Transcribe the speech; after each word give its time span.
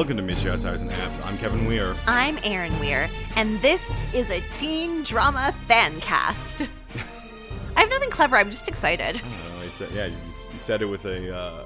Welcome 0.00 0.16
to 0.16 0.22
Mystery 0.22 0.50
Outsiders 0.50 0.80
and 0.80 0.90
Apps. 0.92 1.22
I'm 1.26 1.36
Kevin 1.36 1.66
Weir. 1.66 1.94
I'm 2.06 2.38
Aaron 2.42 2.78
Weir, 2.80 3.10
and 3.36 3.60
this 3.60 3.92
is 4.14 4.30
a 4.30 4.40
teen 4.50 5.02
drama 5.02 5.54
fan 5.68 6.00
cast. 6.00 6.62
I 7.76 7.80
have 7.80 7.90
nothing 7.90 8.08
clever. 8.08 8.38
I'm 8.38 8.50
just 8.50 8.66
excited. 8.66 9.16
Uh, 9.16 9.58
I 9.60 9.68
said, 9.68 9.90
yeah, 9.90 10.06
you, 10.06 10.16
you 10.54 10.58
said 10.58 10.80
it 10.80 10.86
with 10.86 11.04
a 11.04 11.36
uh, 11.36 11.64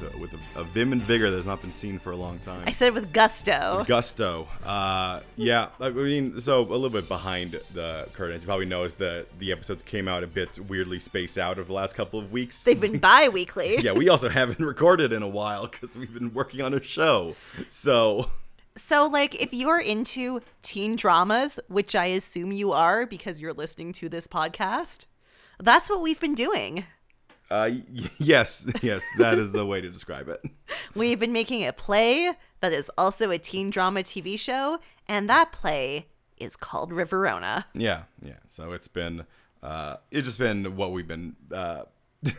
with, 0.00 0.14
with, 0.14 0.32
a, 0.32 0.36
with 0.36 0.56
a, 0.56 0.60
a 0.60 0.64
vim 0.64 0.92
and 0.92 1.02
vigor 1.02 1.30
that 1.30 1.36
has 1.36 1.46
not 1.46 1.60
been 1.60 1.72
seen 1.72 1.98
for 1.98 2.12
a 2.12 2.16
long 2.16 2.38
time. 2.40 2.62
I 2.66 2.72
said 2.72 2.94
with 2.94 3.12
gusto. 3.12 3.84
Gusto. 3.86 4.48
Uh, 4.64 5.20
yeah, 5.36 5.68
I 5.80 5.90
mean, 5.90 6.40
so 6.40 6.60
a 6.60 6.62
little 6.62 6.90
bit 6.90 7.08
behind 7.08 7.60
the 7.74 8.08
curtains. 8.12 8.42
You 8.42 8.46
probably 8.46 8.66
noticed 8.66 8.98
that 8.98 9.26
the 9.38 9.52
episodes 9.52 9.82
came 9.82 10.08
out 10.08 10.22
a 10.22 10.26
bit 10.26 10.58
weirdly 10.68 10.98
spaced 10.98 11.38
out 11.38 11.58
over 11.58 11.66
the 11.66 11.72
last 11.72 11.94
couple 11.94 12.18
of 12.18 12.32
weeks. 12.32 12.64
They've 12.64 12.80
been 12.80 12.98
bi-weekly. 12.98 13.78
yeah, 13.82 13.92
we 13.92 14.08
also 14.08 14.28
haven't 14.28 14.60
recorded 14.64 15.12
in 15.12 15.22
a 15.22 15.28
while 15.28 15.66
because 15.66 15.96
we've 15.96 16.12
been 16.12 16.32
working 16.32 16.60
on 16.60 16.74
a 16.74 16.82
show. 16.82 17.36
So 17.68 18.30
So, 18.76 19.06
like, 19.06 19.34
if 19.40 19.52
you're 19.52 19.80
into 19.80 20.40
teen 20.62 20.96
dramas, 20.96 21.58
which 21.68 21.94
I 21.94 22.06
assume 22.06 22.52
you 22.52 22.72
are 22.72 23.06
because 23.06 23.40
you're 23.40 23.52
listening 23.52 23.92
to 23.94 24.08
this 24.08 24.26
podcast, 24.26 25.06
that's 25.58 25.90
what 25.90 26.00
we've 26.00 26.20
been 26.20 26.34
doing. 26.34 26.84
Uh, 27.50 27.70
y- 27.72 28.10
yes, 28.18 28.66
yes, 28.82 29.04
that 29.18 29.38
is 29.38 29.52
the 29.52 29.66
way 29.66 29.80
to 29.80 29.88
describe 29.90 30.28
it. 30.28 30.40
We've 30.94 31.18
been 31.18 31.32
making 31.32 31.66
a 31.66 31.72
play 31.72 32.32
that 32.60 32.72
is 32.72 32.90
also 32.96 33.30
a 33.30 33.38
teen 33.38 33.70
drama 33.70 34.00
TV 34.02 34.38
show, 34.38 34.78
and 35.08 35.28
that 35.28 35.50
play 35.52 36.06
is 36.36 36.56
called 36.56 36.92
Riverona. 36.92 37.64
Yeah, 37.74 38.02
yeah. 38.22 38.34
So 38.46 38.72
it's 38.72 38.88
been, 38.88 39.24
uh, 39.62 39.96
it's 40.10 40.26
just 40.26 40.38
been 40.38 40.76
what 40.76 40.92
we've 40.92 41.08
been 41.08 41.36
uh, 41.52 41.82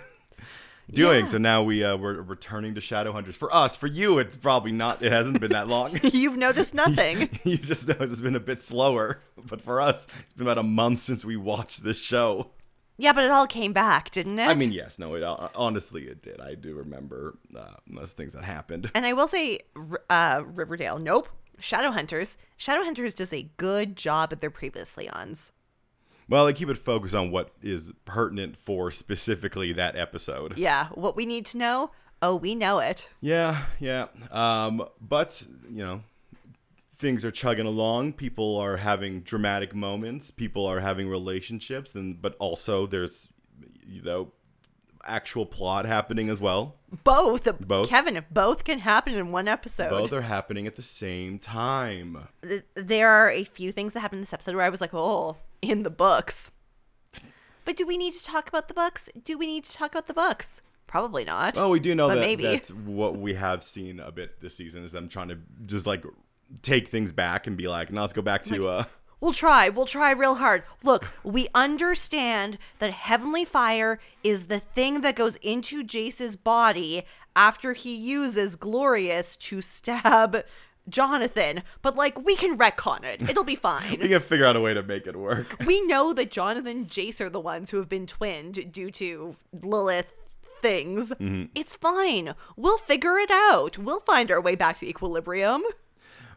doing. 0.91 1.25
Yeah. 1.25 1.31
So 1.31 1.37
now 1.37 1.63
we 1.63 1.83
uh, 1.83 1.97
we're 1.97 2.21
returning 2.21 2.75
to 2.75 2.81
Shadowhunters. 2.81 3.33
For 3.33 3.53
us, 3.53 3.75
for 3.75 3.87
you, 3.87 4.17
it's 4.19 4.37
probably 4.37 4.71
not. 4.71 5.01
It 5.01 5.11
hasn't 5.11 5.39
been 5.39 5.51
that 5.51 5.67
long. 5.67 5.99
You've 6.03 6.37
noticed 6.37 6.73
nothing. 6.73 7.29
you 7.43 7.57
just 7.57 7.87
know 7.87 7.95
it's 7.99 8.21
been 8.21 8.35
a 8.35 8.39
bit 8.39 8.63
slower. 8.63 9.19
But 9.37 9.61
for 9.61 9.81
us, 9.81 10.07
it's 10.21 10.33
been 10.33 10.47
about 10.47 10.57
a 10.57 10.63
month 10.63 10.99
since 10.99 11.25
we 11.25 11.35
watched 11.37 11.83
this 11.83 11.99
show. 11.99 12.51
Yeah, 13.01 13.13
but 13.13 13.23
it 13.23 13.31
all 13.31 13.47
came 13.47 13.73
back, 13.73 14.11
didn't 14.11 14.37
it? 14.37 14.47
I 14.47 14.53
mean, 14.53 14.71
yes, 14.71 14.99
no, 14.99 15.15
it 15.15 15.23
uh, 15.23 15.49
honestly 15.55 16.03
it 16.03 16.21
did. 16.21 16.39
I 16.39 16.53
do 16.53 16.75
remember 16.75 17.39
uh, 17.57 17.77
those 17.87 18.11
things 18.11 18.33
that 18.33 18.43
happened. 18.43 18.91
And 18.93 19.07
I 19.07 19.13
will 19.13 19.27
say, 19.27 19.59
uh, 20.07 20.43
Riverdale, 20.45 20.99
nope. 20.99 21.27
Shadowhunters. 21.59 22.37
Shadowhunters 22.59 23.15
does 23.15 23.33
a 23.33 23.49
good 23.57 23.95
job 23.95 24.31
at 24.31 24.39
their 24.39 24.51
previously 24.51 25.09
ons. 25.09 25.51
Well, 26.29 26.45
they 26.45 26.53
keep 26.53 26.69
it 26.69 26.77
focused 26.77 27.15
on 27.15 27.31
what 27.31 27.51
is 27.63 27.91
pertinent 28.05 28.55
for 28.55 28.91
specifically 28.91 29.73
that 29.73 29.95
episode. 29.95 30.57
Yeah, 30.57 30.89
what 30.93 31.15
we 31.15 31.25
need 31.25 31.47
to 31.47 31.57
know, 31.57 31.91
oh, 32.21 32.35
we 32.35 32.53
know 32.53 32.77
it. 32.79 33.09
Yeah, 33.19 33.63
yeah. 33.79 34.07
Um, 34.29 34.85
but 35.01 35.43
you 35.69 35.83
know, 35.83 36.01
things 37.01 37.25
are 37.25 37.31
chugging 37.31 37.65
along. 37.65 38.13
People 38.13 38.57
are 38.57 38.77
having 38.77 39.21
dramatic 39.21 39.75
moments. 39.75 40.31
People 40.31 40.65
are 40.65 40.79
having 40.79 41.09
relationships, 41.09 41.93
and 41.95 42.21
but 42.21 42.35
also 42.39 42.87
there's, 42.87 43.27
you 43.85 44.01
know, 44.01 44.31
actual 45.05 45.45
plot 45.45 45.85
happening 45.85 46.29
as 46.29 46.39
well. 46.39 46.75
Both. 47.03 47.47
Uh, 47.47 47.53
both? 47.53 47.89
Kevin, 47.89 48.23
both 48.31 48.63
can 48.63 48.79
happen 48.79 49.13
in 49.13 49.31
one 49.31 49.47
episode. 49.47 49.89
Both 49.89 50.13
are 50.13 50.21
happening 50.21 50.67
at 50.67 50.75
the 50.75 50.81
same 50.81 51.39
time. 51.39 52.27
There 52.75 53.09
are 53.09 53.29
a 53.29 53.43
few 53.43 53.71
things 53.71 53.93
that 53.93 53.99
happened 53.99 54.19
in 54.19 54.21
this 54.23 54.33
episode 54.33 54.55
where 54.55 54.65
I 54.65 54.69
was 54.69 54.79
like, 54.79 54.93
oh, 54.93 55.37
in 55.61 55.83
the 55.83 55.89
books. 55.89 56.51
But 57.65 57.75
do 57.75 57.85
we 57.85 57.97
need 57.97 58.13
to 58.13 58.23
talk 58.23 58.47
about 58.47 58.67
the 58.67 58.73
books? 58.73 59.09
Do 59.23 59.37
we 59.37 59.47
need 59.47 59.65
to 59.65 59.73
talk 59.73 59.91
about 59.91 60.07
the 60.07 60.13
books? 60.13 60.61
Probably 60.87 61.23
not. 61.23 61.55
Well, 61.55 61.69
we 61.69 61.79
do 61.79 61.95
know 61.95 62.09
that 62.09 62.19
maybe. 62.19 62.43
that's 62.43 62.69
what 62.71 63.17
we 63.17 63.35
have 63.35 63.63
seen 63.63 63.99
a 63.99 64.11
bit 64.11 64.41
this 64.41 64.57
season 64.57 64.83
is 64.83 64.91
them 64.91 65.07
trying 65.07 65.29
to 65.29 65.37
just 65.65 65.87
like 65.87 66.03
take 66.61 66.87
things 66.87 67.11
back 67.11 67.47
and 67.47 67.57
be 67.57 67.67
like, 67.67 67.91
now 67.91 68.01
let's 68.01 68.13
go 68.13 68.21
back 68.21 68.43
to 68.43 68.67
uh 68.67 68.83
We'll 69.21 69.33
try. 69.33 69.69
We'll 69.69 69.85
try 69.85 70.11
real 70.11 70.35
hard. 70.35 70.63
Look, 70.83 71.09
we 71.23 71.47
understand 71.53 72.57
that 72.79 72.89
heavenly 72.89 73.45
fire 73.45 73.99
is 74.23 74.47
the 74.47 74.59
thing 74.59 75.01
that 75.01 75.15
goes 75.15 75.35
into 75.37 75.83
Jace's 75.83 76.35
body 76.35 77.03
after 77.35 77.73
he 77.73 77.95
uses 77.95 78.55
Glorious 78.55 79.37
to 79.37 79.61
stab 79.61 80.43
Jonathan. 80.89 81.61
But 81.83 81.95
like, 81.95 82.19
we 82.25 82.35
can 82.35 82.57
retcon 82.57 83.03
it. 83.03 83.29
It'll 83.29 83.43
be 83.43 83.55
fine. 83.55 83.99
we 84.01 84.09
can 84.09 84.21
figure 84.21 84.45
out 84.45 84.55
a 84.55 84.59
way 84.59 84.73
to 84.73 84.81
make 84.81 85.05
it 85.05 85.15
work. 85.15 85.55
we 85.67 85.81
know 85.85 86.13
that 86.13 86.31
Jonathan 86.31 86.77
and 86.77 86.87
Jace 86.87 87.21
are 87.21 87.29
the 87.29 87.39
ones 87.39 87.69
who 87.69 87.77
have 87.77 87.87
been 87.87 88.07
twinned 88.07 88.71
due 88.73 88.89
to 88.89 89.35
Lilith 89.53 90.13
things. 90.63 91.13
It's 91.55 91.75
fine. 91.75 92.33
We'll 92.55 92.77
figure 92.79 93.17
it 93.17 93.31
out. 93.31 93.77
We'll 93.77 93.99
find 93.99 94.31
our 94.31 94.41
way 94.41 94.55
back 94.55 94.79
to 94.79 94.87
equilibrium. 94.87 95.63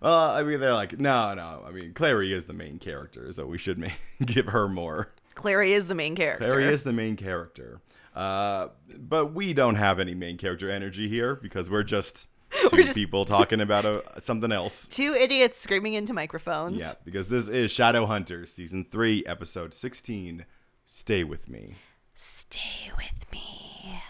Well, 0.04 0.30
I 0.30 0.42
mean, 0.42 0.60
they're 0.60 0.74
like, 0.74 0.98
no, 1.00 1.32
no. 1.34 1.64
I 1.66 1.70
mean, 1.72 1.94
Clary 1.94 2.32
is 2.32 2.44
the 2.44 2.52
main 2.52 2.78
character, 2.78 3.32
so 3.32 3.46
we 3.46 3.56
should 3.58 3.78
ma- 3.84 3.88
give 4.24 4.46
her 4.46 4.68
more. 4.68 5.12
Clary 5.34 5.72
is 5.72 5.86
the 5.86 5.94
main 5.94 6.14
character. 6.14 6.46
Clary 6.46 6.66
is 6.66 6.82
the 6.84 6.92
main 6.92 7.16
character. 7.16 7.80
Uh, 8.14 8.68
but 8.98 9.32
we 9.32 9.52
don't 9.54 9.74
have 9.76 9.98
any 9.98 10.14
main 10.14 10.36
character 10.36 10.70
energy 10.70 11.08
here 11.08 11.34
because 11.34 11.68
we're 11.70 11.82
just 11.82 12.28
2 12.50 12.68
We're 12.72 12.82
just- 12.82 12.94
people 12.94 13.24
talking 13.36 13.60
about 13.60 13.84
a, 13.84 14.02
something 14.20 14.52
else. 14.52 14.86
Two 14.88 15.14
idiots 15.14 15.56
screaming 15.58 15.94
into 15.94 16.12
microphones. 16.12 16.80
Yeah, 16.80 16.92
because 17.04 17.28
this 17.28 17.48
is 17.48 17.70
Shadowhunters, 17.72 18.48
season 18.48 18.84
three, 18.84 19.24
episode 19.26 19.72
sixteen. 19.74 20.44
Stay 20.84 21.24
with 21.24 21.48
me. 21.48 21.76
Stay 22.14 22.92
with 22.96 23.24
me. 23.32 24.02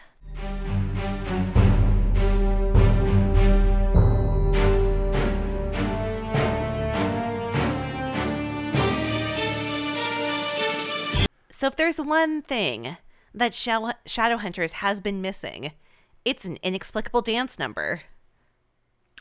So, 11.65 11.69
if 11.69 11.77
there's 11.77 11.99
one 11.99 12.43
thing 12.43 12.99
that 13.33 13.55
Shadow- 13.55 13.97
Shadowhunters 14.07 14.73
has 14.73 15.01
been 15.01 15.23
missing, 15.23 15.73
it's 16.23 16.45
an 16.45 16.59
inexplicable 16.63 17.23
dance 17.23 17.59
number. 17.59 18.03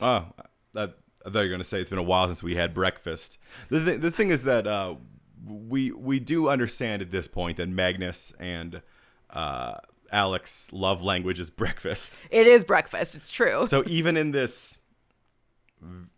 Oh, 0.02 0.26
that, 0.74 0.98
I 1.24 1.30
thought 1.30 1.38
you 1.38 1.44
were 1.44 1.48
going 1.48 1.60
to 1.60 1.64
say 1.64 1.80
it's 1.80 1.88
been 1.88 1.98
a 1.98 2.02
while 2.02 2.26
since 2.26 2.42
we 2.42 2.54
had 2.56 2.74
breakfast. 2.74 3.38
The, 3.70 3.82
th- 3.82 4.00
the 4.02 4.10
thing 4.10 4.28
is 4.28 4.42
that 4.42 4.66
uh, 4.66 4.96
we 5.42 5.90
we 5.92 6.20
do 6.20 6.50
understand 6.50 7.00
at 7.00 7.10
this 7.10 7.28
point 7.28 7.56
that 7.56 7.70
Magnus 7.70 8.34
and 8.38 8.82
uh, 9.30 9.76
Alec's 10.12 10.70
love 10.70 11.02
language 11.02 11.40
is 11.40 11.48
breakfast. 11.48 12.18
It 12.28 12.46
is 12.46 12.62
breakfast, 12.62 13.14
it's 13.14 13.30
true. 13.30 13.66
So 13.68 13.84
even 13.86 14.18
in 14.18 14.32
this 14.32 14.80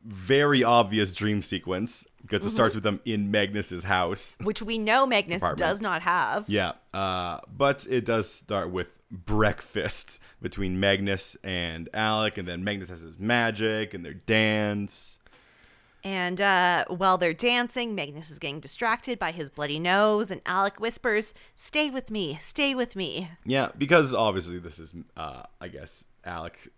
very 0.05 0.65
obvious 0.65 1.13
dream 1.13 1.41
sequence, 1.41 2.05
because 2.29 2.47
it 2.47 2.55
starts 2.55 2.75
with 2.75 2.85
them 2.85 3.01
in 3.05 3.31
Magnus's 3.31 3.85
house. 3.85 4.37
which 4.43 4.63
we 4.63 4.79
know 4.79 5.07
Magnus 5.07 5.43
Apartment. 5.43 5.59
does 5.59 5.81
not 5.81 6.03
have. 6.03 6.45
Yeah, 6.49 6.73
uh, 6.93 7.41
but 7.55 7.87
it 7.89 8.05
does 8.05 8.31
start 8.31 8.71
with 8.71 8.89
breakfast 9.11 10.21
between 10.43 10.81
Magnus 10.81 11.37
and 11.45 11.89
Alec, 11.95 12.39
and 12.39 12.47
then 12.49 12.65
Magnus 12.65 12.89
has 12.89 13.01
his 13.01 13.19
magic 13.19 13.95
and 13.95 14.05
their 14.05 14.15
dance. 14.15 15.19
And 16.05 16.41
uh, 16.41 16.85
while 16.89 17.19
they're 17.19 17.35
dancing, 17.35 17.95
Magnus 17.97 18.31
is 18.31 18.39
getting 18.39 18.61
distracted 18.61 19.19
by 19.19 19.33
his 19.33 19.51
bloody 19.51 19.81
nose, 19.81 20.31
and 20.31 20.41
Alec 20.47 20.79
whispers, 20.79 21.35
Stay 21.57 21.91
with 21.91 22.11
me, 22.13 22.37
stay 22.41 22.75
with 22.77 22.95
me. 22.95 23.31
Yeah, 23.45 23.71
because 23.77 24.15
obviously 24.15 24.59
this 24.61 24.79
is, 24.79 24.95
uh, 25.17 25.43
I 25.61 25.67
guess, 25.69 26.05
Alec 26.27 26.69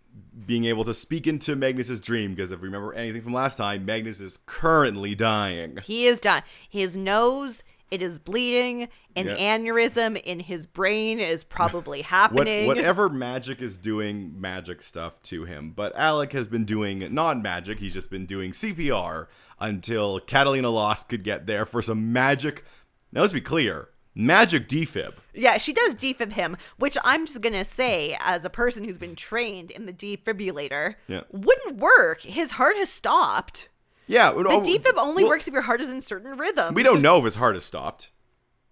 being 0.45 0.65
able 0.65 0.83
to 0.85 0.93
speak 0.93 1.27
into 1.27 1.55
Magnus's 1.55 1.99
dream. 2.01 2.33
Because 2.35 2.51
if 2.51 2.59
we 2.61 2.65
remember 2.67 2.93
anything 2.93 3.21
from 3.21 3.33
last 3.33 3.57
time, 3.57 3.85
Magnus 3.85 4.19
is 4.19 4.39
currently 4.45 5.15
dying. 5.15 5.77
He 5.83 6.05
is 6.07 6.19
done. 6.19 6.43
His 6.69 6.97
nose, 6.97 7.63
it 7.91 8.01
is 8.01 8.19
bleeding. 8.19 8.89
An 9.15 9.27
Yeah. 9.27 9.57
aneurysm 9.57 10.19
in 10.21 10.39
his 10.41 10.65
brain 10.67 11.19
is 11.19 11.43
probably 11.57 11.99
What, 11.99 12.05
happening. 12.07 12.67
whatever 12.67 13.09
magic 13.09 13.61
is 13.61 13.77
doing 13.77 14.39
magic 14.39 14.81
stuff 14.81 15.21
to 15.23 15.45
him, 15.45 15.71
but 15.75 15.95
Alec 15.95 16.31
has 16.33 16.47
been 16.47 16.65
doing 16.65 17.07
non-magic. 17.13 17.79
He's 17.79 17.93
just 17.93 18.09
been 18.09 18.25
doing 18.25 18.51
CPR 18.51 19.27
until 19.59 20.19
Catarina 20.19 20.69
Loss 20.69 21.03
could 21.05 21.23
get 21.23 21.45
there 21.47 21.65
for 21.65 21.81
some 21.81 22.11
magic. 22.13 22.63
Now 23.11 23.21
let's 23.21 23.33
be 23.33 23.41
clear, 23.41 23.89
magic 24.15 24.67
defib. 24.67 25.13
Yeah, 25.33 25.57
she 25.57 25.73
does 25.73 25.95
defib 25.95 26.33
him, 26.33 26.57
which 26.77 26.97
I'm 27.03 27.25
just 27.25 27.41
gonna 27.41 27.63
say, 27.65 28.17
as 28.19 28.43
a 28.45 28.49
person 28.49 28.83
who's 28.83 28.97
been 28.97 29.15
trained 29.15 29.71
in 29.71 29.85
the 29.85 29.93
defibrillator, 29.93 30.95
Yeah. 31.07 31.21
wouldn't 31.31 31.77
work. 31.77 32.21
His 32.21 32.51
heart 32.51 32.75
has 32.77 32.89
stopped. 32.89 33.69
Yeah, 34.07 34.31
The 34.31 34.43
defib 34.43 34.97
only 34.97 35.23
works 35.23 35.47
if 35.47 35.53
your 35.53 35.61
heart 35.63 35.81
is 35.81 35.89
in 35.91 36.01
certain 36.01 36.35
rhythms. 36.37 36.73
We 36.73 36.81
don't 36.83 37.01
know 37.01 37.19
if 37.19 37.25
his 37.25 37.35
heart 37.35 37.53
has 37.55 37.63
stopped. 37.63 38.09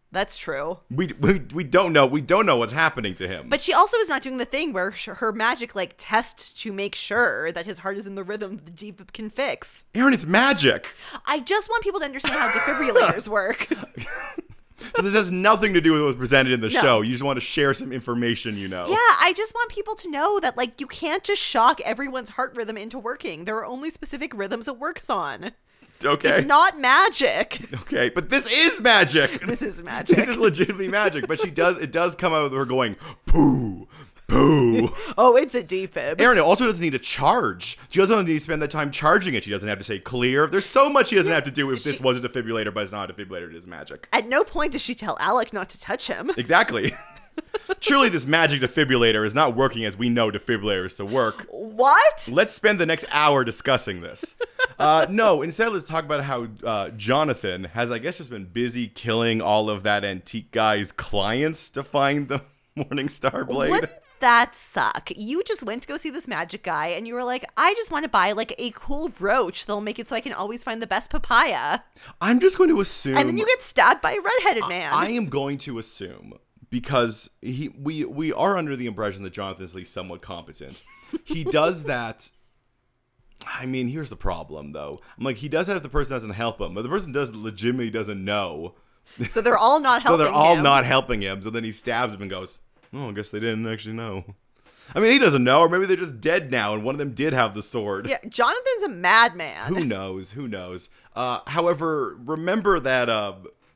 That's 0.09 0.37
true. 0.37 0.79
We, 0.89 1.07
we 1.19 1.41
we 1.53 1.63
don't 1.65 1.91
know. 1.91 2.05
We 2.05 2.21
don't 2.21 2.45
know 2.45 2.55
what's 2.55 2.71
happening 2.71 3.13
to 3.15 3.27
him. 3.27 3.49
But 3.49 3.59
she 3.59 3.73
also 3.73 3.97
is 3.97 4.07
not 4.07 4.21
doing 4.21 4.37
the 4.37 4.45
thing 4.45 4.71
where 4.71 4.91
her 4.91 5.33
magic 5.33 5.75
like 5.75 5.95
tests 5.97 6.49
to 6.61 6.71
make 6.71 6.95
sure 6.95 7.51
that 7.51 7.65
his 7.65 7.79
heart 7.79 7.97
is 7.97 8.07
in 8.07 8.15
the 8.15 8.23
rhythm 8.23 8.61
the 8.63 8.71
defib 8.71 9.11
can 9.11 9.29
fix. 9.29 9.83
Aaron, 9.93 10.13
it's 10.13 10.25
magic. 10.25 10.95
I 11.25 11.41
just 11.41 11.69
want 11.69 11.83
people 11.83 11.99
to 11.99 12.05
understand 12.05 12.35
how 12.35 12.47
defibrillators 12.47 13.27
work. 13.29 13.67
So 14.95 15.01
this 15.01 15.13
has 15.15 15.31
nothing 15.31 15.73
to 15.73 15.81
do 15.81 15.93
with 15.93 16.01
what 16.01 16.07
was 16.07 16.15
presented 16.15 16.53
in 16.53 16.61
the 16.61 16.69
No. 16.69 16.81
show. 16.81 17.01
You 17.01 17.11
just 17.11 17.23
want 17.23 17.37
to 17.37 17.41
share 17.41 17.73
some 17.73 17.91
information 17.91 18.57
you 18.57 18.67
know. 18.67 18.85
Yeah, 18.87 18.95
I 18.95 19.33
just 19.35 19.53
want 19.55 19.71
people 19.71 19.95
to 19.95 20.09
know 20.09 20.39
that 20.39 20.55
like 20.57 20.79
you 20.79 20.87
can't 20.87 21.23
just 21.23 21.41
shock 21.41 21.81
everyone's 21.81 22.29
heart 22.31 22.55
rhythm 22.55 22.77
into 22.77 22.99
working. 22.99 23.45
There 23.45 23.57
are 23.57 23.65
only 23.65 23.89
specific 23.89 24.35
rhythms 24.35 24.67
it 24.67 24.77
works 24.77 25.09
on. 25.09 25.51
Okay. 26.05 26.29
It's 26.29 26.47
not 26.47 26.79
magic. 26.79 27.59
okay, 27.81 28.09
but 28.09 28.29
this 28.29 28.47
is 28.51 28.79
magic. 28.81 29.41
This 29.41 29.63
is 29.63 29.81
magic. 29.81 30.15
This 30.17 30.29
is 30.29 30.37
legitimately 30.37 30.89
magic. 30.89 31.27
But 31.27 31.39
she 31.39 31.49
does. 31.49 31.77
It 31.79 31.91
does 31.91 32.15
come 32.15 32.33
out 32.33 32.43
with 32.43 32.53
her 32.53 32.65
going 32.65 32.97
poo, 33.25 33.87
poo. 34.27 34.93
oh, 35.17 35.35
it's 35.35 35.55
a 35.55 35.63
defib. 35.63 36.19
Aaron, 36.21 36.37
it 36.37 36.41
also 36.41 36.65
doesn't 36.65 36.83
need 36.83 36.91
to 36.91 36.99
charge. 36.99 37.77
She 37.89 37.99
doesn't 37.99 38.25
need 38.25 38.33
to 38.33 38.39
spend 38.39 38.61
the 38.61 38.67
time 38.67 38.91
charging 38.91 39.33
it. 39.33 39.43
She 39.43 39.51
doesn't 39.51 39.67
have 39.67 39.77
to 39.77 39.83
say 39.83 39.99
clear. 39.99 40.47
There's 40.47 40.65
so 40.65 40.89
much 40.89 41.07
she 41.07 41.15
doesn't 41.15 41.31
have 41.31 41.43
to 41.45 41.51
do 41.51 41.71
if 41.71 41.83
this 41.83 41.97
she- 41.97 42.03
was 42.03 42.17
a 42.17 42.21
defibrillator, 42.21 42.73
but 42.73 42.83
it's 42.83 42.91
not 42.91 43.09
a 43.09 43.13
defibrillator. 43.13 43.49
It 43.49 43.55
is 43.55 43.67
magic. 43.67 44.07
At 44.11 44.27
no 44.27 44.43
point 44.43 44.73
does 44.73 44.81
she 44.81 44.95
tell 44.95 45.17
Alec 45.19 45.53
not 45.53 45.69
to 45.69 45.79
touch 45.79 46.07
him. 46.07 46.31
Exactly. 46.37 46.93
Truly, 47.79 48.09
this 48.09 48.25
magic 48.25 48.61
defibrillator 48.61 49.23
is 49.25 49.35
not 49.35 49.55
working 49.55 49.85
as 49.85 49.95
we 49.95 50.09
know 50.09 50.31
defibrillators 50.31 50.97
to 50.97 51.05
work. 51.05 51.45
What? 51.49 52.27
Let's 52.31 52.53
spend 52.53 52.79
the 52.79 52.85
next 52.85 53.05
hour 53.11 53.43
discussing 53.43 54.01
this. 54.01 54.35
Uh, 54.79 55.07
no, 55.09 55.41
instead, 55.41 55.73
let's 55.73 55.89
talk 55.89 56.03
about 56.05 56.23
how 56.23 56.45
uh, 56.63 56.89
Jonathan 56.89 57.63
has, 57.63 57.91
I 57.91 57.97
guess, 57.97 58.19
just 58.19 58.29
been 58.29 58.45
busy 58.45 58.87
killing 58.87 59.41
all 59.41 59.71
of 59.71 59.81
that 59.83 60.05
antique 60.05 60.51
guy's 60.51 60.91
clients 60.91 61.71
to 61.71 61.81
find 61.83 62.27
the 62.27 62.43
Morning 62.75 63.09
Star 63.09 63.43
Blade. 63.43 63.71
Wouldn't 63.71 63.91
that 64.19 64.55
suck? 64.55 65.11
You 65.15 65.43
just 65.43 65.63
went 65.63 65.81
to 65.83 65.87
go 65.87 65.97
see 65.97 66.09
this 66.09 66.27
magic 66.27 66.63
guy 66.63 66.87
and 66.87 67.07
you 67.07 67.13
were 67.13 67.23
like, 67.23 67.45
I 67.57 67.73
just 67.75 67.91
want 67.91 68.03
to 68.03 68.09
buy 68.09 68.31
like 68.31 68.53
a 68.57 68.71
cool 68.71 69.09
brooch 69.09 69.65
that'll 69.65 69.81
make 69.81 69.99
it 69.99 70.07
so 70.07 70.15
I 70.15 70.21
can 70.21 70.33
always 70.33 70.63
find 70.63 70.81
the 70.81 70.87
best 70.87 71.09
papaya. 71.09 71.79
I'm 72.21 72.39
just 72.39 72.57
going 72.57 72.69
to 72.69 72.79
assume. 72.81 73.17
And 73.17 73.29
then 73.29 73.37
you 73.37 73.45
get 73.45 73.61
stabbed 73.61 74.01
by 74.01 74.13
a 74.13 74.21
redheaded 74.21 74.67
man. 74.67 74.93
I 74.93 75.09
am 75.11 75.27
going 75.27 75.57
to 75.59 75.77
assume 75.77 76.33
because 76.69 77.29
he 77.41 77.69
we 77.69 78.05
we 78.05 78.33
are 78.33 78.57
under 78.57 78.75
the 78.75 78.87
impression 78.87 79.23
that 79.23 79.33
Jonathan's 79.33 79.71
at 79.71 79.75
least 79.77 79.93
somewhat 79.93 80.21
competent. 80.21 80.83
He 81.23 81.43
does 81.45 81.85
that. 81.85 82.31
I 83.45 83.65
mean, 83.65 83.87
here's 83.87 84.09
the 84.09 84.15
problem 84.15 84.71
though. 84.71 84.99
I'm 85.17 85.23
like, 85.23 85.37
he 85.37 85.49
does 85.49 85.67
that 85.67 85.77
if 85.77 85.83
the 85.83 85.89
person 85.89 86.13
doesn't 86.13 86.31
help 86.31 86.59
him, 86.59 86.73
but 86.73 86.81
the 86.81 86.89
person 86.89 87.11
does 87.11 87.33
legitimately 87.33 87.91
doesn't 87.91 88.23
know. 88.23 88.75
so 89.29 89.41
they're 89.41 89.57
all 89.57 89.79
not 89.79 90.01
helping. 90.01 90.17
So 90.19 90.23
they're 90.23 90.33
all 90.33 90.57
him. 90.57 90.63
not 90.63 90.85
helping 90.85 91.21
him. 91.21 91.41
So 91.41 91.49
then 91.49 91.63
he 91.63 91.71
stabs 91.71 92.13
him 92.13 92.21
and 92.21 92.29
goes, 92.29 92.59
"Oh, 92.93 93.09
I 93.09 93.11
guess 93.13 93.29
they 93.29 93.39
didn't 93.39 93.67
actually 93.67 93.95
know." 93.95 94.23
I 94.95 94.99
mean, 94.99 95.11
he 95.11 95.19
doesn't 95.19 95.43
know, 95.43 95.61
or 95.61 95.69
maybe 95.69 95.85
they're 95.85 95.97
just 95.97 96.21
dead 96.21 96.49
now, 96.49 96.73
and 96.73 96.83
one 96.83 96.95
of 96.95 96.99
them 96.99 97.11
did 97.11 97.33
have 97.33 97.53
the 97.53 97.61
sword. 97.61 98.07
Yeah, 98.07 98.19
Jonathan's 98.29 98.83
a 98.85 98.89
madman. 98.89 99.75
Who 99.75 99.83
knows? 99.83 100.31
Who 100.31 100.47
knows? 100.47 100.89
Uh, 101.15 101.41
however, 101.47 102.17
remember 102.23 102.79
that 102.79 103.09
uh, 103.09 103.33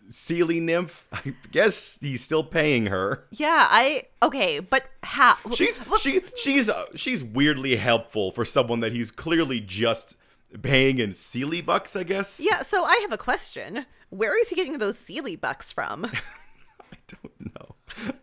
Seelie 0.10 0.62
nymph. 0.62 1.08
I 1.12 1.34
guess 1.52 1.98
he's 2.02 2.24
still 2.24 2.44
paying 2.44 2.88
her. 2.88 3.26
Yeah, 3.32 3.68
I 3.70 4.04
okay, 4.24 4.60
but 4.60 4.86
how? 5.04 5.38
She's 5.54 5.82
she 6.00 6.22
she's 6.38 6.70
uh, 6.70 6.86
she's 6.96 7.24
weirdly 7.24 7.76
helpful 7.76 8.32
for 8.32 8.46
someone 8.46 8.80
that 8.82 8.92
he's 8.94 9.12
clearly 9.12 9.60
just 9.60 10.16
paying 10.62 11.00
in 11.00 11.12
Seelie 11.12 11.66
bucks. 11.66 11.96
I 11.96 12.04
guess. 12.04 12.40
Yeah, 12.40 12.62
so 12.62 12.84
I 12.84 13.00
have 13.02 13.12
a 13.12 13.18
question. 13.18 13.86
Where 14.10 14.40
is 14.40 14.50
he 14.50 14.56
getting 14.56 14.78
those 14.78 14.98
Seelie 14.98 15.40
bucks 15.40 15.72
from? 15.72 16.06
I 16.92 16.98
don't 17.08 17.56
know. 17.56 18.14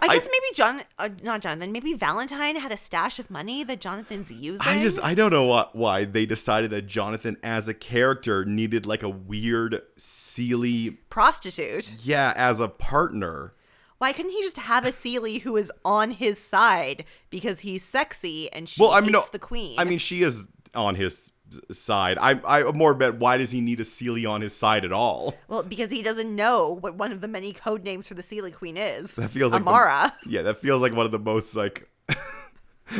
I 0.00 0.08
guess 0.08 0.26
maybe 0.26 0.54
John, 0.54 0.80
uh, 0.98 1.08
not 1.22 1.40
Jonathan. 1.40 1.72
Maybe 1.72 1.94
Valentine 1.94 2.56
had 2.56 2.72
a 2.72 2.76
stash 2.76 3.18
of 3.18 3.30
money 3.30 3.64
that 3.64 3.80
Jonathan's 3.80 4.30
using. 4.30 4.66
I 4.66 4.82
just 4.82 4.98
I 5.02 5.14
don't 5.14 5.30
know 5.30 5.44
what, 5.44 5.74
why 5.74 6.04
they 6.04 6.26
decided 6.26 6.70
that 6.70 6.86
Jonathan 6.86 7.36
as 7.42 7.68
a 7.68 7.74
character 7.74 8.44
needed 8.44 8.86
like 8.86 9.02
a 9.02 9.08
weird 9.08 9.80
Seelie 9.98 10.96
prostitute. 11.10 11.92
yeah 12.04 12.32
as 12.36 12.60
a 12.60 12.68
partner. 12.68 13.54
Why 13.98 14.12
couldn't 14.12 14.32
he 14.32 14.42
just 14.42 14.58
have 14.58 14.84
a 14.84 14.88
Seelie 14.90 15.42
who 15.42 15.56
is 15.56 15.72
on 15.84 16.10
his 16.12 16.38
side 16.38 17.04
because 17.30 17.60
he's 17.60 17.84
sexy 17.84 18.52
and 18.52 18.68
she 18.68 18.82
Well, 18.82 18.90
I 18.90 19.00
mean, 19.00 19.12
no, 19.12 19.22
the 19.30 19.38
queen? 19.38 19.78
I 19.78 19.84
mean, 19.84 19.98
she 19.98 20.22
is 20.22 20.48
on 20.74 20.96
his 20.96 21.30
side. 21.70 22.18
I 22.20 22.40
I 22.44 22.70
more 22.72 22.94
bet 22.94 23.16
why 23.16 23.36
does 23.36 23.50
he 23.50 23.60
need 23.60 23.80
a 23.80 23.84
Seelie 23.84 24.28
on 24.28 24.40
his 24.40 24.54
side 24.56 24.84
at 24.84 24.92
all? 24.92 25.34
well, 25.48 25.62
because 25.62 25.90
he 25.90 26.02
doesn't 26.02 26.34
know 26.34 26.70
what 26.80 26.94
one 26.96 27.12
of 27.12 27.20
the 27.20 27.28
many 27.28 27.52
code 27.52 27.84
names 27.84 28.08
for 28.08 28.14
the 28.14 28.22
Seelie 28.22 28.52
Queen 28.54 28.76
is. 28.76 29.14
That 29.16 29.28
feels 29.30 29.52
like 29.52 29.62
the- 29.64 29.68
Amara. 29.70 30.14
yeah, 30.26 30.42
that 30.42 30.58
feels 30.60 30.80
like 30.82 30.94
one 30.94 31.06
of 31.06 31.12
the 31.12 31.18
most 31.18 31.54
like. 31.54 31.88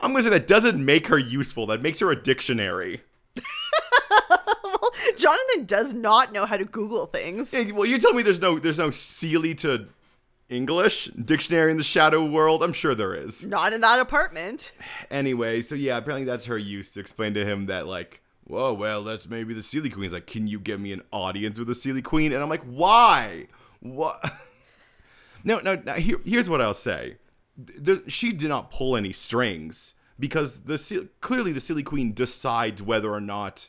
I'm 0.00 0.12
gonna 0.12 0.22
say 0.22 0.30
that 0.30 0.46
doesn't 0.46 0.84
make 0.84 1.08
her 1.08 1.18
useful. 1.18 1.66
That 1.66 1.82
makes 1.82 1.98
her 2.00 2.10
a 2.10 2.16
dictionary. 2.20 3.02
well, 4.30 4.90
Jonathan 5.16 5.64
does 5.64 5.92
not 5.92 6.32
know 6.32 6.46
how 6.46 6.56
to 6.56 6.64
Google 6.64 7.06
things. 7.06 7.50
Hey, 7.50 7.72
well, 7.72 7.84
you 7.86 7.98
tell 7.98 8.12
me 8.14 8.22
there's 8.22 8.40
no 8.40 8.58
there's 8.58 8.78
no 8.78 8.88
Seelie 8.90 9.58
to 9.58 9.88
English 10.48 11.06
dictionary 11.06 11.70
in 11.70 11.78
the 11.78 11.84
shadow 11.84 12.24
world. 12.24 12.62
I'm 12.62 12.72
sure 12.72 12.94
there 12.94 13.14
is. 13.14 13.44
Not 13.44 13.72
in 13.72 13.80
that 13.82 14.00
apartment. 14.00 14.72
Anyway, 15.10 15.62
so 15.62 15.74
yeah, 15.74 15.98
apparently 15.98 16.24
that's 16.24 16.46
her 16.46 16.58
use 16.58 16.90
to 16.92 17.00
explain 17.00 17.34
to 17.34 17.44
him 17.44 17.66
that 17.66 17.86
like, 17.86 18.22
whoa, 18.44 18.72
well, 18.72 19.04
that's 19.04 19.28
maybe 19.28 19.54
the 19.54 19.60
Seelie 19.60 19.92
Queen. 19.92 20.04
He's 20.04 20.12
like, 20.12 20.26
can 20.26 20.46
you 20.46 20.58
give 20.58 20.80
me 20.80 20.92
an 20.92 21.02
audience 21.12 21.58
with 21.58 21.68
the 21.68 21.74
Seelie 21.74 22.02
Queen? 22.02 22.32
And 22.32 22.42
I'm 22.42 22.48
like, 22.48 22.64
why? 22.64 23.48
What? 23.80 24.24
no, 25.44 25.60
no. 25.60 25.74
no 25.76 25.92
here, 25.92 26.20
here's 26.24 26.48
what 26.48 26.60
I'll 26.60 26.74
say. 26.74 27.18
There, 27.56 28.00
she 28.08 28.32
did 28.32 28.48
not 28.48 28.70
pull 28.70 28.96
any 28.96 29.12
strings 29.12 29.94
because 30.18 30.60
the 30.60 31.08
clearly 31.20 31.52
the 31.52 31.60
Seelie 31.60 31.84
Queen 31.84 32.14
decides 32.14 32.82
whether 32.82 33.12
or 33.12 33.20
not 33.20 33.68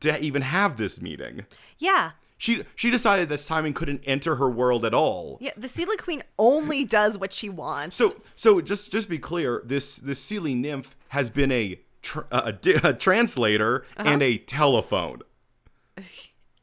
to 0.00 0.22
even 0.22 0.42
have 0.42 0.76
this 0.76 1.00
meeting. 1.00 1.46
Yeah. 1.78 2.12
She 2.38 2.64
she 2.74 2.90
decided 2.90 3.28
that 3.30 3.40
Simon 3.40 3.72
couldn't 3.72 4.02
enter 4.04 4.36
her 4.36 4.50
world 4.50 4.84
at 4.84 4.92
all. 4.92 5.38
Yeah, 5.40 5.52
the 5.56 5.68
Seelie 5.68 5.96
Queen 5.98 6.22
only 6.38 6.84
does 6.84 7.16
what 7.16 7.32
she 7.32 7.48
wants. 7.48 7.96
So 7.96 8.16
so 8.34 8.60
just 8.60 8.92
just 8.92 9.08
be 9.08 9.18
clear, 9.18 9.62
this 9.64 9.96
this 9.96 10.22
Seelie 10.24 10.54
nymph 10.56 10.94
has 11.08 11.30
been 11.30 11.50
a 11.50 11.80
tr- 12.02 12.28
a, 12.30 12.54
a 12.84 12.92
translator 12.92 13.86
Uh-huh. 13.96 14.08
and 14.10 14.22
a 14.22 14.36
telephone. 14.38 15.22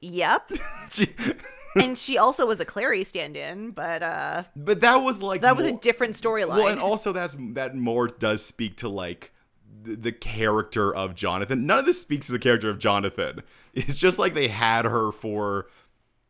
yep. 0.02 0.52
She, 0.92 1.08
and 1.76 1.98
she 1.98 2.19
also 2.19 2.46
was 2.46 2.60
a 2.60 2.66
Clary 2.66 3.04
stand-in, 3.04 3.72
but 3.72 4.04
uh 4.04 4.44
but 4.56 4.81
that 4.81 4.98
was 4.98 5.24
like 5.24 5.42
that 5.42 5.58
was 5.58 5.66
a 5.66 5.72
different 5.72 6.14
storyline. 6.14 6.50
Well, 6.50 6.68
and 6.68 6.80
also 6.80 7.12
that's 7.12 7.36
that 7.54 7.76
more 7.76 8.08
does 8.10 8.46
speak 8.46 8.78
to 8.78 8.90
like 8.90 9.31
the 9.81 10.12
character 10.12 10.94
of 10.94 11.16
Jonathan. 11.16 11.66
None 11.66 11.80
of 11.80 11.86
this 11.88 12.00
speaks 12.00 12.28
to 12.28 12.31
the 12.34 12.38
character 12.40 12.69
of 12.69 12.78
Jonathan. 12.78 13.42
It's 13.73 13.97
just 13.97 14.19
like 14.19 14.33
they 14.33 14.47
had 14.49 14.85
her 14.85 15.11
for. 15.11 15.68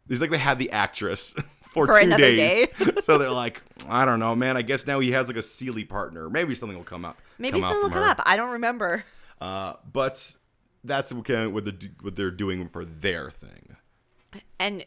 It's 0.10 0.22
like 0.22 0.30
they 0.32 0.38
had 0.38 0.60
the 0.60 0.72
actress 0.72 1.34
for, 1.64 1.86
For 1.88 2.00
two 2.00 2.06
another 2.06 2.36
days. 2.36 2.68
so 3.02 3.18
they're 3.18 3.30
like, 3.32 3.62
I 3.88 4.06
don't 4.06 4.20
know, 4.20 4.36
man. 4.36 4.58
I 4.58 4.62
guess 4.62 4.86
now 4.86 5.00
he 5.00 5.12
has 5.12 5.28
like 5.28 5.38
a 5.38 5.42
Seelie 5.42 5.88
partner. 5.88 6.30
Maybe 6.30 6.56
something 6.56 6.78
will 6.78 6.84
come 6.84 7.06
up. 7.06 7.20
Maybe 7.38 7.60
come 7.60 7.70
something 7.70 7.82
will 7.84 7.90
come 7.90 8.04
her. 8.04 8.10
up. 8.10 8.22
I 8.26 8.36
don't 8.36 8.52
remember. 8.52 9.06
Uh, 9.40 9.74
but 9.92 10.36
that's 10.84 11.14
what, 11.14 11.26
kind 11.26 11.46
of 11.48 11.54
what, 11.54 11.66
the, 11.66 11.90
what 12.02 12.16
they're 12.16 12.32
doing 12.32 12.68
for 12.68 12.84
their 12.86 13.32
thing. 13.32 13.76
And 14.60 14.86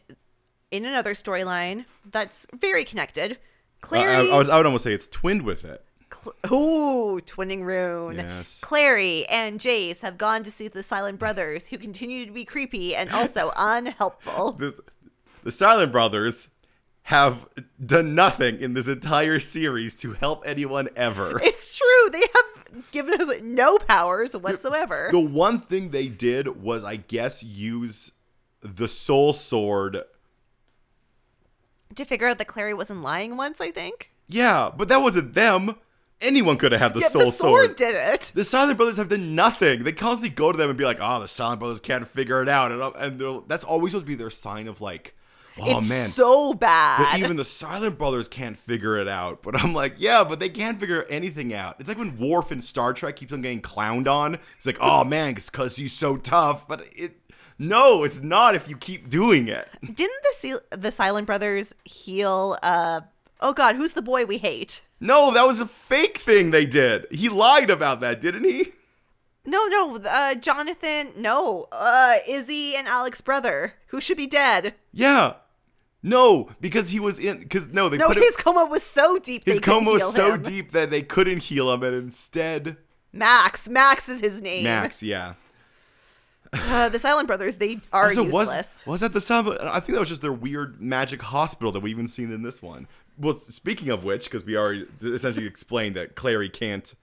in 0.71 0.85
another 0.85 1.13
storyline 1.13 1.85
that's 2.05 2.45
very 2.53 2.85
connected, 2.85 3.33
Uh, 3.33 3.35
I, 3.35 3.81
Clary. 3.81 4.31
I, 4.31 4.37
would, 4.37 4.49
I 4.49 4.57
would 4.57 4.65
almost 4.65 4.83
say 4.83 4.93
it's 4.93 5.07
twinned 5.07 5.43
with 5.43 5.65
it. 5.65 5.83
Cl- 6.11 6.35
Ooh, 6.53 7.21
twinning 7.21 7.63
rune. 7.63 8.15
Yes. 8.17 8.59
Clary 8.61 9.25
and 9.27 9.59
Jace 9.59 10.01
have 10.01 10.17
gone 10.17 10.43
to 10.43 10.51
see 10.51 10.67
the 10.67 10.83
Silent 10.83 11.19
Brothers, 11.19 11.67
who 11.67 11.77
continue 11.77 12.25
to 12.25 12.31
be 12.31 12.45
creepy 12.45 12.95
and 12.95 13.09
also 13.11 13.51
unhelpful. 13.57 14.53
This, 14.53 14.73
the 15.43 15.51
Silent 15.51 15.91
Brothers 15.91 16.49
have 17.03 17.47
done 17.85 18.13
nothing 18.15 18.59
in 18.59 18.73
this 18.73 18.87
entire 18.87 19.39
series 19.39 19.95
to 19.95 20.13
help 20.13 20.43
anyone 20.45 20.89
ever. 20.95 21.39
It's 21.41 21.77
true. 21.77 22.09
They 22.11 22.19
have 22.19 22.91
given 22.91 23.19
us 23.21 23.29
no 23.41 23.77
powers 23.77 24.33
whatsoever. 24.33 25.07
The 25.11 25.19
one 25.19 25.59
thing 25.59 25.91
they 25.91 26.09
did 26.09 26.61
was, 26.61 26.83
I 26.83 26.97
guess, 26.97 27.43
use 27.43 28.11
the 28.61 28.87
Soul 28.89 29.31
Sword. 29.33 29.99
to 31.95 32.05
figure 32.05 32.27
out 32.27 32.37
that 32.39 32.47
Clary 32.47 32.73
wasn't 32.73 33.01
lying 33.01 33.37
once, 33.37 33.61
I 33.61 33.71
think. 33.71 34.11
Yeah, 34.27 34.69
but 34.75 34.89
that 34.89 35.01
wasn't 35.01 35.33
them. 35.33 35.75
Anyone 36.19 36.57
could 36.57 36.71
have 36.71 36.81
had 36.81 36.93
the 36.95 37.01
Yeah, 37.01 37.09
Soul 37.09 37.25
the 37.25 37.31
sword, 37.31 37.65
Sword. 37.65 37.75
did 37.75 37.93
it. 37.95 38.31
The 38.33 38.43
Silent 38.43 38.77
Brothers 38.77 38.97
have 38.97 39.09
done 39.09 39.35
nothing. 39.35 39.83
They 39.83 39.91
constantly 39.91 40.29
go 40.35 40.51
to 40.51 40.57
them 40.57 40.69
and 40.69 40.77
be 40.77 40.83
like, 40.85 40.97
"Oh, 40.99 41.19
the 41.19 41.27
Silent 41.27 41.59
Brothers 41.59 41.79
can't 41.79 42.07
figure 42.07 42.41
it 42.41 42.49
out," 42.49 42.71
and, 42.71 42.81
and 43.21 43.43
that's 43.47 43.63
always 43.63 43.91
supposed 43.91 44.05
to 44.05 44.09
be 44.09 44.15
their 44.15 44.31
sign 44.31 44.67
of 44.67 44.81
like, 44.81 45.13
"Oh 45.59 45.77
it's 45.77 45.87
man, 45.89 46.09
so 46.09 46.55
bad. 46.55 46.97
But 47.11 47.19
even 47.19 47.37
the 47.37 47.43
Silent 47.45 47.99
Brothers 47.99 48.27
can't 48.27 48.57
figure 48.57 48.97
it 48.97 49.07
out. 49.07 49.43
But 49.43 49.61
I'm 49.61 49.73
like, 49.73 49.93
yeah, 49.97 50.23
but 50.23 50.39
they 50.39 50.49
can't 50.49 50.79
figure 50.79 51.03
anything 51.07 51.53
out. 51.53 51.75
It's 51.79 51.87
like 51.87 51.99
when 51.99 52.17
Worf 52.17 52.51
in 52.51 52.63
Star 52.63 52.93
Trek 52.93 53.15
keeps 53.15 53.31
on 53.31 53.41
getting 53.43 53.61
clowned 53.61 54.07
on. 54.07 54.39
It's 54.57 54.65
like, 54.65 54.77
oh 54.81 55.03
man, 55.03 55.35
because 55.35 55.75
he's 55.75 55.93
so 55.93 56.17
tough. 56.17 56.67
But 56.67 56.83
it, 56.95 57.13
no, 57.59 58.03
it's 58.03 58.21
not 58.23 58.55
if 58.55 58.67
you 58.67 58.75
keep 58.75 59.07
doing 59.09 59.47
it. 59.49 59.67
Didn't 59.81 60.23
the 60.23 60.33
Sil- 60.33 60.65
the 60.71 60.91
Silent 60.91 61.27
Brothers 61.27 61.75
heal? 61.85 62.57
Uh, 62.63 63.01
oh 63.39 63.53
God, 63.53 63.75
who's 63.75 63.93
the 63.93 64.01
boy 64.01 64.25
we 64.25 64.39
hate? 64.39 64.81
No, 64.99 65.31
that 65.31 65.45
was 65.45 65.59
a 65.59 65.65
fake 65.67 66.17
thing 66.19 66.51
they 66.51 66.65
did. 66.65 67.05
He 67.11 67.29
lied 67.29 67.69
about 67.69 67.99
that, 68.01 68.19
didn't 68.21 68.43
he? 68.45 68.73
No, 69.45 69.65
no, 69.67 69.97
uh, 70.05 70.35
Jonathan. 70.35 71.11
No, 71.15 71.67
uh, 71.71 72.15
Izzy 72.27 72.75
and 72.75 72.87
Alec's 72.87 73.21
brother, 73.21 73.75
who 73.87 74.01
should 74.01 74.17
be 74.17 74.27
dead. 74.27 74.73
Yeah. 74.91 75.35
No, 76.03 76.49
because 76.59 76.89
he 76.89 76.99
was 76.99 77.17
in. 77.19 77.39
Because 77.39 77.67
no, 77.67 77.89
they 77.89 77.97
No, 77.97 78.09
his 78.09 78.35
him, 78.37 78.43
coma 78.43 78.65
was 78.65 78.83
so 78.83 79.19
deep. 79.19 79.45
his 79.45 79.59
coma 79.59 79.91
was 79.91 80.13
so 80.13 80.33
him. 80.33 80.41
deep 80.41 80.71
that 80.71 80.89
they 80.89 81.01
couldn't 81.01 81.43
heal 81.43 81.71
him, 81.73 81.81
and 81.83 81.95
instead, 81.95 82.77
Max, 83.13 83.67
Max 83.69 84.07
is 84.09 84.19
his 84.21 84.41
name. 84.41 84.63
Max, 84.63 85.01
yeah. 85.01 85.33
Uh, 86.53 86.87
the 86.89 86.99
Silent 86.99 87.27
Brothers, 87.27 87.57
they 87.57 87.81
are 87.91 88.05
Also, 88.09 88.23
was 88.23 88.33
useless. 88.47 88.81
was 88.85 89.01
that 89.01 89.13
the 89.13 89.19
of- 89.33 89.57
I 89.61 89.79
think 89.79 89.95
that 89.95 89.99
was 89.99 90.09
just 90.09 90.21
their 90.21 90.31
weird 90.31 90.79
magic 90.81 91.21
hospital 91.21 91.71
that 91.73 91.81
we 91.81 91.91
even 91.91 92.07
seen 92.07 92.31
in 92.31 92.41
this 92.41 92.61
one. 92.61 92.87
Well, 93.17 93.39
speaking 93.41 93.89
of 93.89 94.03
which, 94.03 94.25
because 94.25 94.45
we 94.45 94.55
already 94.57 94.85
essentially 95.01 95.47
explained 95.47 95.95
that 95.95 96.15
Clary 96.15 96.49
can't. 96.49 96.93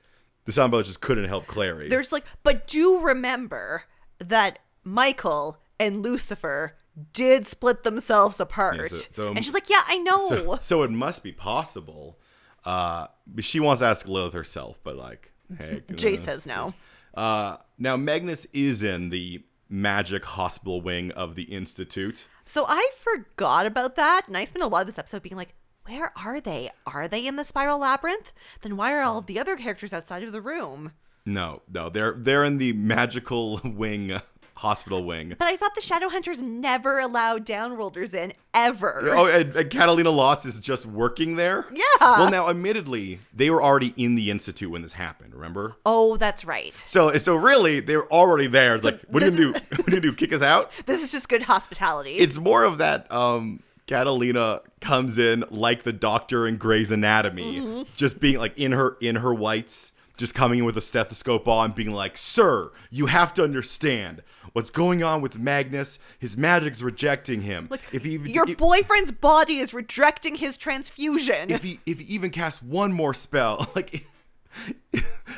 The 0.47 0.53
Brothers 0.53 0.89
just 0.89 1.01
couldn't 1.01 1.25
help 1.29 1.47
Clary. 1.47 1.89
There's 1.89 2.13
like, 2.13 2.25
but 2.43 2.67
do 2.67 3.01
remember 3.01 3.85
that 4.19 4.59
Michael 4.85 5.59
and 5.81 6.03
Lucifer 6.03 6.77
did 7.15 7.47
split 7.47 7.83
themselves 7.83 8.39
apart. 8.39 8.91
so- 8.95 9.05
so- 9.11 9.29
and 9.31 9.43
she's 9.45 9.55
like, 9.55 9.71
yeah, 9.71 9.81
I 9.87 9.99
know. 9.99 10.29
so, 10.29 10.59
so 10.61 10.83
it 10.83 10.91
must 10.91 11.23
be 11.25 11.33
possible. 11.33 12.19
Uh, 12.65 13.07
she 13.41 13.59
wants 13.59 13.81
to 13.81 13.87
ask 13.87 14.07
Lilith 14.07 14.35
herself, 14.35 14.79
but 14.85 14.97
like, 14.97 15.33
hey, 15.59 15.83
Jace 15.93 16.19
says 16.19 16.47
no. 16.47 16.75
Uh, 17.15 17.57
now 17.79 17.97
Magnus 17.97 18.47
is 18.53 18.83
in 18.83 19.09
the 19.11 19.43
magic 19.69 20.25
hospital 20.25 20.81
wing 20.81 21.11
of 21.13 21.35
the 21.37 21.45
institute. 21.45 22.27
So 22.45 22.65
I 22.69 22.91
forgot 22.99 23.67
about 23.67 23.97
that, 23.97 24.29
and 24.29 24.37
I 24.37 24.45
spent 24.45 24.63
a 24.63 24.69
lot 24.69 24.83
of 24.83 24.87
this 24.87 24.99
episode 24.99 25.23
being 25.23 25.37
like, 25.37 25.55
where 25.87 26.13
are 26.17 26.41
they? 26.41 26.71
Are 26.87 27.09
they 27.09 27.27
in 27.27 27.37
the 27.37 27.45
spiral 27.45 27.79
labyrinth? 27.81 28.33
Then 28.63 28.77
why 28.77 28.93
are 28.93 29.03
all 29.03 29.19
of 29.19 29.27
the 29.27 29.39
other 29.39 29.57
characters 29.57 29.93
outside 29.93 30.23
of 30.23 30.33
the 30.33 30.41
room? 30.41 30.93
No, 31.27 31.63
no, 31.73 31.89
they're 31.89 32.13
they're 32.13 32.45
in 32.45 32.59
the 32.59 32.73
magical 32.75 33.61
wing, 33.65 34.21
hospital 34.57 35.05
wing. 35.05 35.35
But 35.39 35.47
I 35.49 35.57
thought 35.57 35.75
the 35.75 35.81
Shadowhunters 35.81 36.43
never 36.43 36.99
allowed 36.99 37.47
downworlders 37.47 38.15
in 38.15 38.35
ever. 38.53 39.11
Oh, 39.15 39.27
and, 39.27 39.55
and 39.57 39.71
Catarina 39.71 40.11
Loss 40.11 40.45
is 40.45 40.61
just 40.61 40.85
working 40.87 41.37
there. 41.37 41.67
Yeah. 41.73 41.83
Well, 42.01 42.31
now, 42.31 42.49
admittedly, 42.51 43.21
they 43.35 43.51
were 43.51 43.63
already 43.63 43.95
in 43.97 44.15
the 44.15 44.31
institute 44.31 44.71
when 44.71 44.83
this 44.83 44.93
happened. 44.95 45.35
Remember? 45.35 45.77
Oh, 45.87 46.17
that's 46.19 46.45
right. 46.45 46.77
So, 46.77 47.15
so 47.15 47.35
really, 47.37 47.81
they 47.81 47.97
were 47.97 48.11
already 48.13 48.47
there. 48.47 48.75
It's 48.75 48.85
like, 48.85 49.01
what 49.09 49.23
are 49.23 49.27
you 49.27 49.33
this 49.33 49.61
gonna 49.61 49.67
do? 49.71 49.77
What 49.83 49.93
are 49.93 49.97
you 49.97 50.01
do? 50.01 50.13
Kick 50.13 50.33
us 50.33 50.43
out? 50.43 50.71
This 50.87 51.03
is 51.03 51.13
just 51.13 51.29
good 51.31 51.43
hospitality. 51.43 52.17
It's 52.17 52.39
more 52.39 52.65
of 52.65 52.79
that. 52.79 53.11
Um, 53.11 53.61
Catarina 53.87 54.61
comes 54.81 55.19
in 55.19 55.45
like 55.51 55.83
the 55.83 55.93
doctor 55.93 56.47
in 56.47 56.57
Grey's 56.57 56.91
Anatomy, 56.91 57.61
Mm-hmm. 57.61 57.83
just 57.97 58.21
being 58.21 58.39
like 58.39 58.57
in 58.59 58.73
her 58.73 58.97
in 59.01 59.17
her 59.17 59.33
whites, 59.35 59.93
just 60.17 60.35
coming 60.35 60.61
in 60.61 60.65
with 60.65 60.77
a 60.77 60.81
stethoscope 60.81 61.47
on, 61.49 61.73
being 61.73 61.93
like, 61.93 62.17
"Sir, 62.17 62.71
you 62.91 63.07
have 63.07 63.35
to 63.35 63.45
understand 63.45 64.23
what's 64.53 64.71
going 64.71 65.03
on 65.03 65.21
with 65.21 65.39
Magnus. 65.39 65.99
His 66.19 66.37
magic's 66.37 66.81
rejecting 66.81 67.43
him. 67.43 67.69
if 67.93 68.05
he 68.05 68.17
Your 68.17 68.49
if, 68.49 68.57
boyfriend's 68.57 69.11
body 69.13 69.59
is 69.59 69.75
rejecting 69.75 70.37
his 70.37 70.57
transfusion. 70.57 71.51
if 71.51 71.63
he 71.63 71.81
if 71.85 71.99
he 71.99 72.15
even 72.15 72.31
casts 72.31 72.63
one 72.63 72.93
more 72.93 73.13
spell, 73.15 73.71
like 73.75 74.07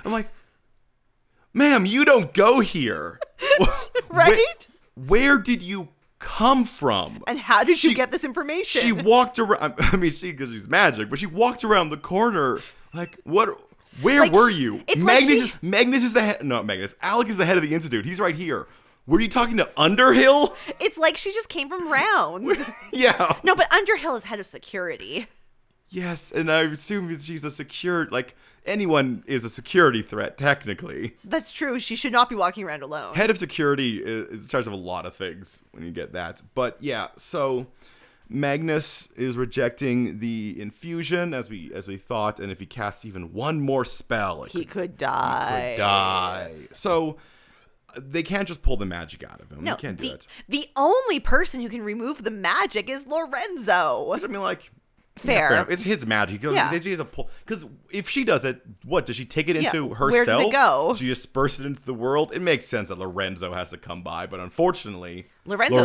I'm 0.04 0.12
like, 0.12 0.28
ma'am, 1.52 1.86
you 1.86 2.04
don't 2.04 2.32
go 2.34 2.60
here, 2.60 3.18
Right? 4.10 4.68
Where, 4.94 5.06
where 5.06 5.38
did 5.38 5.62
you 5.62 5.88
come 6.18 6.64
from? 6.64 7.22
and 7.26 7.38
how 7.38 7.62
did 7.64 7.82
you 7.82 7.90
She- 7.90 7.94
get 7.94 8.10
this 8.10 8.24
information? 8.24 8.80
She 8.80 8.92
walked 8.92 9.38
around. 9.38 9.74
I 9.78 9.96
mean, 9.96 10.12
she 10.12 10.32
because 10.32 10.50
she's 10.50 10.68
magic, 10.68 11.10
but 11.10 11.18
she 11.18 11.26
walked 11.26 11.64
around 11.64 11.90
the 11.90 11.96
corner. 11.96 12.60
Like 12.94 13.18
what? 13.24 13.50
Where 14.02 14.20
Like, 14.20 14.32
were 14.32 14.50
she- 14.50 14.58
you? 14.58 14.82
it's 14.86 15.02
like 15.02 15.20
Magnus. 15.20 15.28
she- 15.42 15.48
is, 15.48 15.52
Magnus 15.62 16.04
is 16.04 16.12
the 16.12 16.20
head. 16.22 16.44
No, 16.44 16.62
Magnus. 16.62 16.94
Alec 17.00 17.28
is 17.28 17.36
the 17.38 17.46
head 17.46 17.56
of 17.56 17.62
the 17.62 17.74
institute. 17.74 18.04
He's 18.04 18.20
right 18.20 18.34
here. 18.34 18.66
Were 19.06 19.20
you 19.20 19.28
talking 19.28 19.56
to 19.58 19.70
Underhill? 19.76 20.54
it's 20.80 20.98
like 20.98 21.16
she 21.16 21.32
just 21.32 21.48
came 21.48 21.68
from 21.68 21.90
rounds. 21.90 22.60
yeah. 22.92 23.36
no, 23.44 23.54
but 23.54 23.72
Underhill 23.72 24.16
is 24.16 24.24
head 24.24 24.40
of 24.40 24.46
security. 24.46 25.28
Yes, 25.90 26.32
and 26.32 26.50
I 26.50 26.62
assume 26.62 27.16
she's 27.20 27.44
a 27.44 27.50
secure. 27.50 28.06
Like 28.10 28.34
anyone 28.66 29.24
is 29.26 29.44
a 29.44 29.48
security 29.48 30.02
threat 30.02 30.36
technically. 30.38 31.16
That's 31.24 31.52
true. 31.52 31.78
She 31.78 31.96
should 31.96 32.12
not 32.12 32.28
be 32.28 32.34
walking 32.34 32.64
around 32.64 32.82
alone. 32.82 33.14
Head 33.14 33.30
of 33.30 33.38
security 33.38 33.98
is, 33.98 34.26
is 34.26 34.44
in 34.44 34.48
charge 34.48 34.66
of 34.66 34.72
a 34.72 34.76
lot 34.76 35.06
of 35.06 35.14
things 35.14 35.64
when 35.72 35.84
you 35.84 35.90
get 35.90 36.12
that. 36.12 36.42
But 36.54 36.76
yeah, 36.80 37.08
so 37.16 37.66
Magnus 38.28 39.08
is 39.16 39.36
rejecting 39.36 40.18
the 40.18 40.60
infusion 40.60 41.32
as 41.32 41.48
we 41.48 41.72
as 41.72 41.86
we 41.86 41.96
thought, 41.96 42.40
and 42.40 42.50
if 42.50 42.58
he 42.58 42.66
casts 42.66 43.04
even 43.04 43.32
one 43.32 43.60
more 43.60 43.84
spell, 43.84 44.44
he 44.44 44.60
could, 44.64 44.70
could 44.70 44.96
die. 44.96 45.74
could 45.76 45.82
die. 45.82 46.52
So 46.72 47.16
they 47.96 48.22
can't 48.22 48.46
just 48.46 48.62
pull 48.62 48.76
the 48.76 48.86
magic 48.86 49.22
out 49.22 49.40
of 49.40 49.50
him. 49.50 49.64
No, 49.64 49.74
they 49.74 49.80
can't 49.80 49.96
do 49.98 50.08
the, 50.08 50.14
it. 50.14 50.26
the 50.48 50.68
only 50.76 51.20
person 51.20 51.60
who 51.60 51.68
can 51.68 51.82
remove 51.82 52.24
the 52.24 52.30
magic 52.30 52.90
is 52.90 53.06
Lorenzo. 53.06 54.08
Which 54.08 54.24
I 54.24 54.26
mean, 54.26 54.42
like. 54.42 54.70
Fair. 55.16 55.52
enough. 55.52 55.70
It's 55.70 55.82
his 55.82 56.06
magic. 56.06 56.42
Yeah. 56.42 56.78
She 56.78 56.90
has 56.90 56.98
a 57.00 57.04
pull. 57.04 57.30
Because 57.44 57.64
if 57.90 58.08
she 58.08 58.24
does 58.24 58.44
it, 58.44 58.60
what 58.84 59.06
does 59.06 59.16
she 59.16 59.24
take 59.24 59.48
it 59.48 59.56
Yeah, 59.56 59.68
into 59.68 59.86
where 59.86 59.96
herself? 59.96 60.42
does 60.42 60.48
it 60.48 60.52
go? 60.52 60.94
She 60.96 61.06
disperse 61.06 61.58
it 61.58 61.64
into 61.66 61.82
the 61.84 61.94
world. 61.94 62.32
It 62.34 62.42
makes 62.42 62.66
sense 62.66 62.90
that 62.90 62.98
Lorenzo 62.98 63.52
has 63.54 63.70
to 63.70 63.78
come 63.78 64.02
by, 64.02 64.26
but 64.26 64.40
unfortunately, 64.40 65.26
Lorenzo 65.46 65.84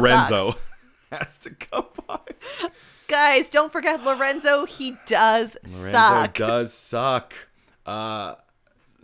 sucks. 0.51 0.59
has 1.11 1.38
to 1.39 1.51
come 1.51 1.85
by. 2.07 2.19
Guys, 3.07 3.47
don't 3.50 3.71
forget 3.71 4.03
Lorenzo. 4.03 4.65
He 4.65 4.97
does 5.05 5.57
suck. 5.65 5.81
Lorenzo 5.81 5.91
suck. 6.23 6.33
does 6.33 6.73
suck. 6.73 7.33
Uh, 7.85 8.35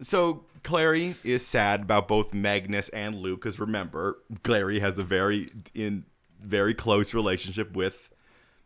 so 0.01 0.43
Clary 0.63 1.15
is 1.23 1.45
sad 1.45 1.81
about 1.83 2.07
both 2.07 2.33
Magnus 2.33 2.89
and 2.89 3.15
Luke, 3.15 3.39
because 3.41 3.59
remember, 3.59 4.17
Clary 4.43 4.79
has 4.79 4.97
a 4.99 5.03
very 5.03 5.47
in 5.73 6.05
very 6.41 6.73
close 6.73 7.13
relationship 7.13 7.73
with 7.73 8.09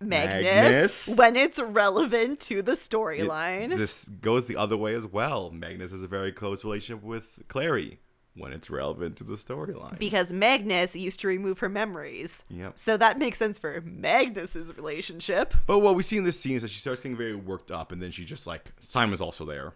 Magnus, 0.02 0.44
Magnus. 0.44 1.18
when 1.18 1.36
it's 1.36 1.60
relevant 1.60 2.40
to 2.42 2.62
the 2.62 2.74
storyline. 2.74 3.70
This 3.78 4.06
goes 4.06 4.48
the 4.48 4.56
other 4.58 4.78
way 4.78 4.94
as 4.96 5.08
well. 5.08 5.52
Magnus 5.52 5.92
has 5.92 6.04
a 6.04 6.08
very 6.08 6.32
close 6.32 6.64
relationship 6.64 7.04
with 7.04 7.40
Clary 7.48 8.00
when 8.34 8.54
it's 8.54 8.70
relevant 8.70 9.18
to 9.18 9.24
the 9.26 9.36
storyline. 9.36 10.00
because 10.00 10.32
Magnus 10.32 10.96
used 10.96 11.20
to 11.20 11.28
remove 11.28 11.60
her 11.60 11.68
memories. 11.70 12.44
Yep. 12.50 12.80
So 12.80 12.96
that 12.98 13.20
makes 13.20 13.38
sense 13.38 13.60
for 13.60 13.82
Magnus's 13.82 14.76
relationship. 14.78 15.54
but 15.68 15.80
what 15.80 15.96
we 15.96 16.04
see 16.04 16.18
in 16.18 16.24
this 16.24 16.40
scene 16.40 16.56
is 16.56 16.62
that 16.62 16.70
she 16.72 16.80
starts 16.80 17.02
getting 17.02 17.18
very 17.18 17.36
worked 17.36 17.72
up, 17.72 17.92
and 17.92 18.02
then 18.02 18.12
she 18.12 18.24
just 18.24 18.48
like 18.48 18.72
Simon's 18.80 19.20
also 19.22 19.46
there. 19.46 19.74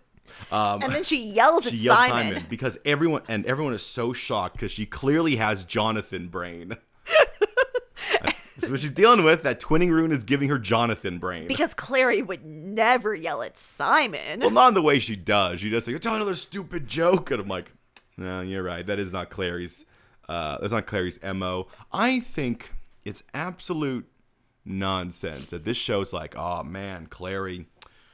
Um, 0.52 0.82
And 0.82 0.92
then 0.94 1.04
she 1.04 1.18
yells 1.20 1.68
at 1.68 1.74
yells 1.74 1.98
Simon. 2.00 2.28
Simon 2.34 2.46
because 2.50 2.80
everyone 2.86 3.22
and 3.28 3.46
everyone 3.46 3.74
is 3.74 3.86
so 3.86 4.12
shocked 4.14 4.56
because 4.56 4.72
she 4.72 4.86
clearly 4.86 5.36
has 5.36 5.64
Jonathan 5.66 6.30
brain. 6.30 6.78
That's 8.66 8.72
what 8.72 8.80
she's 8.82 8.92
dealing 8.92 9.24
with. 9.24 9.44
That 9.44 9.60
twinning 9.60 9.90
rune 9.90 10.12
is 10.12 10.24
giving 10.24 10.50
her 10.50 10.60
Jonathan 10.60 11.18
brain. 11.20 11.48
Because 11.48 11.74
Clary 11.74 12.22
would 12.22 12.46
never 12.46 13.14
yell 13.14 13.42
at 13.42 13.58
Simon. 13.58 14.40
well, 14.40 14.50
not 14.50 14.70
in 14.70 14.74
the 14.74 14.82
way 14.82 15.00
she 15.00 15.16
does. 15.16 15.60
She 15.60 15.70
just 15.70 15.88
like, 15.88 16.02
tell 16.02 16.16
another 16.16 16.36
stupid 16.36 16.88
joke, 16.88 17.32
and 17.32 17.42
I'm 17.42 17.48
like, 17.48 17.72
no, 18.18 18.42
you're 18.42 18.64
right. 18.64 18.86
That 18.86 19.00
is 19.00 19.14
not 19.14 19.30
Clary's. 19.30 19.86
Uh, 20.28 20.58
that's 20.60 20.74
not 20.74 20.88
Clary's 20.88 21.20
mo. 21.22 21.68
I 21.92 22.20
think 22.20 22.74
it's 23.04 23.24
absolute 23.34 24.08
nonsense 24.66 25.46
that 25.48 25.64
this 25.66 25.78
show's 25.78 26.12
like, 26.12 26.36
oh 26.36 26.64
man, 26.64 27.08
Clary, 27.08 27.68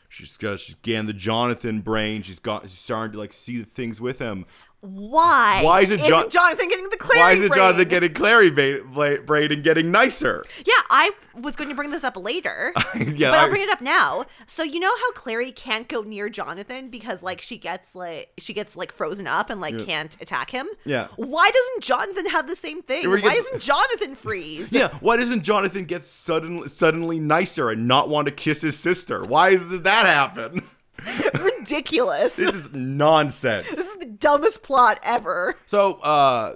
she's 0.10 0.36
got 0.38 0.60
she's 0.60 0.76
getting 0.76 1.08
the 1.08 1.14
Jonathan 1.14 1.82
brain. 1.82 2.22
She's 2.22 2.40
got 2.40 2.64
she's 2.64 2.78
starting 2.78 3.14
to 3.14 3.20
like 3.20 3.34
see 3.34 3.58
the 3.58 3.66
things 3.66 4.02
with 4.02 4.20
him. 4.20 4.46
Why? 4.82 5.62
Why 5.64 5.82
is 5.82 5.92
it 5.92 6.00
Jonathan 6.00 6.68
getting 6.68 6.90
the 6.90 6.98
Clary 6.98 7.20
Why 7.20 7.32
is 7.34 7.42
it? 7.44 7.54
Jonathan 7.54 7.88
getting 7.88 8.14
Clary 8.14 8.50
ba- 8.50 9.20
brain 9.26 9.52
and 9.52 9.64
getting 9.64 9.92
nicer? 9.92 10.44
Yeah, 10.66 10.74
I 10.90 11.12
was 11.36 11.56
going 11.56 11.70
to 11.70 11.76
bring 11.76 11.92
this 11.92 12.04
up 12.04 12.18
later. 12.18 12.74
yeah, 13.00 13.30
but 13.30 13.40
I'll 13.40 13.50
bring 13.50 13.62
it 13.62 13.70
up 13.70 13.82
now. 13.82 14.26
So 14.48 14.64
you 14.64 14.80
know 14.80 14.90
how 14.90 15.12
Clary 15.12 15.52
can't 15.52 15.88
go 15.88 16.02
near 16.02 16.30
Jonathan 16.30 16.90
because 16.90 17.22
like 17.22 17.42
she 17.42 17.58
gets 17.58 17.94
like 17.94 18.32
she 18.40 18.54
gets 18.54 18.76
like 18.76 18.92
frozen 18.92 19.28
up 19.28 19.52
and 19.52 19.62
like 19.62 19.78
can't 19.86 20.18
attack 20.20 20.50
him. 20.50 20.68
Yeah. 20.84 21.08
Why 21.16 21.52
doesn't 21.54 21.84
Jonathan 21.84 22.26
have 22.32 22.48
the 22.48 22.56
same 22.56 22.82
thing? 22.82 23.08
Why 23.08 23.20
gets- 23.20 23.36
doesn't 23.52 23.62
Jonathan 23.62 24.16
freeze? 24.16 24.72
yeah, 24.72 24.90
why 25.00 25.18
doesn't 25.18 25.44
Jonathan 25.44 25.86
get 25.86 26.04
suddenly 26.04 26.68
suddenly 26.68 27.20
nicer 27.20 27.70
and 27.70 27.88
not 27.88 28.10
want 28.10 28.28
to 28.28 28.34
kiss 28.34 28.62
his 28.64 28.80
sister? 28.80 29.24
Why 29.24 29.58
did 29.58 29.84
that 29.84 30.08
happen? 30.08 30.68
Ridiculous. 31.40 32.36
This 32.36 32.54
is 32.56 32.74
nonsense. 32.74 33.68
This 33.70 33.80
is 33.80 33.98
the 33.98 34.06
dumbest 34.06 34.64
plot 34.64 35.00
ever. 35.04 35.56
So, 35.66 35.94
uh, 36.02 36.56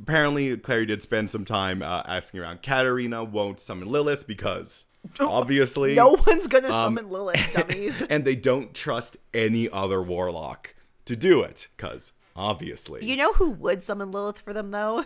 apparently, 0.00 0.56
Clary 0.56 0.86
did 0.86 1.02
spend 1.02 1.30
some 1.30 1.44
time 1.44 1.82
uh, 1.82 2.02
asking 2.06 2.40
around. 2.40 2.62
Catarina 2.62 3.24
won't 3.24 3.60
summon 3.60 3.88
Lilith 3.90 4.26
because, 4.26 4.86
obviously, 5.20 5.94
No 5.94 6.16
one's 6.26 6.46
gonna 6.46 6.68
Um, 6.68 6.96
summon 6.96 7.10
Lilith, 7.10 7.52
dummies. 7.54 8.02
and 8.02 8.24
they 8.24 8.36
don't 8.36 8.74
trust 8.74 9.16
any 9.32 9.68
other 9.70 10.02
warlock 10.02 10.74
to 11.06 11.16
do 11.16 11.42
it 11.42 11.68
because, 11.76 12.12
obviously. 12.34 13.04
you 13.04 13.16
know 13.16 13.32
who 13.34 13.50
would 13.50 13.82
summon 13.82 14.10
Lilith 14.10 14.38
for 14.38 14.52
them 14.52 14.70
though? 14.72 15.04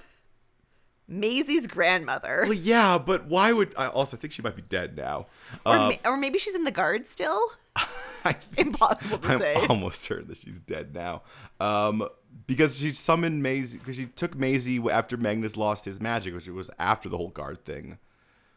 Madzie's 1.10 1.66
grandmother. 1.66 2.44
well, 2.44 2.52
yeah, 2.54 2.96
but 2.96 3.26
why 3.26 3.52
would 3.52 3.74
I 3.76 3.88
also 3.88 4.16
think 4.16 4.32
she 4.32 4.40
might 4.42 4.56
be 4.56 4.62
dead 4.62 4.96
now? 4.96 5.26
Or, 5.66 5.76
Uh, 5.76 5.88
ma- 5.90 6.10
or 6.10 6.16
maybe 6.16 6.38
she's 6.38 6.54
in 6.54 6.64
the 6.64 6.70
guard 6.70 7.06
still? 7.06 7.40
Impossible 8.56 9.18
to 9.18 9.38
say. 9.38 9.54
I'm 9.54 9.60
say. 9.62 9.66
almost 9.68 10.02
certain 10.02 10.28
that 10.28 10.38
she's 10.38 10.60
dead 10.60 10.94
now. 10.94 11.22
Um, 11.58 12.06
because 12.46 12.78
she 12.78 12.90
summoned 12.90 13.42
Madzie, 13.42 13.78
because 13.78 13.96
she 13.96 14.06
took 14.06 14.36
Madzie 14.36 14.78
after 14.90 15.16
Magnus 15.16 15.56
lost 15.56 15.84
his 15.84 16.00
magic, 16.00 16.34
which 16.34 16.46
was 16.48 16.70
after 16.78 17.08
the 17.08 17.16
whole 17.16 17.30
guard 17.30 17.64
thing. 17.64 17.98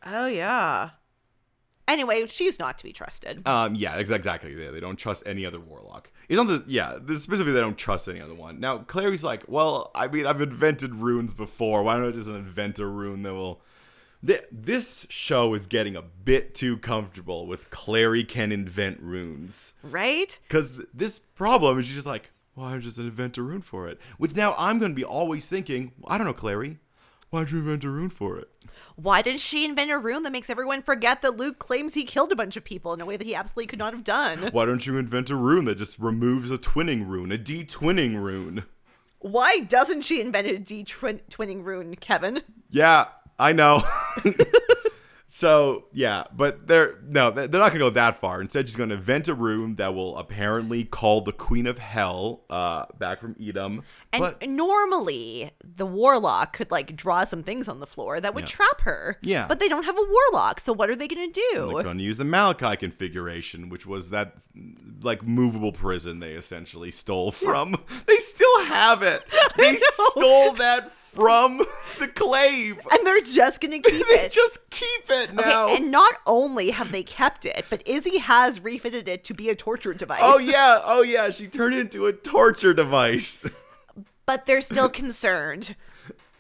Oh 0.05 0.27
yeah. 0.27 0.91
Anyway, 1.87 2.25
she's 2.27 2.59
not 2.59 2.77
to 2.77 2.83
be 2.83 2.93
trusted. 2.93 3.45
Um, 3.47 3.75
yeah, 3.75 3.95
ex- 3.95 4.09
exactly. 4.09 4.55
They, 4.55 4.67
they 4.69 4.79
don't 4.79 4.95
trust 4.97 5.23
any 5.25 5.45
other 5.45 5.59
warlock. 5.59 6.11
It's 6.29 6.37
not 6.37 6.47
the 6.47 6.63
yeah. 6.65 6.93
Specifically, 7.15 7.51
they 7.51 7.59
don't 7.59 7.77
trust 7.77 8.07
any 8.07 8.21
other 8.21 8.33
one. 8.35 8.59
Now, 8.59 8.79
Clary's 8.79 9.23
like, 9.23 9.43
well, 9.47 9.91
I 9.93 10.07
mean, 10.07 10.25
I've 10.25 10.41
invented 10.41 10.95
runes 10.95 11.33
before. 11.33 11.83
Why 11.83 11.97
don't 11.97 12.07
I 12.07 12.11
just 12.11 12.29
invent 12.29 12.79
a 12.79 12.85
rune 12.85 13.23
that 13.23 13.33
will? 13.33 13.61
Th- 14.25 14.45
This 14.51 15.05
show 15.09 15.53
is 15.53 15.67
getting 15.67 15.97
a 15.97 16.01
bit 16.01 16.55
too 16.55 16.77
comfortable 16.77 17.45
with 17.45 17.69
Clary 17.69 18.23
can 18.23 18.53
invent 18.53 19.01
runes 19.01 19.73
right? 19.83 20.39
because 20.47 20.79
this 20.93 21.19
problem 21.19 21.77
is 21.79 21.87
she's 21.87 21.95
just 21.95 22.07
like, 22.07 22.31
well, 22.55 22.67
I 22.67 22.77
just 22.77 22.97
invent 22.97 23.37
a 23.37 23.41
rune 23.41 23.61
for 23.61 23.89
it. 23.89 23.99
Which 24.17 24.33
now 24.33 24.55
I'm 24.57 24.79
going 24.79 24.91
to 24.91 24.95
be 24.95 25.03
always 25.03 25.47
thinking, 25.47 25.91
I 26.07 26.17
don't 26.17 26.25
know, 26.25 26.31
Clary, 26.33 26.77
why'd 27.33 27.49
you 27.49 27.57
invent 27.57 27.83
a 27.83 27.89
rune 27.89 28.11
for 28.11 28.37
it? 28.37 28.47
Why 28.95 29.23
did 29.23 29.39
she 29.39 29.65
invent 29.65 29.89
a 29.89 29.97
rune 29.97 30.21
that 30.23 30.31
makes 30.31 30.51
everyone 30.51 30.83
forget 30.83 31.23
that 31.23 31.35
Luke 31.35 31.57
claims 31.57 31.95
he 31.95 32.03
killed 32.03 32.31
a 32.31 32.35
bunch 32.35 32.55
of 32.55 32.63
people 32.63 32.93
in 32.93 33.01
a 33.01 33.05
way 33.05 33.17
that 33.17 33.25
he 33.25 33.33
absolutely 33.33 33.65
could 33.65 33.79
not 33.79 33.93
have 33.93 34.03
done? 34.03 34.37
Why 34.51 34.65
don't 34.65 34.85
you 34.85 34.97
invent 34.97 35.31
a 35.31 35.35
rune 35.35 35.65
that 35.65 35.79
just 35.79 35.97
removes 35.97 36.51
a 36.51 36.59
twinning 36.59 37.07
rune, 37.07 37.31
a 37.31 37.37
de-twinning 37.37 38.21
rune? 38.21 38.65
Why 39.19 39.59
doesn't 39.59 40.03
she 40.03 40.21
invent 40.21 40.47
a 40.47 40.59
D 40.59 40.83
twinning 40.83 41.63
rune, 41.63 41.95
Kevin? 41.95 42.43
Yeah, 42.69 43.05
I 43.39 43.51
know. 43.53 43.83
so 45.35 45.85
yeah, 45.91 46.25
but 46.31 46.67
they're 46.67 46.99
no, 47.07 47.31
they're 47.31 47.47
not 47.47 47.69
gonna 47.69 47.79
go 47.79 47.89
that 47.89 48.19
far. 48.19 48.39
Instead, 48.39 48.69
she's 48.69 48.75
gonna 48.75 48.93
invent 48.93 49.27
a 49.27 49.33
room 49.33 49.77
that 49.77 49.95
will 49.95 50.15
apparently 50.15 50.83
call 50.83 51.21
the 51.21 51.31
Queen 51.31 51.65
of 51.65 51.79
Hell 51.79 52.41
uh, 52.51 52.85
back 52.99 53.19
from 53.19 53.35
Edom. 53.41 53.81
And 54.11 54.21
but 54.21 54.47
normally, 54.47 55.49
the 55.63 55.87
warlock 55.87 56.53
could 56.53 56.69
like 56.69 56.95
draw 56.95 57.23
some 57.23 57.41
things 57.41 57.67
on 57.67 57.79
the 57.79 57.87
floor 57.87 58.21
that 58.21 58.35
would 58.35 58.43
Yeah. 58.43 58.45
trap 58.57 58.81
her. 58.81 59.17
Yeah. 59.23 59.47
But 59.47 59.59
they 59.59 59.67
don't 59.67 59.85
have 59.85 59.97
a 59.97 60.05
warlock, 60.07 60.59
so 60.59 60.71
what 60.71 60.91
are 60.91 60.95
they 60.95 61.07
going 61.07 61.33
to 61.33 61.41
do? 61.51 61.71
they're 61.73 61.83
gonna 61.83 62.03
use 62.03 62.17
the 62.17 62.25
Malachi 62.25 62.77
configuration, 62.77 63.69
which 63.69 63.87
was 63.87 64.11
that 64.11 64.35
like 65.01 65.25
movable 65.25 65.71
prison 65.71 66.19
they 66.19 66.33
essentially 66.33 66.91
stole 66.91 67.31
from. 67.31 67.75
They 68.05 68.17
still 68.17 68.65
have 68.65 69.01
it. 69.01 69.23
They 69.57 69.77
stole 69.77 70.53
that 70.53 70.91
from 71.13 71.57
the 71.99 72.07
clave. 72.07 72.79
and 72.91 73.05
they're 73.07 73.21
just 73.21 73.61
going 73.61 73.71
to 73.81 73.89
keep 73.89 74.07
they 74.07 74.13
it. 74.25 74.31
just 74.31 74.69
keep 74.69 75.05
it 75.09 75.33
now. 75.33 75.65
Okay, 75.65 75.77
and 75.77 75.91
not 75.91 76.15
only 76.25 76.71
have 76.71 76.91
they 76.91 77.03
kept 77.03 77.45
it, 77.45 77.65
but 77.69 77.87
Izzy 77.87 78.17
has 78.19 78.59
refitted 78.59 79.07
it 79.07 79.23
to 79.25 79.33
be 79.33 79.49
a 79.49 79.55
torture 79.55 79.93
device. 79.93 80.19
Oh 80.21 80.37
yeah, 80.37 80.79
oh 80.83 81.01
yeah, 81.01 81.29
she 81.29 81.47
turned 81.47 81.75
it 81.75 81.79
into 81.81 82.05
a 82.07 82.13
torture 82.13 82.73
device. 82.73 83.45
But 84.25 84.45
they're 84.45 84.61
still 84.61 84.87
concerned. 84.87 85.75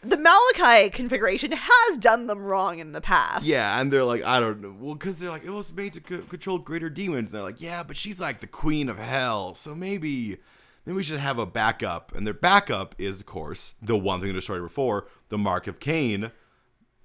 The 0.01 0.15
Malachi 0.15 0.89
configuration 0.89 1.51
has 1.53 1.97
done 1.97 2.27
them 2.27 2.39
wrong 2.39 2.79
in 2.79 2.93
the 2.93 3.01
past. 3.01 3.45
Yeah, 3.45 3.77
and 3.79 3.91
they're 3.91 4.05
like, 4.05 4.23
I 4.23 4.39
don't 4.39 4.61
know. 4.61 4.73
Well, 4.79 4.95
because 4.95 5.17
they're 5.17 5.29
like, 5.29 5.43
it 5.43 5.49
was 5.51 5.73
made 5.73 5.91
to 5.93 5.99
co- 5.99 6.21
control 6.21 6.59
greater 6.59 6.89
demons. 6.89 7.29
And 7.29 7.35
they're 7.37 7.43
like, 7.45 7.59
yeah, 7.59 7.83
but 7.83 7.97
she's 7.97 8.21
like 8.21 8.39
the 8.39 8.47
queen 8.47 8.87
of 8.87 8.97
hell. 8.97 9.53
So 9.53 9.75
maybe, 9.75 10.37
maybe 10.85 10.95
we 10.97 11.03
should 11.03 11.19
have 11.19 11.39
a 11.39 11.45
backup. 11.45 12.15
And 12.15 12.25
their 12.25 12.33
backup 12.33 12.95
is, 12.97 13.19
of 13.21 13.25
course, 13.25 13.75
the 13.81 13.97
one 13.97 14.19
thing 14.19 14.29
they 14.29 14.33
destroyed 14.33 14.61
before, 14.61 15.07
the 15.29 15.37
Mark 15.37 15.67
of 15.67 15.79
Cain. 15.79 16.31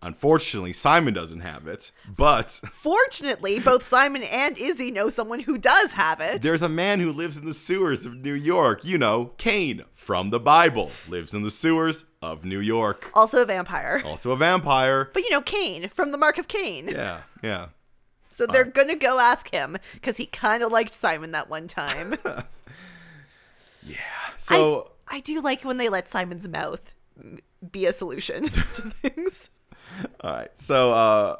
Unfortunately, 0.00 0.72
Simon 0.72 1.12
doesn't 1.12 1.40
have 1.40 1.66
it. 1.66 1.90
But 2.16 2.50
Fortunately, 2.72 3.58
both 3.58 3.82
Simon 3.82 4.22
and 4.22 4.56
Izzy 4.56 4.92
know 4.92 5.10
someone 5.10 5.40
who 5.40 5.58
does 5.58 5.92
have 5.92 6.20
it. 6.20 6.40
there's 6.40 6.62
a 6.62 6.68
man 6.68 7.00
who 7.00 7.10
lives 7.10 7.36
in 7.36 7.46
the 7.46 7.52
sewers 7.54 8.06
of 8.06 8.14
New 8.14 8.34
York. 8.34 8.84
You 8.84 8.96
know, 8.96 9.32
Cain 9.38 9.84
from 9.94 10.30
the 10.30 10.38
Bible 10.38 10.92
lives 11.08 11.34
in 11.34 11.42
the 11.42 11.50
sewers 11.50 12.04
of 12.22 12.44
New 12.44 12.60
York. 12.60 13.10
Also 13.14 13.42
a 13.42 13.44
vampire. 13.44 14.00
Also 14.04 14.30
a 14.30 14.36
vampire. 14.36 15.10
But 15.12 15.24
you 15.24 15.30
know, 15.30 15.40
Cain 15.42 15.88
from 15.88 16.12
the 16.12 16.18
Mark 16.18 16.38
of 16.38 16.46
Cain. 16.46 16.86
Yeah, 16.86 17.22
yeah. 17.42 17.68
So 18.30 18.46
they're 18.46 18.64
gonna 18.64 18.94
go 18.94 19.18
ask 19.18 19.50
him 19.50 19.78
because 19.94 20.18
he 20.18 20.26
kind 20.26 20.62
of 20.62 20.70
liked 20.70 20.94
Simon 20.94 21.32
that 21.32 21.50
one 21.50 21.66
time. 21.66 22.14
So. 24.36 24.92
I, 25.08 25.16
I 25.16 25.20
do 25.20 25.40
like 25.40 25.64
when 25.64 25.78
they 25.78 25.88
let 25.88 26.08
Simon's 26.08 26.46
mouth 26.48 26.94
be 27.72 27.86
a 27.86 27.92
solution 27.92 28.44
to 28.48 28.82
things. 29.02 29.50
All 30.20 30.32
right. 30.32 30.50
So 30.54 30.92
uh 30.92 31.36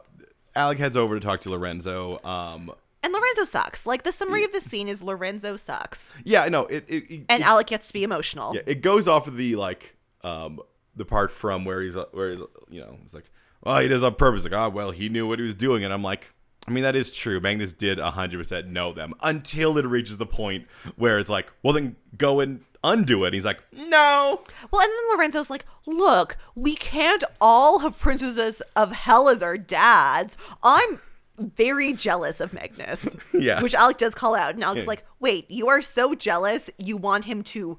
Alec 0.57 0.79
heads 0.79 0.97
over 0.97 1.15
to 1.19 1.25
talk 1.25 1.41
to 1.43 1.51
Lorenzo. 1.51 2.19
Um 2.25 2.73
And 3.03 3.13
Lorenzo 3.13 3.45
sucks. 3.45 3.87
Like 3.87 4.03
the 4.03 4.13
summary 4.13 4.45
of 4.45 4.53
the 4.53 4.61
scene 4.61 4.89
is 4.89 5.03
Lorenzo 5.03 5.57
sucks, 5.57 6.15
yeah, 6.25 6.49
no, 6.49 6.67
it 6.67 6.85
it, 6.89 7.11
it, 7.11 7.25
and 7.29 7.43
Alec 7.43 7.69
gets 7.69 7.89
to 7.89 7.93
be 7.93 8.03
emotional. 8.03 8.55
yeah, 8.55 8.63
it 8.67 8.83
goes 8.83 9.07
off 9.07 9.27
of 9.29 9.37
the 9.37 9.57
like 9.57 9.95
um 10.25 10.61
the 10.97 11.05
part 11.05 11.31
from 11.31 11.65
where 11.65 11.81
he's 11.81 11.97
where 12.13 12.31
he's 12.31 12.41
you 12.69 12.81
know, 12.81 12.99
it's 13.05 13.15
like, 13.15 13.31
"Oh, 13.63 13.79
he 13.79 13.87
does 13.89 14.03
on 14.03 14.15
purpose 14.17 14.43
like, 14.45 14.53
"Oh, 14.53 14.69
well, 14.69 14.91
he 14.91 15.09
knew 15.09 15.29
what 15.29 15.39
he 15.39 15.45
was 15.45 15.55
doing." 15.55 15.85
And 15.85 15.93
I'm 15.93 16.03
like, 16.03 16.33
I 16.69 16.73
mean, 16.73 16.85
that 16.85 16.95
is 16.97 17.11
true. 17.11 17.41
Magnus 17.41 17.73
did 17.73 17.99
100% 17.99 18.67
know 18.67 18.93
them 18.93 19.15
until 19.23 19.79
it 19.79 19.85
reaches 19.87 20.17
the 20.19 20.27
point 20.27 20.67
where 20.97 21.19
it's 21.19 21.31
like, 21.31 21.53
well, 21.63 21.73
then 21.73 21.97
go 22.17 22.41
and 22.41 22.61
undo 22.85 23.25
it. 23.25 23.29
And 23.29 23.35
he's 23.35 23.45
like, 23.45 23.61
no. 23.73 24.41
Well, 24.71 24.83
and 24.83 24.91
then 24.91 25.17
Lorenzo's 25.17 25.51
like, 25.51 25.65
"Look, 25.87 26.37
we 26.55 26.77
can't 26.77 27.25
all 27.41 27.81
have 27.81 27.99
princesses 27.99 28.63
of 28.77 28.93
hell 28.93 29.29
as 29.29 29.43
our 29.43 29.59
dads. 29.59 30.37
I'm 30.63 31.01
very 31.39 31.93
jealous 31.93 32.41
of 32.41 32.53
Magnus." 32.53 33.17
Yeah. 33.33 33.61
Which 33.63 33.75
Alec 33.75 33.99
does 33.99 34.15
call 34.15 34.35
out, 34.37 34.55
and 34.55 34.63
Alec's 34.63 34.83
Yeah. 34.83 34.89
like, 34.89 35.05
"Wait, 35.19 35.51
you 35.51 35.69
are 35.69 35.83
so 35.83 36.15
jealous. 36.15 36.71
You 36.79 36.97
want 36.97 37.25
him 37.25 37.43
to 37.45 37.79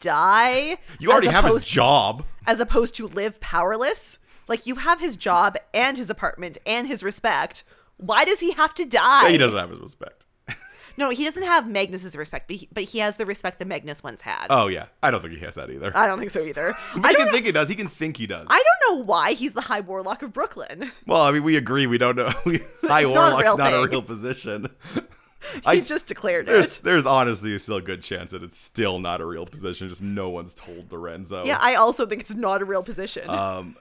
die? 0.00 0.78
You 0.98 1.10
already 1.10 1.28
have 1.28 1.44
his 1.44 1.50
opposed- 1.52 1.68
job. 1.70 2.24
as 2.46 2.60
opposed 2.60 2.94
to 2.96 3.08
live 3.08 3.40
powerless. 3.40 4.18
Like 4.48 4.66
you 4.66 4.76
have 4.76 5.00
his 5.00 5.16
job 5.16 5.56
and 5.74 5.96
his 5.96 6.08
apartment 6.10 6.58
and 6.64 6.86
his 6.86 7.02
respect. 7.02 7.64
Why 7.98 8.24
does 8.24 8.40
he 8.40 8.52
have 8.52 8.74
to 8.74 8.84
die? 8.84 9.30
He 9.30 9.38
doesn't 9.38 9.58
have 9.58 9.70
his 9.70 9.80
respect. 9.80 10.26
No, 10.98 11.10
he 11.10 11.24
doesn't 11.24 11.42
have 11.42 11.68
Magnus's 11.68 12.16
respect, 12.16 12.48
but 12.48 12.56
he, 12.56 12.68
but 12.72 12.84
he 12.84 13.00
has 13.00 13.18
the 13.18 13.26
respect 13.26 13.58
that 13.58 13.68
Magnus 13.68 14.02
once 14.02 14.22
had. 14.22 14.46
Oh, 14.48 14.68
yeah. 14.68 14.86
I 15.02 15.10
don't 15.10 15.20
think 15.20 15.34
he 15.34 15.40
has 15.40 15.54
that 15.56 15.68
either. 15.68 15.94
I 15.94 16.06
don't 16.06 16.18
think 16.18 16.30
so 16.30 16.42
either. 16.42 16.74
but 16.94 17.04
I 17.04 17.10
he 17.10 17.16
can 17.16 17.32
think 17.32 17.44
he 17.44 17.52
does. 17.52 17.68
He 17.68 17.74
can 17.74 17.88
think 17.88 18.16
he 18.16 18.26
does. 18.26 18.46
I 18.48 18.62
don't 18.62 18.98
know 18.98 19.04
why 19.04 19.32
he's 19.32 19.52
the 19.52 19.60
High 19.60 19.80
Warlock 19.80 20.22
of 20.22 20.32
Brooklyn. 20.32 20.92
Well, 21.06 21.20
I 21.20 21.32
mean, 21.32 21.42
we 21.42 21.56
agree. 21.56 21.86
We 21.86 21.98
don't 21.98 22.16
know. 22.16 22.30
High 22.84 23.02
It's 23.02 23.12
not 23.12 23.32
a 23.32 23.36
Warlock's 23.36 23.42
real 23.42 23.58
not 23.58 23.74
a 23.74 23.86
real 23.86 24.02
position. 24.02 24.68
He's 25.52 25.62
I, 25.64 25.80
just 25.80 26.06
declared 26.06 26.46
there's 26.46 26.78
it. 26.78 26.82
there's 26.82 27.06
honestly 27.06 27.56
still 27.58 27.76
a 27.76 27.82
good 27.82 28.02
chance 28.02 28.32
that 28.32 28.42
it's 28.42 28.58
still 28.58 28.98
not 28.98 29.20
a 29.20 29.24
real 29.24 29.46
position. 29.46 29.88
Just 29.88 30.02
no 30.02 30.28
one's 30.28 30.54
told 30.54 30.90
Lorenzo. 30.90 31.44
Yeah, 31.44 31.58
I 31.60 31.74
also 31.76 32.04
think 32.04 32.22
it's 32.22 32.34
not 32.34 32.62
a 32.62 32.64
real 32.64 32.82
position. 32.82 33.28
Um, 33.30 33.76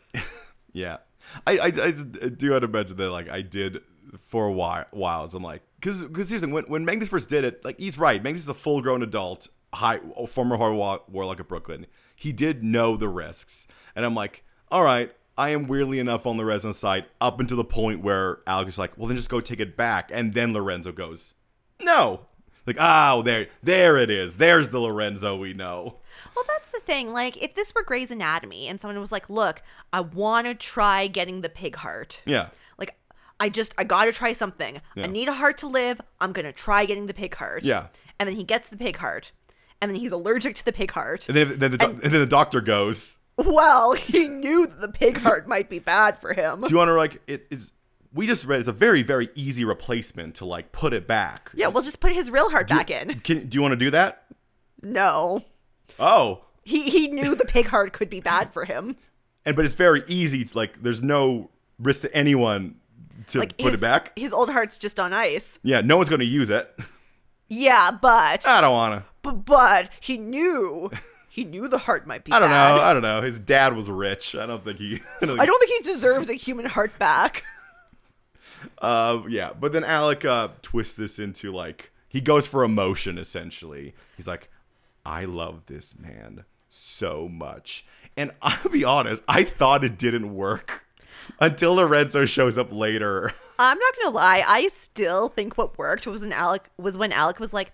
yeah. 0.73 0.97
I, 1.47 1.57
I, 1.57 1.65
I 1.65 1.91
do 2.29 2.51
want 2.51 2.61
to 2.61 2.67
mention 2.67 2.97
that 2.97 3.09
like 3.09 3.29
I 3.29 3.41
did 3.41 3.81
for 4.25 4.47
a 4.47 4.51
while. 4.51 4.85
While 4.91 5.29
I'm 5.33 5.43
like, 5.43 5.61
because 5.79 6.03
because 6.03 6.29
seriously, 6.29 6.51
when 6.51 6.65
when 6.65 6.85
Magnus 6.85 7.09
first 7.09 7.29
did 7.29 7.43
it, 7.43 7.63
like 7.65 7.79
he's 7.79 7.97
right. 7.97 8.21
Magnus 8.21 8.43
is 8.43 8.49
a 8.49 8.53
full 8.53 8.81
grown 8.81 9.03
adult, 9.03 9.47
high 9.73 9.99
former 10.27 10.57
horror 10.57 10.73
wa- 10.73 10.99
warlock 11.09 11.39
of 11.39 11.47
Brooklyn. 11.47 11.85
He 12.15 12.31
did 12.31 12.63
know 12.63 12.97
the 12.97 13.09
risks, 13.09 13.67
and 13.95 14.05
I'm 14.05 14.15
like, 14.15 14.43
all 14.71 14.83
right. 14.83 15.11
I 15.37 15.49
am 15.49 15.67
weirdly 15.67 15.99
enough 15.99 16.25
on 16.25 16.37
Lorenzo's 16.37 16.79
side 16.79 17.07
up 17.19 17.41
until 17.41 17.57
the 17.57 17.65
point 17.65 18.01
where 18.01 18.39
Alex 18.47 18.75
is 18.75 18.79
like, 18.79 18.97
well, 18.97 19.07
then 19.07 19.17
just 19.17 19.27
go 19.27 19.41
take 19.41 19.59
it 19.59 19.75
back, 19.75 20.09
and 20.13 20.33
then 20.33 20.53
Lorenzo 20.53 20.93
goes, 20.93 21.33
no. 21.81 22.27
Like, 22.65 22.77
oh, 22.79 23.21
there, 23.21 23.47
there 23.61 23.97
it 23.97 24.09
is. 24.09 24.37
There's 24.37 24.69
the 24.69 24.79
Lorenzo 24.79 25.35
we 25.35 25.53
know. 25.53 25.97
Well, 26.35 26.45
that's 26.47 26.69
the 26.69 26.79
thing. 26.79 27.11
Like, 27.11 27.35
if 27.43 27.53
this 27.53 27.75
were 27.75 27.83
Grey's 27.83 28.11
Anatomy 28.11 28.69
and 28.69 28.79
someone 28.79 28.97
was 28.97 29.11
like, 29.11 29.29
look, 29.29 29.61
I 29.91 29.99
want 29.99 30.47
to 30.47 30.55
try 30.55 31.07
getting 31.07 31.41
the 31.41 31.49
pig 31.49 31.75
heart. 31.75 32.21
Yeah. 32.25 32.47
I 33.39 33.49
just, 33.49 33.73
I 33.77 33.83
got 33.83 34.05
to 34.05 34.11
try 34.11 34.33
something. 34.33 34.81
Yeah. 34.95 35.03
I 35.03 35.07
need 35.07 35.27
a 35.27 35.33
heart 35.33 35.57
to 35.59 35.67
live. 35.67 35.99
I'm 36.21 36.33
to 36.33 36.53
try 36.53 36.85
getting 36.85 37.07
the 37.07 37.13
pig 37.13 37.35
heart. 37.35 37.63
Yeah. 37.63 37.87
And 38.19 38.29
then 38.29 38.35
he 38.35 38.43
gets 38.43 38.69
the 38.69 38.77
pig 38.77 38.97
heart. 38.97 39.31
And 39.81 39.91
then 39.91 39.99
he's 39.99 40.11
allergic 40.11 40.55
to 40.55 40.65
the 40.65 40.71
pig 40.71 40.91
heart. 40.91 41.27
And 41.27 41.35
then, 41.35 41.59
then, 41.59 41.71
the, 41.71 41.77
doc- 41.77 41.91
and 41.91 42.01
then 42.01 42.11
the 42.21 42.25
doctor 42.25 42.61
goes, 42.61 43.19
Well, 43.37 43.93
he 43.93 44.27
knew 44.27 44.65
that 44.67 44.79
the 44.79 44.91
pig 44.91 45.17
heart 45.17 45.47
might 45.47 45.69
be 45.69 45.79
bad 45.79 46.19
for 46.19 46.33
him. 46.33 46.61
Do 46.61 46.69
you 46.69 46.77
want 46.77 46.89
to 46.89 46.93
like 46.93 47.21
it 47.27 47.47
is 47.51 47.73
we 48.13 48.27
just 48.27 48.45
read 48.45 48.59
it's 48.59 48.69
a 48.69 48.73
very 48.73 49.03
very 49.03 49.29
easy 49.35 49.65
replacement 49.65 50.35
to 50.35 50.45
like 50.45 50.71
put 50.71 50.93
it 50.93 51.07
back. 51.07 51.51
Yeah, 51.53 51.67
we'll 51.67 51.83
just 51.83 51.99
put 51.99 52.13
his 52.13 52.31
real 52.31 52.49
heart 52.49 52.69
back 52.69 52.89
in. 52.89 53.19
Can 53.19 53.47
do 53.47 53.55
you 53.55 53.61
want 53.61 53.73
to 53.73 53.77
do 53.77 53.91
that? 53.91 54.25
No. 54.81 55.43
Oh. 55.99 56.45
He 56.63 56.89
he 56.89 57.09
knew 57.09 57.35
the 57.35 57.45
pig 57.45 57.67
heart 57.67 57.91
could 57.91 58.09
be 58.09 58.21
bad 58.21 58.53
for 58.53 58.65
him. 58.65 58.95
And 59.45 59.55
but 59.55 59.65
it's 59.65 59.73
very 59.75 60.01
easy 60.07 60.47
like 60.53 60.81
there's 60.81 61.01
no 61.01 61.49
risk 61.77 62.01
to 62.01 62.15
anyone 62.15 62.75
to 63.27 63.39
Like 63.39 63.57
put 63.57 63.71
his, 63.71 63.79
it 63.79 63.81
back. 63.81 64.17
His 64.17 64.33
old 64.33 64.49
heart's 64.51 64.77
just 64.77 64.99
on 64.99 65.13
ice. 65.13 65.59
Yeah, 65.63 65.81
no 65.81 65.97
one's 65.97 66.09
going 66.09 66.19
to 66.19 66.25
use 66.25 66.49
it. 66.49 66.73
Yeah, 67.47 67.91
but 67.91 68.47
I 68.47 68.61
don't 68.61 68.71
want 68.73 68.95
to. 68.95 69.03
but, 69.21 69.45
but 69.45 69.89
he 69.99 70.17
knew 70.17 70.89
he 71.29 71.43
knew 71.43 71.67
the 71.67 71.77
heart 71.79 72.07
might 72.07 72.23
be 72.23 72.31
I 72.31 72.39
don't 72.39 72.49
bad. 72.49 72.75
know. 72.75 72.81
I 72.81 72.93
don't 72.93 73.01
know. 73.01 73.21
His 73.21 73.39
dad 73.39 73.75
was 73.75 73.89
rich. 73.89 74.35
I 74.35 74.45
don't 74.45 74.63
think 74.63 74.79
he 74.79 74.95
I 75.21 75.25
don't 75.25 75.39
I 75.39 75.43
think, 75.43 75.47
don't 75.47 75.59
think 75.67 75.85
he 75.85 75.91
deserves 75.91 76.29
a 76.29 76.33
human 76.33 76.65
heart 76.65 76.97
back. 76.97 77.43
uh 78.81 79.21
yeah, 79.29 79.51
but 79.59 79.73
then 79.73 79.83
Alec 79.83 80.25
uh 80.25 80.49
twists 80.61 80.95
this 80.95 81.19
into 81.19 81.51
like 81.51 81.91
he 82.09 82.21
goes 82.21 82.47
for 82.47 82.63
emotion 82.63 83.17
essentially. 83.17 83.93
He's 84.17 84.27
like 84.27 84.49
I 85.05 85.25
love 85.25 85.67
this 85.67 85.97
man 85.99 86.45
so 86.69 87.27
much. 87.27 87.85
And 88.17 88.31
I'll 88.41 88.69
be 88.71 88.83
honest, 88.83 89.23
I 89.27 89.43
thought 89.43 89.83
it 89.83 89.97
didn't 89.97 90.33
work. 90.33 90.84
Until 91.39 91.75
Lorenzo 91.75 92.25
shows 92.25 92.57
up 92.57 92.71
later. 92.71 93.33
I'm 93.59 93.77
not 93.79 93.93
gonna 94.01 94.15
lie. 94.15 94.43
I 94.45 94.67
still 94.67 95.29
think 95.29 95.57
what 95.57 95.77
worked 95.77 96.05
was 96.07 96.21
when 96.21 96.33
Alec 96.33 96.69
was 96.77 96.97
when 96.97 97.11
Alec 97.11 97.39
was 97.39 97.53
like, 97.53 97.71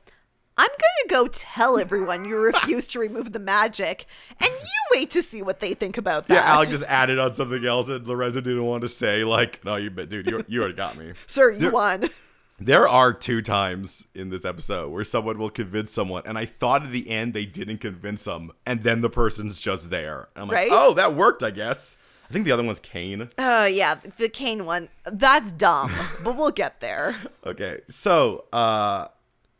"I'm 0.57 0.69
gonna 0.69 1.23
go 1.23 1.27
tell 1.27 1.79
everyone 1.79 2.25
you 2.25 2.37
refuse 2.39 2.87
to 2.89 2.99
remove 2.99 3.31
the 3.31 3.39
magic, 3.39 4.05
and 4.39 4.49
you 4.51 4.97
wait 4.99 5.09
to 5.11 5.23
see 5.23 5.41
what 5.41 5.59
they 5.59 5.73
think 5.73 5.97
about 5.97 6.27
that." 6.27 6.33
Yeah, 6.35 6.53
Alec 6.53 6.69
just 6.69 6.83
added 6.83 7.17
on 7.17 7.33
something 7.33 7.65
else 7.65 7.87
that 7.87 8.05
Lorenzo 8.07 8.41
didn't 8.41 8.63
want 8.65 8.83
to 8.83 8.89
say. 8.89 9.23
Like, 9.23 9.63
no, 9.65 9.75
you, 9.77 9.89
dude, 9.89 10.27
you, 10.29 10.43
you 10.47 10.59
already 10.59 10.75
got 10.75 10.97
me. 10.97 11.13
Sir, 11.25 11.51
you 11.51 11.71
won. 11.71 12.09
There 12.59 12.87
are 12.87 13.11
two 13.11 13.41
times 13.41 14.05
in 14.13 14.29
this 14.29 14.45
episode 14.45 14.89
where 14.91 15.03
someone 15.03 15.39
will 15.39 15.49
convince 15.49 15.91
someone, 15.91 16.21
and 16.27 16.37
I 16.37 16.45
thought 16.45 16.83
at 16.83 16.91
the 16.91 17.09
end 17.09 17.33
they 17.33 17.47
didn't 17.47 17.79
convince 17.79 18.23
them, 18.25 18.51
and 18.67 18.83
then 18.83 19.01
the 19.01 19.09
person's 19.09 19.59
just 19.59 19.89
there. 19.89 20.27
I'm 20.35 20.47
like, 20.47 20.55
Right? 20.55 20.69
oh, 20.71 20.93
that 20.93 21.15
worked, 21.15 21.41
I 21.41 21.49
guess. 21.49 21.97
I 22.31 22.33
think 22.33 22.45
the 22.45 22.53
other 22.53 22.63
one's 22.63 22.79
Cain. 22.79 23.27
Oh 23.37 23.65
yeah, 23.65 23.95
the 24.15 24.29
Cain 24.29 24.65
one. 24.65 24.87
That's 25.03 25.51
dumb, 25.51 25.91
but 26.23 26.37
we'll 26.37 26.51
get 26.51 26.79
there. 26.79 27.17
Okay, 27.45 27.79
so 27.89 28.45
uh, 28.53 29.07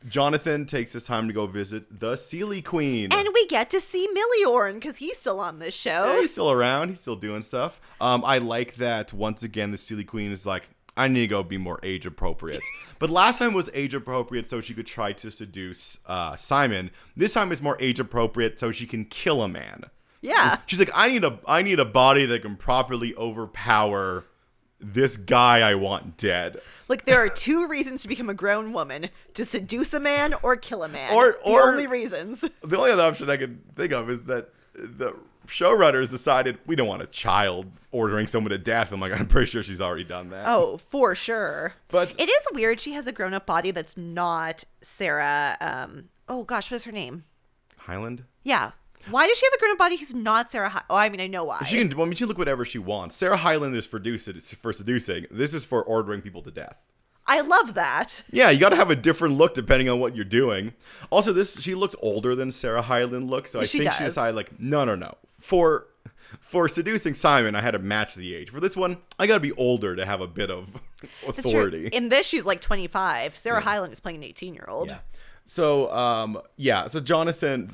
Jonathan 0.08 0.66
takes 0.66 0.94
his 0.94 1.04
time 1.04 1.28
to 1.28 1.34
go 1.34 1.48
visit 1.48 2.00
the 2.00 2.14
Seelie 2.14 2.64
Queen. 2.64 3.10
And 3.12 3.28
we 3.34 3.46
get 3.48 3.70
to 3.72 3.82
see 3.82 4.08
Meliorn 4.08 4.76
because 4.76 4.98
he's 4.98 5.18
still 5.18 5.42
on 5.42 5.60
this 5.60 5.86
Yeah, 5.86 6.06
show. 6.06 6.22
he's 6.22 6.32
still 6.32 6.50
around. 6.52 6.90
He's 6.90 7.02
still 7.02 7.16
doing 7.18 7.42
stuff. 7.42 7.82
Um, 8.00 8.24
I 8.24 8.38
like 8.38 8.76
that 8.76 9.12
once 9.12 9.44
again 9.44 9.72
the 9.72 9.78
Seelie 9.78 10.08
Queen 10.08 10.32
is 10.32 10.46
like, 10.46 10.70
I 10.96 11.08
need 11.10 11.22
to 11.22 11.28
go 11.28 11.44
be 11.44 11.58
more 11.58 11.80
age 11.84 12.06
appropriate. 12.06 12.62
but 13.00 13.10
last 13.10 13.40
time 13.40 13.54
was 13.54 13.70
age 13.74 13.94
appropriate 13.94 14.50
so 14.50 14.62
she 14.62 14.74
could 14.74 14.86
try 14.88 15.12
to 15.12 15.30
seduce 15.30 16.00
uh, 16.06 16.36
Simon. 16.38 16.92
This 17.18 17.34
time 17.34 17.52
it's 17.52 17.62
more 17.62 17.76
age 17.82 18.00
appropriate 18.00 18.60
so 18.62 18.72
she 18.72 18.86
can 18.86 19.04
kill 19.06 19.42
a 19.42 19.48
man. 19.50 19.86
Yeah. 20.22 20.58
She's 20.68 20.80
like, 20.80 20.92
I 20.94 21.10
need 21.10 21.24
a 21.24 21.40
I 21.48 21.62
need 21.64 21.80
a 21.80 21.86
body 21.86 22.26
that 22.28 22.42
can 22.44 22.56
properly 22.56 23.16
overpower 23.16 24.26
this 24.80 25.16
guy 25.18 25.60
I 25.60 25.76
want 25.76 26.18
dead. 26.18 26.60
Like 26.88 27.06
there 27.06 27.20
are 27.20 27.30
two 27.36 27.68
reasons 27.68 28.02
to 28.04 28.08
become 28.08 28.30
a 28.30 28.34
grown 28.34 28.74
woman: 28.74 29.10
to 29.34 29.46
seduce 29.46 29.94
a 29.94 30.00
man 30.00 30.34
or 30.44 30.56
kill 30.56 30.84
a 30.84 30.88
man. 30.88 31.14
Or- 31.14 31.38
the 31.44 31.52
only 31.52 31.88
reasons. 31.88 32.44
The 32.64 32.78
only 32.78 32.92
other 32.92 33.04
option 33.04 33.30
I 33.30 33.38
can 33.38 33.62
think 33.76 33.94
of 33.94 34.10
is 34.10 34.24
that 34.24 34.50
the 34.76 35.16
showrunners 35.48 36.10
decided 36.12 36.58
we 36.66 36.76
don't 36.76 36.88
want 36.88 37.02
a 37.02 37.08
child 37.08 37.66
ordering 37.92 38.28
someone 38.28 38.52
to 38.52 38.58
death. 38.58 38.92
I'm 38.92 39.00
like, 39.02 39.12
I'm 39.20 39.26
pretty 39.28 39.50
sure 39.50 39.62
she's 39.64 39.82
already 39.82 40.04
done 40.06 40.30
that. 40.30 40.46
Oh, 40.48 40.78
for 40.78 41.14
sure. 41.16 41.74
But- 41.90 42.16
it 42.20 42.30
is 42.30 42.48
weird. 42.54 42.80
She 42.80 42.94
has 42.94 43.08
a 43.08 43.12
grown-up 43.12 43.46
body 43.46 43.72
that's 43.72 43.98
not 43.98 44.64
Sarah. 44.82 45.58
Um. 45.60 46.10
Oh 46.30 46.44
gosh, 46.44 46.70
what's 46.72 46.84
her 46.86 46.92
name? 46.92 47.24
Hyland? 47.78 48.24
Yeah. 48.44 48.72
Why 49.10 49.28
does 49.28 49.38
she 49.38 49.46
have 49.46 49.54
a 49.54 49.58
grown-up 49.60 49.78
body 49.78 49.96
He's 49.96 50.14
not 50.14 50.52
Sarah? 50.52 50.70
Hi- 50.70 50.84
oh, 50.90 50.96
I 50.96 51.10
mean, 51.10 51.22
I 51.22 51.28
know 51.28 51.44
why. 51.44 51.64
She 51.66 51.78
can. 51.78 51.92
I 52.00 52.06
mean, 52.06 52.14
she 52.14 52.20
can 52.20 52.28
look 52.28 52.38
whatever 52.38 52.66
she 52.66 52.80
wants. 52.80 53.16
Sarah 53.16 53.38
Hyland 53.38 53.76
is 53.76 53.86
for, 53.86 54.00
seduce, 54.00 54.54
for 54.54 54.74
seducing. 54.74 55.26
This 55.32 55.54
is 55.54 55.66
for 55.66 55.84
ordering 55.84 56.22
people 56.22 56.42
to 56.44 56.52
death. 56.52 56.88
I 57.28 57.42
love 57.42 57.76
that. 57.76 58.24
Yeah, 58.32 58.50
you 58.50 58.60
got 58.60 58.70
to 58.70 58.76
have 58.76 58.92
a 58.92 58.96
different 58.96 59.36
look 59.36 59.54
depending 59.54 59.88
on 59.90 60.00
what 60.00 60.16
you're 60.16 60.26
doing. 60.26 60.74
Also, 61.12 61.32
this 61.32 61.60
she 61.60 61.76
looked 61.76 61.96
older 62.02 62.36
than 62.36 62.52
Sarah 62.52 62.82
Hyland 62.82 63.30
looks, 63.30 63.52
so 63.52 63.60
I 63.62 63.66
She 63.66 63.80
think 63.80 63.94
she 63.94 64.04
decided 64.04 64.36
like, 64.36 64.60
no, 64.60 64.84
no, 64.84 64.96
no. 64.96 65.16
For 65.40 65.88
for 66.40 66.68
seducing 66.68 67.14
Simon, 67.14 67.56
I 67.56 67.62
had 67.62 67.72
to 67.72 67.80
match 67.80 68.16
the 68.16 68.34
age. 68.34 68.50
For 68.50 68.60
this 68.60 68.76
one, 68.76 68.98
I 69.20 69.28
got 69.28 69.36
to 69.36 69.40
be 69.40 69.52
older 69.54 69.96
to 69.96 70.06
have 70.06 70.22
a 70.22 70.28
bit 70.28 70.50
of 70.50 70.82
authority. 71.28 71.88
In 71.88 72.10
this, 72.10 72.26
she's 72.28 72.46
like 72.46 72.62
25. 72.62 73.38
Sarah 73.38 73.62
Hyland 73.62 73.94
is 73.94 74.00
playing 74.00 74.24
an 74.24 74.30
18-year-old. 74.30 74.88
Yeah. 74.90 75.00
So, 75.52 75.92
um, 75.92 76.40
yeah. 76.56 76.88
So 76.88 77.02
Jonathan, 77.02 77.70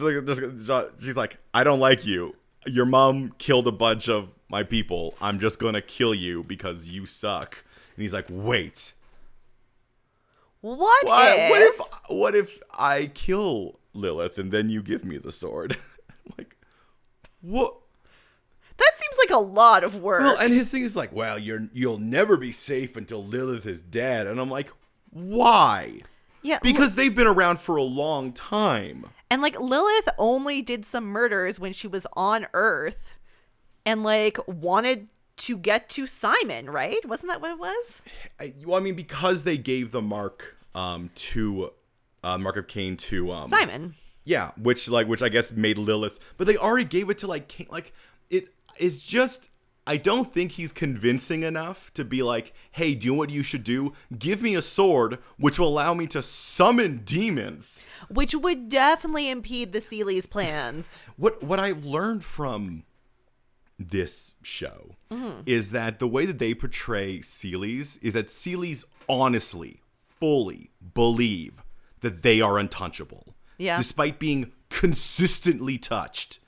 she's 1.00 1.16
like, 1.16 1.38
I 1.54 1.64
don't 1.64 1.80
like 1.80 2.08
you. 2.08 2.36
Your 2.66 2.88
mom 2.88 3.36
killed 3.38 3.68
a 3.68 3.72
bunch 3.72 4.10
of 4.10 4.34
my 4.50 4.64
people. 4.64 5.14
I'm 5.22 5.40
just 5.40 5.60
gonna 5.60 5.84
kill 5.84 6.16
you 6.16 6.42
because 6.42 6.88
you 6.88 7.06
suck. 7.06 7.64
And 7.96 8.02
he's 8.02 8.14
like, 8.14 8.26
wait. 8.30 8.94
What, 10.62 11.06
What, 11.06 11.38
if? 11.38 11.50
what 11.52 11.62
if 11.62 11.80
what 12.08 12.36
if 12.36 12.60
I 12.80 13.12
kill 13.14 13.78
Lilith 13.94 14.40
and 14.40 14.52
then 14.52 14.72
you 14.72 14.82
give 14.82 15.06
me 15.06 15.20
the 15.20 15.32
sword? 15.32 15.78
like, 16.40 16.56
what? 17.42 17.76
That 18.78 18.92
seems 18.96 19.20
like 19.20 19.38
a 19.38 19.44
lot 19.44 19.84
of 19.84 19.98
work. 19.98 20.22
Well, 20.22 20.38
and 20.40 20.52
his 20.52 20.72
thing 20.72 20.82
is 20.82 20.96
like, 20.96 21.14
well, 21.14 21.38
you're 21.38 21.70
you'll 21.74 22.00
never 22.00 22.38
be 22.38 22.52
safe 22.52 22.98
until 22.98 23.24
Lilith 23.24 23.68
is 23.68 23.82
dead. 23.82 24.26
And 24.26 24.40
I'm 24.40 24.50
like, 24.50 24.72
why? 25.12 26.02
Yeah, 26.48 26.60
Because 26.64 26.96
they've 26.96 27.14
been 27.14 27.28
around 27.28 27.60
for 27.60 27.76
a 27.76 27.84
long 27.84 28.32
time. 28.32 29.06
And 29.30 29.42
like 29.42 29.60
Lilith 29.60 30.08
only 30.18 30.62
did 30.62 30.86
some 30.86 31.06
murders 31.06 31.60
when 31.60 31.74
she 31.74 31.88
was 31.88 32.08
on 32.16 32.48
Earth 32.54 33.12
and 33.86 34.04
like 34.04 34.38
wanted 34.48 35.10
to 35.38 35.58
get 35.58 35.90
to 35.90 36.08
Simon, 36.08 36.70
right? 36.70 37.04
Wasn't 37.06 37.30
that 37.30 37.42
what 37.42 37.52
it 37.52 37.60
was? 37.60 38.02
I, 38.40 38.54
well, 38.66 38.80
I 38.80 38.82
mean, 38.82 38.96
because 38.96 39.44
they 39.44 39.58
gave 39.58 39.92
the 39.92 40.02
mark 40.02 40.56
um 40.74 41.10
to 41.16 41.72
uh, 42.24 42.38
mark 42.38 42.58
of 42.58 42.68
Cain 42.68 42.98
to 42.98 43.32
um 43.32 43.50
Simon. 43.50 43.96
Yeah, 44.24 44.52
which 44.58 44.90
like 44.90 45.08
which 45.08 45.22
I 45.22 45.30
guess 45.30 45.52
made 45.52 45.78
Lilith, 45.78 46.20
but 46.38 46.48
they 46.48 46.58
already 46.58 46.86
gave 46.86 47.10
it 47.10 47.18
to 47.20 47.28
like 47.28 47.48
Cain. 47.48 47.68
Like 47.70 47.94
it 48.30 48.50
is 48.78 49.04
just. 49.04 49.50
I 49.88 49.98
don't 49.98 50.32
think 50.32 50.54
he's 50.54 50.74
convincing 50.74 51.44
enough 51.44 51.94
to 51.94 52.04
be 52.04 52.22
like, 52.22 52.54
"Hey, 52.72 52.94
do 52.94 53.06
you 53.06 53.14
know 53.14 53.18
what 53.18 53.30
you 53.30 53.42
should 53.42 53.64
do? 53.64 53.94
Give 54.18 54.42
me 54.42 54.54
a 54.54 54.62
sword, 54.62 55.20
which 55.38 55.58
will 55.58 55.70
allow 55.70 55.94
me 55.94 56.08
to 56.08 56.22
summon 56.22 57.02
demons." 57.04 57.88
Which 58.10 58.36
would 58.36 58.70
definitely 58.70 59.30
impede 59.30 59.72
the 59.72 59.82
Seelie's 59.82 60.26
plans. 60.26 60.96
What 61.18 61.42
what 61.42 61.60
I've 61.60 61.84
learned 61.84 62.24
from 62.24 62.84
this 63.80 64.36
show 64.44 64.96
mm-hmm. 65.10 65.42
is 65.46 65.72
that 65.72 66.00
the 66.00 66.08
way 66.08 66.26
that 66.26 66.38
they 66.38 66.54
portray 66.54 67.20
Seelies 67.20 67.98
is 68.02 68.14
that 68.14 68.28
Seelies 68.28 68.84
honestly, 69.10 69.82
fully 70.20 70.72
believe 70.94 71.64
that 72.02 72.24
they 72.24 72.42
are 72.42 72.58
untouchable. 72.58 73.36
Yeah. 73.58 73.78
Despite 73.78 74.20
being 74.20 74.52
consistently 74.70 75.78
touched. 75.78 76.40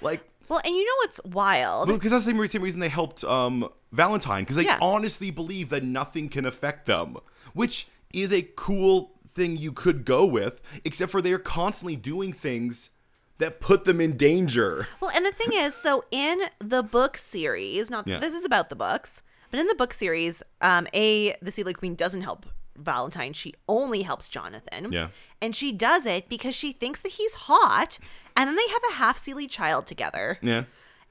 Like 0.00 0.28
Well, 0.48 0.60
and 0.64 0.74
you 0.74 0.84
know 0.84 0.92
what's 0.98 1.20
wild? 1.24 1.88
because 1.88 2.10
that's 2.10 2.24
the 2.24 2.30
same, 2.32 2.46
same 2.48 2.62
reason 2.62 2.80
they 2.80 2.88
helped 2.88 3.24
um, 3.24 3.68
Valentine 3.92 4.42
because 4.44 4.56
they 4.56 4.64
Yeah. 4.64 4.78
honestly 4.80 5.30
believe 5.30 5.68
that 5.70 5.84
nothing 5.84 6.28
can 6.28 6.44
affect 6.44 6.86
them, 6.86 7.16
which 7.54 7.88
is 8.12 8.32
a 8.32 8.42
cool 8.56 9.12
thing 9.28 9.56
you 9.56 9.72
could 9.72 10.04
go 10.04 10.24
with. 10.24 10.60
Except 10.84 11.10
for 11.12 11.20
they're 11.22 11.38
constantly 11.38 11.96
doing 11.96 12.32
things 12.32 12.90
that 13.38 13.60
put 13.60 13.84
them 13.84 14.00
in 14.00 14.16
danger. 14.16 14.88
Well, 15.00 15.12
and 15.14 15.24
the 15.24 15.30
thing 15.32 15.52
is, 15.52 15.74
so 15.74 16.02
in 16.10 16.40
the 16.58 16.82
book 16.82 17.16
series, 17.16 17.88
not 17.90 18.08
Yeah. 18.08 18.18
this 18.18 18.34
is 18.34 18.44
about 18.44 18.68
the 18.68 18.74
books, 18.76 19.22
but 19.50 19.60
in 19.60 19.66
the 19.68 19.74
book 19.76 19.94
series, 19.94 20.42
um, 20.60 20.86
a 20.92 21.34
the 21.40 21.50
Seelie 21.52 21.74
Queen 21.76 21.94
doesn't 21.94 22.22
help 22.22 22.46
Valentine. 22.76 23.32
She 23.32 23.54
only 23.68 24.02
helps 24.02 24.28
Jonathan. 24.28 24.92
Yeah. 24.92 25.08
And 25.40 25.54
she 25.54 25.72
does 25.72 26.04
it 26.06 26.28
because 26.28 26.54
she 26.54 26.72
thinks 26.72 27.00
that 27.02 27.12
he's 27.12 27.34
hot, 27.34 27.98
and 28.38 28.48
then 28.48 28.56
they 28.56 28.68
have 28.72 28.82
a 28.90 28.94
half 28.94 29.18
Seelie 29.18 29.50
child 29.50 29.86
together. 29.86 30.38
Yeah, 30.40 30.64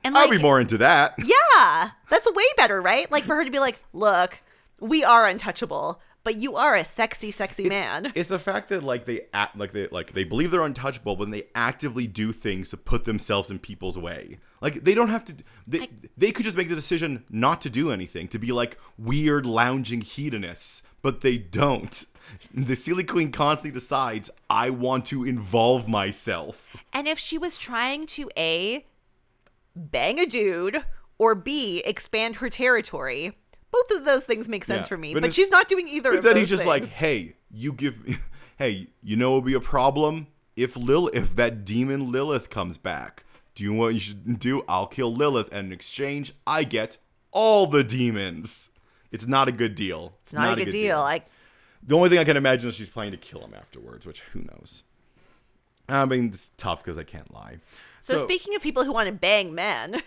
And 0.03 0.15
like, 0.15 0.31
be 0.31 0.37
more 0.37 0.61
into 0.61 0.77
that. 0.77 1.15
yeah, 1.19 1.91
that's 2.09 2.31
way 2.31 2.45
better, 2.55 2.81
right? 2.81 3.11
Like 3.11 3.25
for 3.25 3.35
her 3.35 3.43
to 3.43 3.51
be 3.51 3.59
like, 3.59 3.81
look, 3.91 4.39
we 4.79 5.03
are 5.03 5.27
untouchable, 5.27 6.01
but 6.23 6.39
you 6.39 6.55
are 6.55 6.73
a 6.73 6.85
sexy, 6.85 7.29
sexy 7.31 7.67
man. 7.67 8.11
It's 8.15 8.29
the 8.29 8.39
fact 8.39 8.69
that 8.69 8.81
like 8.81 9.03
they 9.03 9.21
act 9.33 9.57
like 9.57 9.73
they 9.73 9.89
like 9.89 10.13
they 10.13 10.23
believe 10.23 10.51
they're 10.51 10.61
untouchable, 10.61 11.17
but 11.17 11.25
then 11.25 11.31
they 11.31 11.47
actively 11.53 12.07
do 12.07 12.31
things 12.31 12.69
to 12.69 12.77
put 12.77 13.03
themselves 13.03 13.51
in 13.51 13.59
people's 13.59 13.97
way. 13.97 14.39
Like 14.61 14.85
they 14.85 14.93
don't 14.93 15.09
have 15.09 15.25
to. 15.25 15.35
They 15.67 15.89
they 16.15 16.31
could 16.31 16.45
just 16.45 16.57
make 16.57 16.69
the 16.69 16.75
decision 16.75 17.25
not 17.29 17.61
to 17.61 17.69
do 17.69 17.91
anything, 17.91 18.29
to 18.29 18.39
be 18.39 18.53
like 18.53 18.77
weird 18.97 19.45
lounging 19.45 19.99
hedonists, 19.99 20.81
but 21.01 21.21
they 21.21 21.37
don't. 21.37 22.05
The 22.53 22.73
Seelie 22.73 23.07
Queen 23.07 23.31
constantly 23.31 23.71
decides, 23.71 24.29
I 24.49 24.69
want 24.69 25.05
to 25.07 25.23
involve 25.23 25.87
myself. 25.87 26.75
And 26.93 27.07
if 27.07 27.19
she 27.19 27.37
was 27.37 27.57
trying 27.57 28.05
to 28.07 28.29
A, 28.37 28.85
bang 29.75 30.19
a 30.19 30.25
dude, 30.25 30.83
or 31.17 31.35
B, 31.35 31.81
expand 31.85 32.37
her 32.37 32.49
territory, 32.49 33.37
both 33.71 33.91
of 33.91 34.05
those 34.05 34.23
things 34.25 34.47
make 34.49 34.65
sense 34.65 34.85
Yeah, 34.85 34.89
for 34.89 34.97
me. 34.97 35.13
but 35.13 35.21
But, 35.21 35.33
she's 35.33 35.51
not 35.51 35.67
doing 35.67 35.87
either 35.87 36.09
of 36.09 36.15
Instead, 36.15 36.37
he's 36.37 36.49
just 36.49 36.65
like, 36.65 36.87
hey, 36.87 37.35
you 37.51 37.73
give, 37.73 38.19
hey, 38.57 38.87
you 39.03 39.15
know, 39.15 39.29
it'll 39.29 39.41
be 39.41 39.53
a 39.53 39.59
problem 39.59 40.27
if 40.55 40.75
Lil, 40.75 41.09
if 41.09 41.35
that 41.35 41.65
demon 41.65 42.11
Lilith 42.11 42.49
comes 42.49 42.77
back. 42.77 43.23
Do 43.55 43.63
you 43.63 43.73
know 43.73 43.79
what 43.79 43.93
you 43.95 43.99
should 43.99 44.39
do? 44.39 44.63
I'll 44.67 44.87
kill 44.87 45.13
Lilith, 45.13 45.49
and 45.51 45.67
in 45.67 45.73
exchange, 45.73 46.33
I 46.45 46.63
get 46.63 46.97
all 47.31 47.65
the 47.65 47.83
demons. 47.83 48.69
It's 49.11 49.25
not 49.27 49.47
a 49.47 49.51
good 49.51 49.73
deal. 49.73 50.13
it's 50.23 50.33
not, 50.33 50.59
a 50.59 50.65
good, 50.65 50.71
deal. 50.71 50.99
I 50.99 51.21
the 51.87 51.95
only 51.95 52.09
thing 52.09 52.19
I 52.19 52.23
can 52.23 52.37
imagine 52.37 52.69
is 52.69 52.75
she's 52.75 52.89
planning 52.89 53.13
to 53.13 53.17
kill 53.17 53.41
him 53.41 53.53
afterwards, 53.55 54.05
which 54.05 54.21
who 54.33 54.41
knows. 54.41 54.83
I 55.89 56.05
mean, 56.05 56.27
it's 56.27 56.51
tough 56.57 56.83
because 56.83 56.97
I 56.97 57.03
can't 57.03 57.33
lie. 57.33 57.57
So, 58.01 58.17
speaking 58.21 58.55
of 58.55 58.61
people 58.61 58.83
who 58.83 58.91
want 58.91 59.07
to 59.07 59.13
bang 59.13 59.55
men, 59.55 60.01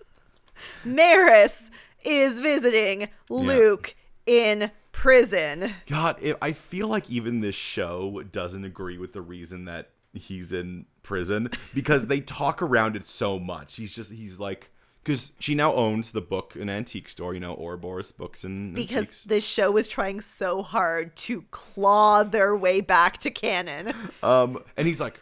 Maryse 0.86 1.70
is 2.04 2.40
visiting 2.40 3.08
Luke 3.28 3.94
in 4.26 4.70
prison. 4.92 5.74
God, 5.86 6.16
it, 6.20 6.36
I 6.40 6.52
feel 6.52 6.88
like 6.88 7.10
even 7.10 7.40
this 7.40 7.54
show 7.54 8.22
doesn't 8.22 8.64
agree 8.64 8.98
with 8.98 9.12
the 9.12 9.22
reason 9.22 9.64
that 9.66 9.90
he's 10.12 10.52
in 10.52 10.86
prison 11.02 11.50
because 11.74 12.06
they 12.06 12.20
talk 12.20 12.62
around 12.62 12.96
it 12.96 13.06
so 13.06 13.38
much. 13.38 13.76
He's 13.76 13.94
just 13.94 14.12
he's 14.12 14.38
like 14.38 14.70
because 15.02 15.32
she 15.38 15.54
now 15.54 15.72
owns 15.74 16.12
the 16.12 16.20
book 16.20 16.54
and 16.54 16.70
antique 16.70 17.08
store, 17.08 17.34
you 17.34 17.40
know, 17.40 17.54
Ouroboros 17.54 18.12
Books 18.12 18.44
and 18.44 18.74
because 18.74 19.06
Antiques. 19.06 19.24
this 19.24 19.46
show 19.46 19.76
is 19.76 19.88
trying 19.88 20.20
so 20.20 20.62
hard 20.62 21.16
to 21.16 21.42
claw 21.50 22.22
their 22.22 22.54
way 22.56 22.80
back 22.80 23.18
to 23.18 23.30
canon. 23.30 23.94
Um, 24.22 24.62
and 24.76 24.86
he's 24.86 25.00
like, 25.00 25.14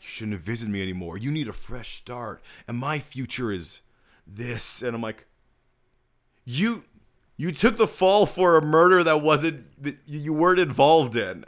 "You 0.00 0.08
shouldn't 0.08 0.32
have 0.32 0.42
visited 0.42 0.72
me 0.72 0.82
anymore. 0.82 1.16
You 1.16 1.30
need 1.30 1.46
a 1.46 1.52
fresh 1.52 1.94
start, 1.96 2.42
and 2.66 2.76
my 2.76 2.98
future 2.98 3.52
is 3.52 3.80
this." 4.26 4.82
And 4.82 4.96
I'm 4.96 5.02
like, 5.02 5.26
"You, 6.44 6.84
you 7.36 7.52
took 7.52 7.76
the 7.78 7.86
fall 7.86 8.26
for 8.26 8.56
a 8.56 8.62
murder 8.62 9.04
that 9.04 9.22
wasn't 9.22 9.82
that 9.84 9.96
you 10.06 10.32
weren't 10.32 10.58
involved 10.58 11.14
in." 11.16 11.44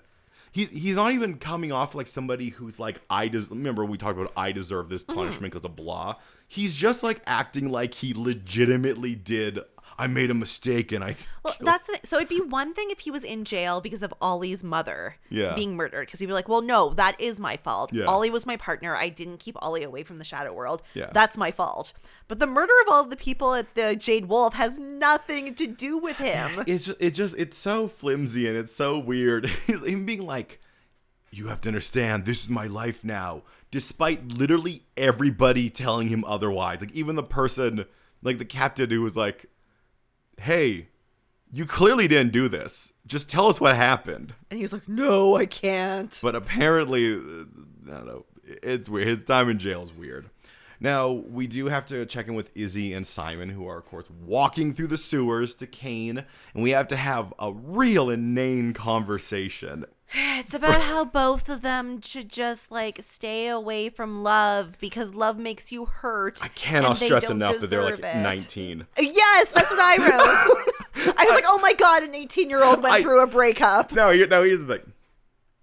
He, 0.52 0.64
he's 0.66 0.96
not 0.96 1.12
even 1.12 1.36
coming 1.38 1.70
off 1.72 1.94
like 1.94 2.06
somebody 2.08 2.48
who's 2.50 2.80
like 2.80 3.00
I 3.10 3.28
des- 3.28 3.46
remember 3.50 3.84
we 3.84 3.98
talked 3.98 4.18
about 4.18 4.32
I 4.36 4.52
deserve 4.52 4.88
this 4.88 5.02
punishment 5.02 5.52
because 5.52 5.64
of 5.66 5.74
blah. 5.76 6.14
He's 6.48 6.76
just 6.76 7.02
like 7.02 7.20
acting 7.26 7.68
like 7.70 7.94
he 7.94 8.14
legitimately 8.14 9.14
did. 9.14 9.60
I 9.98 10.08
made 10.08 10.30
a 10.30 10.34
mistake 10.34 10.92
and 10.92 11.02
I. 11.02 11.16
Well, 11.42 11.54
killed-" 11.54 11.66
that's 11.66 11.86
the, 11.86 11.98
so. 12.06 12.18
It'd 12.18 12.28
be 12.28 12.40
one 12.42 12.74
thing 12.74 12.88
if 12.90 13.00
he 13.00 13.10
was 13.10 13.24
in 13.24 13.46
jail 13.46 13.80
because 13.80 14.02
of 14.02 14.12
Ollie's 14.20 14.62
mother 14.62 15.16
Yeah. 15.30 15.54
being 15.54 15.74
murdered, 15.74 16.06
because 16.06 16.20
he'd 16.20 16.26
be 16.26 16.34
like, 16.34 16.48
"Well, 16.50 16.60
no, 16.60 16.90
that 16.90 17.18
is 17.18 17.40
my 17.40 17.56
fault. 17.56 17.94
Yeah. 17.94 18.04
Ollie 18.04 18.28
was 18.28 18.44
my 18.44 18.58
partner. 18.58 18.94
I 18.94 19.08
didn't 19.08 19.38
keep 19.40 19.56
Ollie 19.62 19.82
away 19.82 20.02
from 20.02 20.18
the 20.18 20.24
Shadow 20.24 20.52
World. 20.52 20.82
Yeah. 20.92 21.08
That's 21.14 21.38
my 21.38 21.50
fault." 21.50 21.94
But 22.28 22.40
the 22.40 22.46
murder 22.46 22.72
of 22.86 22.92
all 22.92 23.02
of 23.04 23.08
the 23.10 23.16
people 23.16 23.54
at 23.54 23.74
the 23.74 23.96
Jade 23.96 24.26
Wolf 24.26 24.52
has 24.54 24.78
nothing 24.78 25.54
to 25.54 25.66
do 25.66 25.96
with 25.96 26.18
him. 26.18 26.62
it's 26.66 26.84
just, 26.86 27.00
it 27.00 27.10
just 27.12 27.34
it's 27.38 27.56
so 27.56 27.88
flimsy 27.88 28.46
and 28.46 28.56
it's 28.58 28.74
so 28.76 28.98
weird. 28.98 29.46
Him 29.66 30.04
being 30.04 30.26
like, 30.26 30.60
"You 31.36 31.48
have 31.48 31.60
to 31.62 31.68
understand, 31.68 32.24
this 32.24 32.44
is 32.44 32.50
my 32.50 32.66
life 32.66 33.04
now," 33.04 33.42
despite 33.70 34.38
literally 34.38 34.84
everybody 34.96 35.68
telling 35.68 36.08
him 36.08 36.24
otherwise. 36.24 36.80
Like 36.80 36.92
even 36.92 37.14
the 37.14 37.22
person, 37.22 37.84
like 38.22 38.38
the 38.38 38.44
captain, 38.44 38.88
who 38.88 39.02
was 39.02 39.16
like, 39.18 39.46
"Hey, 40.40 40.88
you 41.52 41.66
clearly 41.66 42.08
didn't 42.08 42.32
do 42.32 42.48
this. 42.48 42.94
Just 43.06 43.28
tell 43.28 43.48
us 43.48 43.60
what 43.60 43.76
happened." 43.76 44.34
And 44.50 44.58
he's 44.58 44.72
like, 44.72 44.88
"No, 44.88 45.36
I 45.36 45.44
can't." 45.44 46.18
But 46.22 46.34
apparently, 46.34 47.14
uh, 47.14 47.44
I 47.88 47.90
don't 47.90 48.06
know. 48.06 48.24
It's 48.44 48.88
weird. 48.88 49.06
His 49.06 49.24
time 49.24 49.50
in 49.50 49.58
jail 49.58 49.82
is 49.82 49.92
weird. 49.92 50.30
Now, 50.78 51.10
we 51.10 51.46
do 51.46 51.66
have 51.66 51.86
to 51.86 52.04
check 52.06 52.28
in 52.28 52.34
with 52.34 52.54
Izzy 52.56 52.92
and 52.92 53.06
Simon, 53.06 53.48
who 53.50 53.66
are, 53.66 53.78
of 53.78 53.86
course, 53.86 54.10
walking 54.10 54.74
through 54.74 54.88
the 54.88 54.98
sewers 54.98 55.54
to 55.56 55.66
Cain, 55.66 56.24
and 56.54 56.62
we 56.62 56.70
have 56.70 56.88
to 56.88 56.96
have 56.96 57.32
a 57.38 57.52
real 57.52 58.10
inane 58.10 58.72
conversation. 58.74 59.86
It's 60.38 60.54
about 60.54 60.82
how 60.82 61.04
both 61.04 61.48
of 61.48 61.62
them 61.62 62.00
should 62.00 62.28
just 62.28 62.70
like 62.70 62.98
stay 63.02 63.48
away 63.48 63.88
from 63.88 64.22
love 64.22 64.78
because 64.80 65.14
love 65.14 65.38
makes 65.38 65.72
you 65.72 65.86
hurt. 65.86 66.40
I 66.42 66.48
cannot 66.48 66.96
stress 66.98 67.28
enough 67.30 67.58
that 67.58 67.68
they're 67.70 67.82
like 67.82 67.98
it. 67.98 68.16
19. 68.16 68.86
Yes, 68.98 69.50
that's 69.50 69.70
what 69.70 69.80
I 69.80 69.96
wrote. 69.98 71.16
I 71.18 71.24
was 71.24 71.34
like, 71.34 71.44
oh 71.46 71.58
my 71.60 71.72
god, 71.74 72.02
an 72.04 72.14
18 72.14 72.48
year 72.48 72.62
old 72.62 72.82
went 72.82 72.94
I- 72.94 73.02
through 73.02 73.22
a 73.22 73.26
breakup. 73.26 73.92
No, 73.92 74.10
here, 74.10 74.26
no, 74.26 74.42
here's 74.42 74.60
the 74.64 74.78
thing. 74.78 74.92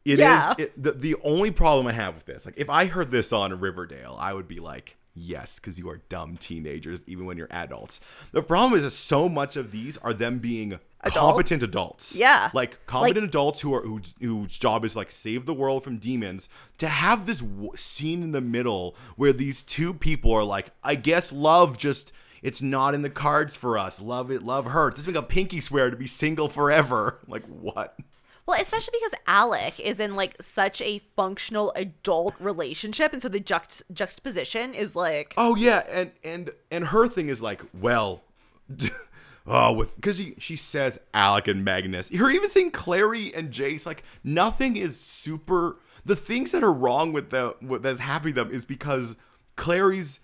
It 0.05 0.13
is 0.13 0.19
Yeah. 0.19 0.53
it, 0.57 0.83
the, 0.83 0.91
the 0.91 1.15
only 1.23 1.49
problem 1.51 1.87
I 1.87 1.93
have 1.93 2.15
with 2.15 2.25
this. 2.25 2.45
Like, 2.45 2.55
if 2.57 2.69
I 2.69 2.85
heard 2.85 3.09
this 3.09 3.31
on 3.31 3.57
Riverdale, 3.57 4.17
I 4.19 4.33
would 4.33 4.49
be 4.49 4.59
like, 4.59 4.97
yes, 5.13 5.59
because 5.59 5.77
you 5.79 5.89
are 5.89 6.01
dumb 6.09 6.37
teenagers, 6.37 7.01
even 7.07 7.25
when 7.25 7.37
you're 7.37 7.47
adults. 7.51 7.99
The 8.31 8.41
problem 8.43 8.73
is 8.77 8.83
that 8.83 8.91
so 8.91 9.27
much 9.29 9.55
of 9.55 9.71
these 9.71 9.97
are 9.97 10.13
them 10.13 10.39
being 10.39 10.79
competent 11.03 11.61
adults. 11.63 12.15
Yeah. 12.15 12.49
like 12.53 12.85
competent 12.85 13.25
adults 13.25 13.61
who 13.61 13.73
are 13.73 13.81
whose, 13.81 14.15
whose 14.21 14.57
job 14.57 14.85
is 14.85 14.95
like 14.95 15.11
save 15.11 15.45
the 15.45 15.53
world 15.53 15.83
from 15.83 15.97
demons. 15.97 16.47
To 16.77 16.87
have 16.87 17.25
this 17.25 17.39
w- 17.39 17.71
scene 17.75 18.23
in 18.23 18.31
the 18.31 18.41
middle 18.41 18.95
where 19.15 19.33
these 19.33 19.61
two 19.61 19.93
people 19.93 20.31
are 20.31 20.43
like, 20.43 20.69
I 20.83 20.95
guess 20.95 21.31
love 21.31 21.77
just. 21.77 22.11
It's 22.41 22.61
not 22.61 22.93
in 22.93 23.03
the 23.03 23.09
cards 23.09 23.55
for 23.55 23.77
us. 23.77 24.01
Love 24.01 24.29
it. 24.29 24.43
Love 24.43 24.65
hurts. 24.65 24.97
This 24.97 25.07
is 25.07 25.13
like 25.15 25.23
a 25.23 25.25
pinky 25.25 25.61
swear 25.61 25.89
to 25.89 25.95
be 25.95 26.07
single 26.07 26.49
forever. 26.49 27.19
Like 27.27 27.45
what? 27.45 27.97
Well, 28.45 28.59
especially 28.59 28.93
because 28.99 29.19
Alec 29.25 29.79
is 29.79 29.99
in 29.99 30.15
like 30.15 30.41
such 30.41 30.81
a 30.81 30.99
functional 31.15 31.71
adult 31.75 32.35
relationship, 32.39 33.13
and 33.13 33.21
so 33.21 33.29
the 33.29 33.39
juxt- 33.39 33.83
juxtaposition 33.93 34.73
is 34.73 34.95
like, 34.95 35.33
Oh 35.37 35.55
yeah, 35.55 35.83
and 35.89 36.11
and 36.23 36.51
and 36.69 36.87
her 36.87 37.07
thing 37.07 37.29
is 37.29 37.41
like, 37.41 37.61
well, 37.73 38.23
oh, 39.47 39.71
with 39.71 39.95
because 39.95 40.17
she 40.17 40.35
she 40.39 40.55
says 40.55 40.99
Alec 41.13 41.47
and 41.47 41.63
Magnus. 41.63 42.09
Her 42.09 42.29
even 42.29 42.49
saying 42.49 42.71
Clary 42.71 43.33
and 43.33 43.49
Jace, 43.51 43.85
like 43.85 44.03
nothing 44.23 44.75
is 44.75 44.99
super. 44.99 45.77
The 46.05 46.17
things 46.17 46.51
that 46.51 46.63
are 46.63 46.73
wrong 46.73 47.13
with 47.13 47.29
the 47.29 47.55
what 47.61 47.81
that's 47.81 48.01
happening 48.01 48.33
to 48.35 48.43
them 48.43 48.53
is 48.53 48.65
because 48.65 49.15
Clary's 49.55 50.19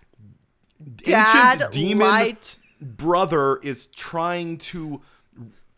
Dad 1.04 1.62
ancient 1.62 1.74
demon 1.74 2.08
lied. 2.08 2.48
brother 2.82 3.58
is 3.58 3.88
trying 3.88 4.58
to 4.58 5.02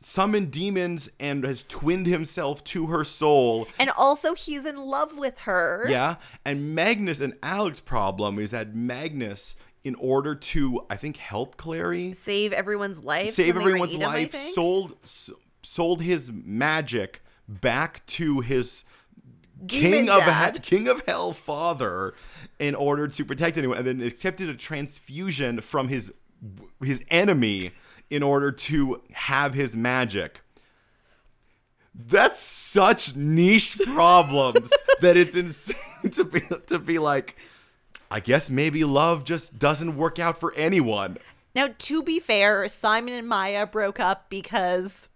summon 0.01 0.45
demons 0.47 1.09
and 1.19 1.43
has 1.43 1.63
twinned 1.67 2.07
himself 2.07 2.63
to 2.63 2.87
her 2.87 3.03
soul 3.03 3.67
and 3.77 3.89
also 3.91 4.33
he's 4.33 4.65
in 4.65 4.75
love 4.77 5.15
with 5.17 5.39
her. 5.41 5.85
yeah. 5.89 6.15
And 6.43 6.73
Magnus 6.75 7.21
and 7.21 7.33
Alec's 7.43 7.79
problem 7.79 8.39
is 8.39 8.49
that 8.51 8.73
Magnus, 8.75 9.55
in 9.83 9.95
order 9.95 10.33
to, 10.35 10.85
I 10.89 10.95
think, 10.95 11.17
help 11.17 11.55
Clary, 11.57 12.13
Save 12.13 12.51
everyone's 12.53 13.03
life. 13.03 13.31
save 13.31 13.55
everyone's 13.55 13.93
him, 13.93 14.01
life, 14.01 14.33
sold 14.33 14.97
sold 15.63 16.01
his 16.01 16.31
magic 16.31 17.21
back 17.47 18.05
to 18.07 18.39
his 18.41 18.83
Demon 19.63 19.91
king 19.91 20.09
of 20.09 20.19
dad. 20.21 20.55
he- 20.55 20.59
king 20.61 20.87
of 20.87 21.03
hell 21.05 21.33
father 21.33 22.15
in 22.57 22.73
order 22.73 23.07
to 23.07 23.23
protect 23.25 23.57
anyone, 23.57 23.77
and 23.77 23.85
then 23.87 24.01
accepted 24.01 24.49
a 24.49 24.55
transfusion 24.55 25.61
from 25.61 25.87
his 25.89 26.11
his 26.83 27.05
enemy 27.11 27.71
in 28.11 28.21
order 28.21 28.51
to 28.51 29.01
have 29.13 29.55
his 29.55 29.75
magic. 29.75 30.41
That's 31.95 32.39
such 32.39 33.15
niche 33.15 33.79
problems 33.85 34.71
that 35.01 35.17
it's 35.17 35.35
insane 35.35 36.11
to 36.11 36.25
be 36.25 36.41
to 36.67 36.77
be 36.77 36.99
like. 36.99 37.35
I 38.13 38.19
guess 38.19 38.49
maybe 38.49 38.83
love 38.83 39.23
just 39.23 39.57
doesn't 39.57 39.95
work 39.95 40.19
out 40.19 40.37
for 40.37 40.53
anyone. 40.55 41.17
Now, 41.55 41.69
to 41.77 42.03
be 42.03 42.19
fair, 42.19 42.67
Simon 42.67 43.13
and 43.13 43.27
Maya 43.27 43.65
broke 43.65 44.01
up 44.01 44.29
because 44.29 45.07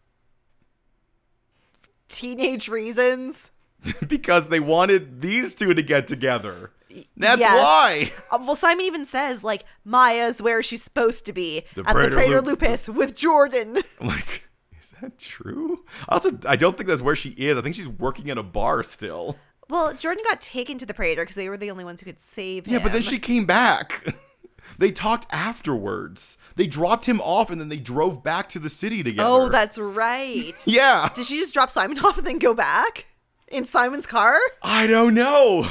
teenage 2.08 2.70
reasons. 2.70 3.52
because 4.08 4.48
they 4.48 4.62
wanted 4.62 5.22
these 5.22 5.56
two 5.56 5.74
to 5.74 5.82
get 5.82 6.08
together. 6.08 6.72
That's 7.18 7.40
Yes. 7.40 7.62
why. 7.64 8.12
Uh, 8.32 8.40
well, 8.46 8.56
Simon 8.56 8.86
even 8.86 9.06
says 9.06 9.44
like 9.44 9.66
Maya's 9.84 10.42
where 10.42 10.62
she's 10.64 10.84
supposed 10.84 11.26
to 11.26 11.34
be 11.34 11.64
The 11.76 11.82
at 11.82 11.88
the 11.88 11.94
Praetor 11.94 12.16
Praetor 12.16 12.36
Lup- 12.42 12.46
Lupus 12.46 12.90
with 12.90 13.16
Jordan. 13.16 13.80
I'm 14.02 14.08
like, 14.08 14.44
is 14.82 14.94
that 15.02 15.18
true? 15.20 15.84
Also, 16.10 16.38
I 16.48 16.56
don't 16.56 16.78
think 16.78 16.88
that's 16.90 17.02
where 17.02 17.16
she 17.16 17.30
is. 17.32 17.58
I 17.58 17.62
think 17.62 17.76
she's 17.76 17.88
working 17.88 18.30
at 18.30 18.38
a 18.38 18.44
bar 18.44 18.84
still. 18.84 19.38
well, 19.70 19.94
Jordan 19.94 20.24
got 20.28 20.42
taken 20.42 20.78
to 20.78 20.86
the 20.86 20.94
Praetor 20.94 21.24
because 21.24 21.36
they 21.36 21.50
were 21.50 21.58
the 21.58 21.72
only 21.72 21.84
ones 21.84 22.00
who 22.02 22.06
could 22.06 22.20
save 22.20 22.66
him. 22.66 22.74
Yeah, 22.74 22.80
but 22.80 22.92
then 22.92 23.02
she 23.02 23.20
came 23.20 23.46
back. 23.46 24.16
they 24.78 24.92
talked 24.92 25.26
afterwards. 25.34 26.38
They 26.56 26.68
dropped 26.68 27.06
him 27.06 27.20
off 27.22 27.50
and 27.50 27.60
then 27.60 27.70
they 27.70 27.78
drove 27.80 28.24
back 28.24 28.48
to 28.50 28.60
the 28.60 28.70
city 28.70 29.04
together. 29.04 29.28
Oh, 29.28 29.50
that's 29.50 29.78
right. 29.78 30.54
yeah. 30.66 31.10
Did 31.14 31.26
she 31.26 31.38
just 31.40 31.54
drop 31.54 31.70
Simon 31.70 32.00
off 32.00 32.18
and 32.18 32.26
then 32.28 32.40
go 32.40 32.54
back 32.54 33.06
in 33.50 33.66
Simon's 33.66 34.06
car? 34.08 34.38
I 34.64 34.88
don't 34.88 35.14
know. 35.14 35.68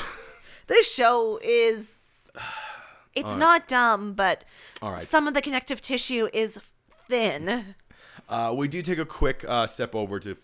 This 0.75 0.93
show 0.93 1.39
is. 1.43 2.31
It's 3.17 3.37
not 3.37 3.69
dumb, 3.69 4.15
but 4.15 4.43
right. 4.83 4.99
some 4.99 5.29
of 5.29 5.35
the 5.35 5.41
connective 5.41 5.81
tissue 5.81 6.29
is 6.35 6.61
thin. 7.09 7.77
Uh, 8.29 8.53
we 8.57 8.67
do 8.67 8.83
take 8.83 8.99
a 8.99 9.05
quick 9.05 9.45
uh, 9.47 9.69
step 9.69 9.95
over 9.95 10.19
to 10.19 10.33
f- 10.33 10.37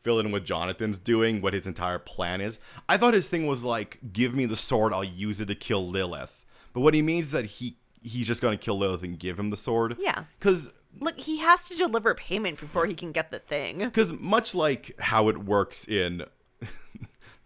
fill 0.00 0.18
in 0.18 0.32
what 0.32 0.46
Jonathan's 0.46 0.98
doing, 0.98 1.42
what 1.42 1.52
his 1.52 1.66
entire 1.66 1.98
plan 1.98 2.40
is. 2.40 2.58
I 2.88 2.96
thought 2.96 3.12
his 3.12 3.28
thing 3.28 3.46
was 3.46 3.62
like, 3.62 3.98
"Give 4.10 4.34
me 4.34 4.46
the 4.46 4.56
sword, 4.56 4.94
I'll 4.94 5.04
use 5.04 5.38
it 5.38 5.48
to 5.48 5.54
kill 5.54 5.86
Lilith." 5.86 6.46
But 6.72 6.80
what 6.80 6.94
he 6.94 7.02
means 7.02 7.26
is 7.26 7.32
that 7.32 7.44
he 7.44 7.76
he's 8.02 8.26
just 8.26 8.40
going 8.40 8.56
to 8.56 8.64
kill 8.64 8.78
Lilith 8.78 9.02
and 9.02 9.18
give 9.18 9.38
him 9.38 9.50
the 9.50 9.58
sword. 9.58 9.98
Yeah. 10.00 10.24
Because 10.38 10.70
Look, 10.98 11.18
he 11.20 11.38
has 11.38 11.68
to 11.68 11.76
deliver 11.76 12.14
payment 12.14 12.58
before 12.58 12.86
he 12.86 12.94
can 12.94 13.12
get 13.12 13.30
the 13.30 13.38
thing. 13.38 13.78
because 13.84 14.12
much 14.14 14.54
like 14.54 14.98
how 14.98 15.28
it 15.28 15.44
works 15.44 15.86
in 15.86 16.24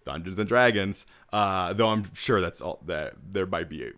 Dungeons 0.05 0.39
and 0.39 0.49
Dragons, 0.49 1.07
uh, 1.33 1.73
though 1.73 1.89
I'm 1.89 2.13
sure 2.15 2.41
that's 2.41 2.61
all 2.61 2.81
that 2.87 3.15
there 3.33 3.47
might 3.47 3.69
be 3.69 3.93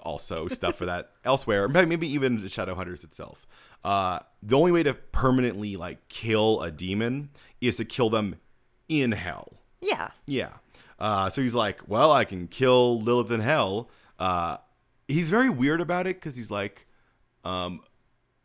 also 0.00 0.48
stuff 0.48 0.76
for 0.76 0.86
that 0.86 1.10
elsewhere, 1.24 1.68
maybe 1.68 2.08
even 2.08 2.40
the 2.40 2.48
Shadowhunters 2.48 3.04
itself. 3.04 3.46
Uh, 3.84 4.20
the 4.42 4.56
only 4.56 4.72
way 4.72 4.82
to 4.82 4.94
permanently 4.94 5.76
like 5.76 6.08
kill 6.08 6.60
a 6.62 6.70
demon 6.70 7.30
is 7.60 7.76
to 7.76 7.84
kill 7.84 8.10
them 8.10 8.36
in 8.88 9.12
hell. 9.12 9.54
Yeah. 9.80 10.10
Yeah. 10.26 10.52
Uh, 10.98 11.30
so 11.30 11.40
he's 11.40 11.54
like, 11.54 11.80
well, 11.88 12.12
I 12.12 12.24
can 12.24 12.46
kill 12.46 13.00
Lilith 13.00 13.30
in 13.30 13.40
hell. 13.40 13.88
Uh, 14.18 14.58
he's 15.08 15.30
very 15.30 15.48
weird 15.48 15.80
about 15.80 16.06
it 16.06 16.16
because 16.16 16.36
he's 16.36 16.50
like, 16.50 16.86
um, 17.44 17.80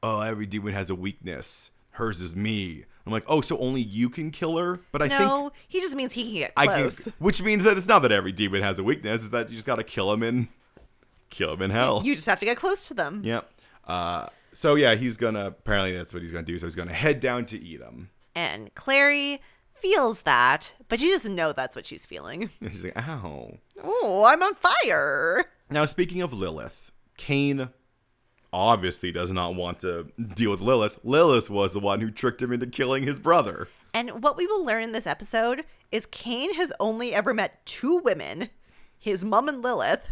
oh, 0.02 0.22
every 0.22 0.46
demon 0.46 0.74
has 0.74 0.90
a 0.90 0.96
weakness. 0.96 1.72
Hers 1.92 2.22
is 2.22 2.36
me. 2.36 2.86
I'm 3.06 3.12
like, 3.12 3.24
oh, 3.28 3.42
so 3.42 3.58
only 3.60 3.82
you 3.82 4.10
can 4.10 4.32
kill 4.32 4.58
her? 4.58 4.80
But 4.92 5.02
I 5.04 5.10
think 5.10 5.20
no, 5.20 5.52
he 5.68 5.80
just 5.80 5.96
means 5.96 6.14
he 6.14 6.24
can 6.24 6.34
get 6.34 6.54
I 6.58 6.66
can, 6.66 6.76
close. 6.76 7.06
which 7.20 7.42
means 7.42 7.64
that 7.66 7.78
it's 7.78 7.88
not 7.88 8.02
that 8.02 8.12
every 8.12 8.32
demon 8.32 8.64
has 8.64 8.80
a 8.80 8.84
weakness. 8.84 9.22
It's 9.22 9.30
that 9.30 9.50
you 9.50 9.56
just 9.56 9.68
gotta 9.68 9.84
kill 9.84 10.12
him 10.12 10.24
and 10.24 10.48
kill 11.30 11.54
him 11.54 11.62
in 11.62 11.72
hell. 11.72 12.02
You 12.04 12.16
just 12.16 12.28
have 12.28 12.40
to 12.40 12.46
get 12.46 12.58
close 12.58 12.88
to 12.88 12.94
them. 12.94 13.22
Yep. 13.24 13.52
Uh, 13.86 14.28
so 14.54 14.76
yeah, 14.76 14.96
he's 14.96 15.18
gonna. 15.18 15.48
Apparently, 15.48 15.96
that's 15.96 16.14
what 16.14 16.24
he's 16.24 16.32
gonna 16.32 16.46
do. 16.46 16.58
So 16.58 16.66
he's 16.66 16.76
gonna 16.76 16.94
head 16.94 17.20
down 17.20 17.46
to 17.48 17.74
Edom. 17.76 18.10
And 18.34 18.74
Clary 18.74 19.40
feels 19.70 20.24
that, 20.24 20.74
but 20.90 21.00
she 21.00 21.10
doesn't 21.10 21.36
know 21.36 21.52
that's 21.52 21.76
what 21.76 21.86
she's 21.86 22.06
feeling. 22.06 22.50
She's 22.62 22.86
like, 22.86 22.98
"Ow." 22.98 23.60
Oh, 23.84 24.24
I'm 24.26 24.42
on 24.42 24.56
fire. 24.56 25.46
Now, 25.70 25.86
speaking 25.86 26.22
of 26.22 26.34
Lilith, 26.34 26.92
Cain 27.18 27.70
obviously 28.56 29.12
does 29.12 29.32
not 29.32 29.54
want 29.56 29.80
to 29.80 30.12
deal 30.34 30.50
with 30.50 30.62
Lilith. 30.62 31.00
Lilith 31.04 31.50
was 31.50 31.74
the 31.74 31.80
one 31.80 32.00
who 32.02 32.10
tricked 32.10 32.42
him 32.42 32.52
into 32.54 32.66
killing 32.66 33.04
his 33.04 33.20
brother. 33.20 33.68
And 33.94 34.24
what 34.24 34.38
we 34.38 34.48
will 34.48 34.66
learn 34.66 34.84
in 34.84 34.92
this 34.94 35.06
episode 35.06 35.66
is 35.92 36.06
Cain 36.06 36.56
has 36.56 36.74
only 36.80 37.14
ever 37.14 37.34
met 37.34 37.66
two 37.66 38.00
women, 38.00 38.50
his 38.98 39.24
mom 39.24 39.48
and 39.50 39.62
Lilith. 39.62 40.12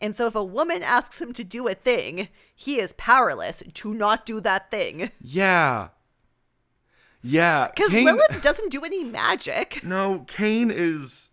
And 0.00 0.16
so 0.16 0.26
if 0.26 0.34
a 0.34 0.42
woman 0.44 0.82
asks 0.82 1.20
him 1.20 1.32
to 1.34 1.44
do 1.44 1.68
a 1.68 1.74
thing, 1.74 2.28
he 2.54 2.80
is 2.80 2.92
powerless 2.94 3.62
to 3.74 3.92
not 3.92 4.24
do 4.24 4.40
that 4.40 4.70
thing. 4.70 5.10
Yeah. 5.20 5.88
Yeah. 7.22 7.68
Because 7.74 7.90
Cain- 7.90 8.06
Lilith 8.06 8.40
doesn't 8.40 8.70
do 8.70 8.84
any 8.84 9.04
magic. 9.04 9.82
No, 9.84 10.24
Cain 10.26 10.70
is. 10.70 11.29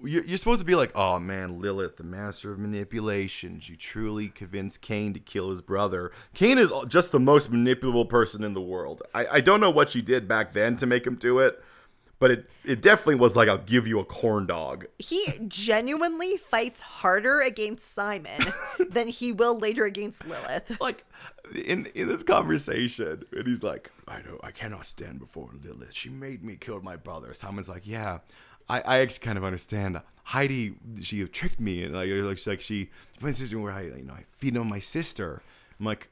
You're 0.00 0.24
you're 0.24 0.38
supposed 0.38 0.60
to 0.60 0.66
be 0.66 0.74
like, 0.74 0.92
oh 0.94 1.18
man, 1.18 1.60
Lilith, 1.60 1.96
the 1.96 2.04
master 2.04 2.52
of 2.52 2.58
manipulations. 2.58 3.68
You 3.68 3.76
truly 3.76 4.28
convinced 4.28 4.80
Cain 4.80 5.12
to 5.14 5.20
kill 5.20 5.50
his 5.50 5.60
brother. 5.60 6.12
Cain 6.34 6.58
is 6.58 6.72
just 6.86 7.10
the 7.10 7.20
most 7.20 7.50
manipulable 7.50 8.08
person 8.08 8.44
in 8.44 8.54
the 8.54 8.60
world. 8.60 9.02
I, 9.14 9.26
I 9.26 9.40
don't 9.40 9.60
know 9.60 9.70
what 9.70 9.90
she 9.90 10.00
did 10.00 10.28
back 10.28 10.52
then 10.52 10.76
to 10.76 10.86
make 10.86 11.06
him 11.06 11.16
do 11.16 11.40
it, 11.40 11.62
but 12.20 12.30
it, 12.30 12.50
it 12.64 12.82
definitely 12.82 13.14
was 13.16 13.36
like, 13.36 13.48
I'll 13.48 13.58
give 13.58 13.86
you 13.86 14.00
a 14.00 14.04
corn 14.04 14.46
dog. 14.46 14.86
He 14.98 15.26
genuinely 15.46 16.36
fights 16.36 16.80
harder 16.80 17.40
against 17.40 17.92
Simon 17.92 18.40
than 18.90 19.08
he 19.08 19.32
will 19.32 19.58
later 19.58 19.84
against 19.84 20.26
Lilith. 20.26 20.80
Like 20.80 21.04
in 21.54 21.86
in 21.94 22.08
this 22.08 22.22
conversation, 22.22 23.24
and 23.32 23.46
he's 23.46 23.62
like, 23.62 23.92
I 24.06 24.20
don't, 24.20 24.40
I 24.42 24.50
cannot 24.50 24.86
stand 24.86 25.20
before 25.20 25.50
Lilith. 25.62 25.94
She 25.94 26.08
made 26.08 26.42
me 26.42 26.56
kill 26.56 26.80
my 26.80 26.96
brother. 26.96 27.32
Simon's 27.34 27.68
like, 27.68 27.86
yeah, 27.86 28.18
I, 28.68 28.80
I 28.80 28.98
actually 29.00 29.24
kind 29.24 29.38
of 29.38 29.44
understand. 29.44 30.00
Heidi, 30.24 30.74
she 31.00 31.24
tricked 31.24 31.58
me, 31.58 31.84
and 31.84 31.94
like, 31.94 32.10
like, 32.10 32.38
she, 32.38 32.50
like 32.50 32.60
she 32.60 32.90
a 33.22 33.26
situation 33.32 33.62
where 33.62 33.72
I, 33.72 33.82
you 33.82 34.04
know, 34.04 34.14
I 34.14 34.24
feed 34.30 34.56
on 34.56 34.68
my 34.68 34.78
sister. 34.78 35.42
I'm 35.80 35.86
like, 35.86 36.10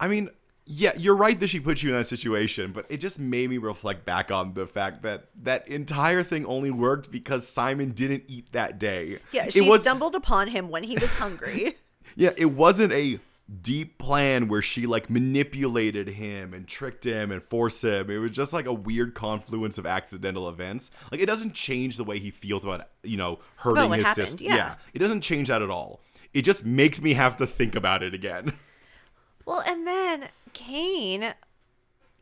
I 0.00 0.08
mean, 0.08 0.30
yeah, 0.64 0.92
you're 0.96 1.16
right 1.16 1.38
that 1.38 1.48
she 1.48 1.60
put 1.60 1.82
you 1.82 1.90
in 1.90 1.98
that 1.98 2.06
situation, 2.06 2.72
but 2.72 2.86
it 2.88 2.98
just 2.98 3.18
made 3.18 3.50
me 3.50 3.58
reflect 3.58 4.04
back 4.04 4.30
on 4.30 4.54
the 4.54 4.66
fact 4.66 5.02
that 5.02 5.26
that 5.42 5.68
entire 5.68 6.22
thing 6.22 6.46
only 6.46 6.70
worked 6.70 7.10
because 7.10 7.46
Simon 7.46 7.90
didn't 7.90 8.24
eat 8.28 8.50
that 8.52 8.78
day. 8.78 9.18
Yeah, 9.32 9.46
it 9.46 9.52
she 9.52 9.68
was 9.68 9.82
stumbled 9.82 10.14
upon 10.14 10.48
him 10.48 10.68
when 10.68 10.82
he 10.82 10.96
was 10.96 11.10
hungry. 11.12 11.76
yeah, 12.16 12.30
it 12.36 12.46
wasn't 12.46 12.92
a 12.92 13.18
deep 13.60 13.98
plan 13.98 14.48
where 14.48 14.62
she 14.62 14.86
like 14.86 15.10
manipulated 15.10 16.08
him 16.08 16.54
and 16.54 16.66
tricked 16.66 17.04
him 17.04 17.30
and 17.30 17.42
forced 17.42 17.84
him. 17.84 18.10
It 18.10 18.18
was 18.18 18.30
just 18.30 18.52
like 18.52 18.66
a 18.66 18.72
weird 18.72 19.14
confluence 19.14 19.78
of 19.78 19.86
accidental 19.86 20.48
events. 20.48 20.90
Like 21.10 21.20
it 21.20 21.26
doesn't 21.26 21.54
change 21.54 21.96
the 21.96 22.04
way 22.04 22.18
he 22.18 22.30
feels 22.30 22.64
about 22.64 22.88
you 23.02 23.16
know 23.16 23.40
hurting 23.56 23.92
his 23.92 24.06
happened, 24.06 24.28
sister. 24.28 24.44
yeah. 24.44 24.76
it 24.94 24.98
doesn't 24.98 25.20
change 25.22 25.48
that 25.48 25.62
at 25.62 25.70
all. 25.70 26.00
It 26.32 26.42
just 26.42 26.64
makes 26.64 27.00
me 27.02 27.12
have 27.14 27.36
to 27.36 27.46
think 27.46 27.74
about 27.74 28.02
it 28.02 28.14
again. 28.14 28.54
Well, 29.44 29.60
and 29.66 29.84
then 29.84 30.28
Cain 30.52 31.34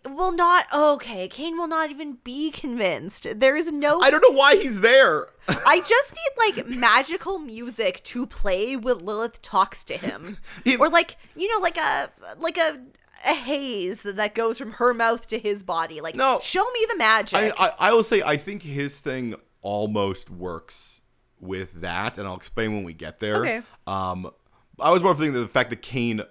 will 0.09 0.33
not. 0.33 0.67
Okay, 0.75 1.29
Cain 1.29 1.57
will 1.57 1.69
not 1.69 1.91
even 1.91 2.19
be 2.25 2.51
convinced. 2.51 3.27
There 3.39 3.57
is 3.57 3.71
no. 3.73 4.01
I 4.01 4.11
don't 4.11 4.23
know 4.23 4.37
why 4.37 4.57
he's 4.57 4.81
there. 4.81 5.29
I 5.49 5.81
just 5.81 6.15
need 6.15 6.55
like 6.57 6.67
magical 6.69 7.39
music 7.39 8.03
to 8.05 8.27
play 8.27 8.77
when 8.77 8.99
Lilith 8.99 9.43
talks 9.43 9.85
to 9.85 9.97
him, 9.97 10.39
or 10.79 10.89
like 10.89 11.17
you 11.35 11.49
know, 11.53 11.59
like 11.61 11.77
a 11.77 12.11
like 12.39 12.57
a 12.59 12.81
a 13.27 13.35
haze 13.35 14.03
that 14.05 14.35
goes 14.35 14.57
from 14.59 14.73
her 14.73 14.95
mouth 14.95 15.27
to 15.29 15.39
his 15.39 15.63
body. 15.63 16.01
Like, 16.01 16.15
No. 16.15 16.41
show 16.43 16.65
me 16.71 16.87
the 16.91 16.97
magic. 16.97 17.53
I, 17.59 17.67
I 17.67 17.73
I 17.89 17.93
will 17.93 18.03
say 18.05 18.23
I 18.23 18.37
think 18.37 18.63
his 18.63 18.99
thing 18.99 19.35
almost 19.61 20.31
works 20.31 21.03
with 21.39 21.81
that, 21.83 22.17
and 22.17 22.27
I'll 22.27 22.37
explain 22.37 22.75
when 22.75 22.85
we 22.85 22.93
get 22.95 23.21
there. 23.21 23.37
Okay. 23.43 23.63
Um, 23.87 24.31
I 24.79 24.91
was 24.91 25.03
more 25.03 25.15
thinking 25.15 25.35
that 25.35 25.41
the 25.41 25.49
fact 25.49 25.71
that 25.71 25.83
Cain 25.83 26.23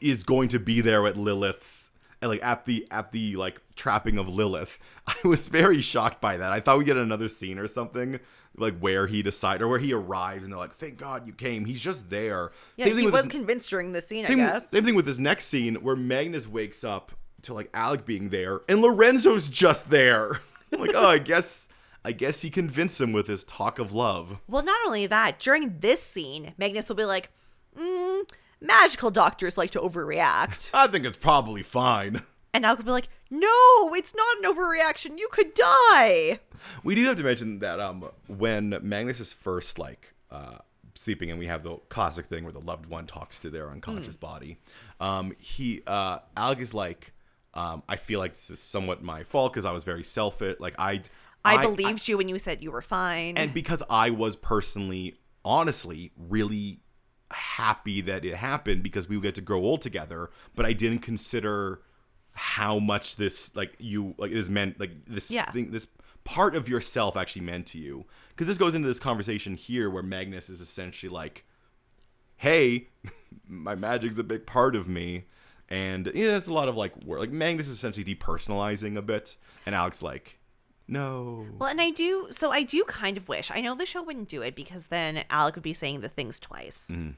is 0.00 0.24
going 0.24 0.48
to 0.50 0.58
be 0.58 0.80
there 0.80 1.06
at 1.06 1.16
Lilith's 1.16 1.85
and 2.22 2.30
like 2.30 2.42
at 2.44 2.64
the 2.64 2.86
at 2.90 3.12
the 3.12 3.36
like 3.36 3.60
trapping 3.74 4.18
of 4.18 4.28
Lilith. 4.28 4.78
I 5.06 5.16
was 5.24 5.48
very 5.48 5.80
shocked 5.80 6.20
by 6.20 6.36
that. 6.36 6.52
I 6.52 6.60
thought 6.60 6.78
we 6.78 6.84
get 6.84 6.96
another 6.96 7.28
scene 7.28 7.58
or 7.58 7.66
something 7.66 8.20
like 8.58 8.78
where 8.78 9.06
he 9.06 9.22
decide 9.22 9.60
or 9.60 9.68
where 9.68 9.78
he 9.78 9.92
arrives 9.92 10.42
and 10.42 10.52
they're 10.52 10.58
like, 10.58 10.72
"Thank 10.72 10.96
God 10.96 11.26
you 11.26 11.32
came." 11.34 11.66
He's 11.66 11.80
just 11.80 12.08
there. 12.08 12.52
yeah, 12.76 12.86
Same 12.86 12.94
thing 12.94 13.04
he 13.04 13.10
was 13.10 13.24
this- 13.24 13.32
convinced 13.32 13.68
during 13.70 13.92
the 13.92 14.00
scene. 14.00 14.24
same, 14.24 14.40
I 14.40 14.44
guess. 14.46 14.70
same 14.70 14.84
thing 14.84 14.94
with 14.94 15.04
this 15.06 15.18
next 15.18 15.46
scene 15.46 15.74
where 15.76 15.96
Magnus 15.96 16.48
wakes 16.48 16.82
up 16.84 17.12
to 17.42 17.52
like 17.54 17.68
Alec 17.74 18.06
being 18.06 18.30
there 18.30 18.60
and 18.68 18.80
Lorenzo's 18.80 19.48
just 19.48 19.90
there. 19.90 20.40
I'm 20.72 20.80
like, 20.80 20.92
oh, 20.94 21.06
I 21.06 21.18
guess 21.18 21.68
I 22.04 22.12
guess 22.12 22.40
he 22.40 22.50
convinced 22.50 23.00
him 23.00 23.12
with 23.12 23.26
his 23.26 23.44
talk 23.44 23.78
of 23.78 23.92
love. 23.92 24.38
Well, 24.48 24.62
not 24.62 24.78
only 24.86 25.06
that, 25.06 25.38
during 25.38 25.78
this 25.80 26.02
scene, 26.02 26.54
Magnus 26.56 26.88
will 26.88 26.96
be 26.96 27.04
like, 27.04 27.30
mm, 27.78 28.22
magical 28.60 29.10
doctors 29.10 29.58
like 29.58 29.70
to 29.70 29.80
overreact. 29.80 30.70
I 30.74 30.86
think 30.86 31.04
it's 31.04 31.18
probably 31.18 31.62
fine. 31.62 32.22
And 32.52 32.64
Alec 32.64 32.78
could 32.78 32.86
be 32.86 32.92
like, 32.92 33.08
no, 33.30 33.92
it's 33.94 34.14
not 34.14 34.38
an 34.38 34.54
overreaction. 34.54 35.18
You 35.18 35.28
could 35.30 35.52
die. 35.52 36.40
We 36.82 36.94
do 36.94 37.04
have 37.04 37.16
to 37.18 37.22
mention 37.22 37.58
that 37.58 37.80
um 37.80 38.08
when 38.28 38.78
Magnus 38.82 39.20
is 39.20 39.32
first 39.32 39.78
like 39.78 40.14
uh 40.30 40.58
sleeping 40.94 41.30
and 41.30 41.38
we 41.38 41.46
have 41.46 41.62
the 41.62 41.76
classic 41.90 42.26
thing 42.26 42.44
where 42.44 42.54
the 42.54 42.60
loved 42.60 42.86
one 42.86 43.06
talks 43.06 43.38
to 43.40 43.50
their 43.50 43.70
unconscious 43.70 44.16
body. 44.16 44.58
Um 45.00 45.34
he 45.38 45.82
uh 45.86 46.20
Alec 46.36 46.60
is 46.60 46.72
like 46.72 47.12
um 47.52 47.82
I 47.88 47.96
feel 47.96 48.20
like 48.20 48.32
this 48.32 48.48
is 48.48 48.60
somewhat 48.60 49.02
my 49.02 49.22
fault 49.22 49.52
because 49.52 49.66
I 49.66 49.72
was 49.72 49.84
very 49.84 50.02
selfish. 50.02 50.56
Like 50.58 50.76
I 50.78 51.02
I, 51.44 51.62
believed 51.62 52.08
you 52.08 52.16
when 52.16 52.28
you 52.28 52.38
said 52.38 52.62
you 52.62 52.72
were 52.72 52.82
fine. 52.82 53.36
and 53.36 53.54
because 53.54 53.82
I 53.88 54.10
was 54.10 54.34
personally, 54.34 55.14
honestly, 55.44 56.10
really 56.16 56.80
happy 57.30 58.00
that 58.02 58.24
it 58.24 58.36
happened 58.36 58.82
because 58.82 59.08
we 59.08 59.16
would 59.16 59.22
get 59.22 59.34
to 59.36 59.40
grow 59.40 59.60
old 59.60 59.82
together, 59.82 60.30
but 60.54 60.64
I 60.66 60.72
didn't 60.72 61.00
consider 61.00 61.80
how 62.32 62.78
much 62.78 63.16
this 63.16 63.54
like 63.56 63.74
you 63.78 64.14
like 64.18 64.30
is 64.30 64.50
meant 64.50 64.78
like 64.78 64.90
this 65.06 65.30
Yeah. 65.30 65.50
thing 65.52 65.70
this 65.70 65.86
part 66.24 66.54
of 66.54 66.68
yourself 66.68 67.16
actually 67.16 67.42
meant 67.42 67.66
to 67.68 67.78
you 67.78 68.04
because 68.30 68.46
this 68.46 68.58
goes 68.58 68.74
into 68.74 68.86
this 68.88 68.98
conversation 68.98 69.54
here 69.56 69.88
where 69.88 70.02
Magnus 70.02 70.50
is 70.50 70.60
essentially 70.60 71.08
like 71.10 71.46
hey 72.36 72.88
my 73.48 73.74
magic's 73.74 74.18
a 74.18 74.24
big 74.24 74.44
part 74.44 74.76
of 74.76 74.86
me 74.86 75.24
and 75.70 76.10
yeah 76.14 76.36
it's 76.36 76.46
a 76.46 76.52
lot 76.52 76.68
of 76.68 76.76
like 76.76 76.94
work. 77.04 77.20
like 77.20 77.30
Magnus 77.30 77.68
is 77.68 77.74
essentially 77.74 78.04
depersonalizing 78.04 78.98
a 78.98 79.02
bit 79.02 79.36
and 79.64 79.74
Alec's 79.74 80.02
like 80.02 80.35
no 80.88 81.46
well, 81.58 81.68
and 81.68 81.80
I 81.80 81.90
do, 81.90 82.28
so 82.30 82.50
I 82.50 82.62
do 82.62 82.84
kind 82.84 83.16
of 83.16 83.28
wish. 83.28 83.50
I 83.50 83.60
know 83.60 83.74
the 83.74 83.86
show 83.86 84.02
wouldn't 84.02 84.28
do 84.28 84.42
it 84.42 84.54
because 84.54 84.86
then 84.86 85.24
Alec 85.30 85.56
would 85.56 85.64
be 85.64 85.74
saying 85.74 86.00
the 86.00 86.08
things 86.08 86.38
twice. 86.38 86.88
Mm-hmm. 86.90 87.12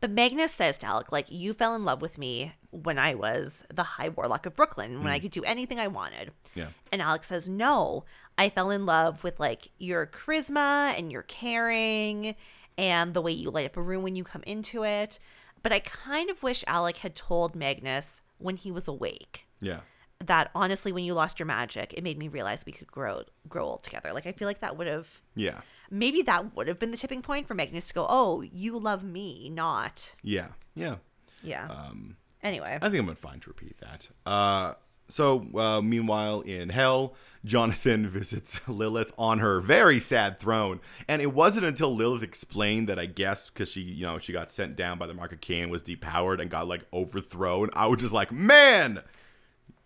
But 0.00 0.12
Magnus 0.12 0.52
says 0.52 0.78
to 0.78 0.86
Alec, 0.86 1.10
like, 1.10 1.30
you 1.30 1.52
fell 1.52 1.74
in 1.74 1.84
love 1.84 2.00
with 2.00 2.16
me 2.16 2.52
when 2.70 2.98
I 2.98 3.14
was 3.14 3.64
the 3.74 3.82
High 3.82 4.08
Warlock 4.08 4.46
of 4.46 4.54
Brooklyn, 4.54 5.02
when 5.02 5.12
I 5.12 5.18
could 5.18 5.32
do 5.32 5.42
anything 5.42 5.80
I 5.80 5.88
wanted. 5.88 6.28
Mm. 6.28 6.32
Yeah. 6.54 6.66
And 6.92 7.02
Alec 7.02 7.24
says, 7.24 7.48
no, 7.48 8.04
I 8.36 8.48
fell 8.50 8.70
in 8.70 8.86
love 8.86 9.24
with 9.24 9.40
like 9.40 9.72
your 9.78 10.06
charisma 10.06 10.96
and 10.96 11.10
your 11.10 11.22
caring 11.22 12.36
and 12.76 13.12
the 13.12 13.20
way 13.20 13.32
you 13.32 13.50
light 13.50 13.66
up 13.66 13.76
a 13.76 13.82
room 13.82 14.04
when 14.04 14.14
you 14.14 14.22
come 14.22 14.44
into 14.46 14.84
it. 14.84 15.18
But 15.64 15.72
I 15.72 15.80
kind 15.80 16.30
of 16.30 16.44
wish 16.44 16.62
Alec 16.68 16.98
had 16.98 17.16
told 17.16 17.56
Magnus 17.56 18.22
when 18.38 18.56
he 18.56 18.70
was 18.70 18.86
awake 18.86 19.48
yeah 19.60 19.80
that 20.24 20.50
honestly, 20.54 20.92
when 20.92 21.04
you 21.04 21.14
lost 21.14 21.38
your 21.38 21.46
magic, 21.46 21.94
it 21.94 22.02
made 22.02 22.18
me 22.18 22.28
realize 22.28 22.64
we 22.66 22.72
could 22.72 22.90
grow 22.90 23.22
grow 23.48 23.64
old 23.64 23.82
together. 23.82 24.12
Like 24.12 24.26
I 24.26 24.32
feel 24.32 24.46
like 24.46 24.60
that 24.60 24.76
would 24.76 24.86
have 24.86 25.20
yeah 25.34 25.60
maybe 25.90 26.22
that 26.22 26.56
would 26.56 26.68
have 26.68 26.78
been 26.78 26.90
the 26.90 26.96
tipping 26.96 27.22
point 27.22 27.46
for 27.46 27.54
Magnus 27.54 27.88
to 27.88 27.94
go, 27.94 28.06
"Oh, 28.08 28.42
you 28.42 28.78
love 28.78 29.04
me, 29.04 29.50
not 29.50 30.14
Yeah, 30.22 30.48
yeah. 30.74 30.96
yeah." 31.42 31.68
Um, 31.68 32.16
anyway, 32.42 32.78
I 32.80 32.88
think 32.88 33.00
I'm 33.00 33.06
fine 33.06 33.14
to 33.16 33.20
find 33.20 33.42
to 33.42 33.48
repeat 33.48 33.78
that. 33.78 34.08
Uh, 34.26 34.74
so, 35.10 35.46
uh, 35.56 35.80
meanwhile, 35.80 36.42
in 36.42 36.68
hell, 36.68 37.14
Jonathan 37.44 38.06
visits 38.10 38.60
Lilith 38.68 39.12
on 39.16 39.38
her 39.38 39.60
very 39.60 40.00
sad 40.00 40.38
throne, 40.38 40.80
and 41.08 41.22
it 41.22 41.32
wasn't 41.32 41.64
until 41.64 41.94
Lilith 41.94 42.22
explained 42.22 42.88
that 42.88 42.98
I 42.98 43.06
guess 43.06 43.48
because 43.48 43.70
she, 43.70 43.80
you 43.80 44.04
know, 44.04 44.18
she 44.18 44.32
got 44.32 44.52
sent 44.52 44.76
down 44.76 44.98
by 44.98 45.06
the 45.06 45.14
Mark 45.14 45.32
of 45.32 45.40
Cain, 45.40 45.70
was 45.70 45.82
depowered, 45.82 46.40
and 46.40 46.50
got 46.50 46.68
like 46.68 46.84
overthrown. 46.92 47.70
I 47.72 47.86
was 47.86 48.00
just 48.00 48.12
like, 48.12 48.30
man, 48.30 49.02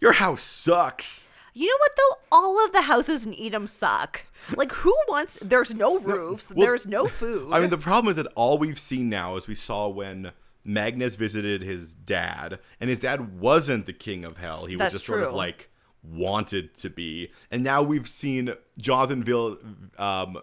your 0.03 0.12
house 0.12 0.42
sucks. 0.42 1.30
you 1.55 1.66
know 1.68 1.76
what 1.78 1.92
though? 1.96 2.36
All 2.36 2.62
of 2.64 2.72
the 2.72 2.82
houses 2.82 3.24
in 3.24 3.34
Edom 3.38 3.66
suck. 3.66 4.26
Like 4.57 4.72
who 4.72 4.94
wants? 5.09 5.38
There's 5.40 5.72
no 5.74 5.98
roofs. 6.12 6.53
well, 6.53 6.66
there's 6.66 6.86
no 6.86 7.07
food. 7.07 7.48
I 7.53 7.61
mean, 7.61 7.70
the 7.70 7.78
problem 7.78 8.11
is 8.11 8.16
that 8.16 8.26
all 8.34 8.59
we've 8.59 8.78
seen 8.78 9.09
now 9.09 9.36
is 9.36 9.46
we 9.48 9.55
saw 9.55 9.88
when 9.88 10.32
Magnus 10.64 11.16
visited 11.16 11.62
his 11.62 11.94
dad, 11.94 12.59
and 12.80 12.90
his 12.90 12.98
dad 13.00 13.40
wasn't 13.40 13.86
the 13.86 13.92
king 13.92 14.24
of 14.24 14.36
hell. 14.38 14.66
He 14.66 14.74
was 14.76 14.80
That's 14.80 14.94
just 14.94 15.07
sort 15.07 15.22
of 15.22 15.32
like 15.34 15.70
wanted 16.03 16.74
to 16.78 16.90
be. 16.90 17.30
And 17.50 17.62
now 17.62 17.82
we've 17.82 18.09
seen 18.09 18.55
Jonathan 18.78 19.22
Vil- 19.24 19.59
um, 19.98 20.38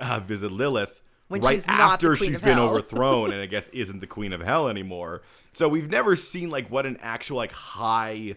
uh, 0.00 0.20
visit 0.20 0.52
Lilith, 0.52 1.02
When 1.28 1.40
right 1.40 1.54
she's 1.54 1.66
after 1.68 2.14
she's 2.16 2.40
been 2.40 2.58
hell. 2.58 2.68
overthrown 2.70 3.32
and 3.32 3.40
I 3.40 3.46
guess 3.46 3.68
isn't 3.70 4.00
the 4.00 4.06
queen 4.06 4.32
of 4.32 4.40
hell 4.40 4.68
anymore. 4.68 5.22
So 5.52 5.68
we've 5.68 5.90
never 5.90 6.14
seen 6.16 6.50
like 6.50 6.68
what 6.70 6.86
an 6.86 6.96
actual 7.00 7.36
like 7.38 7.52
high 7.52 8.36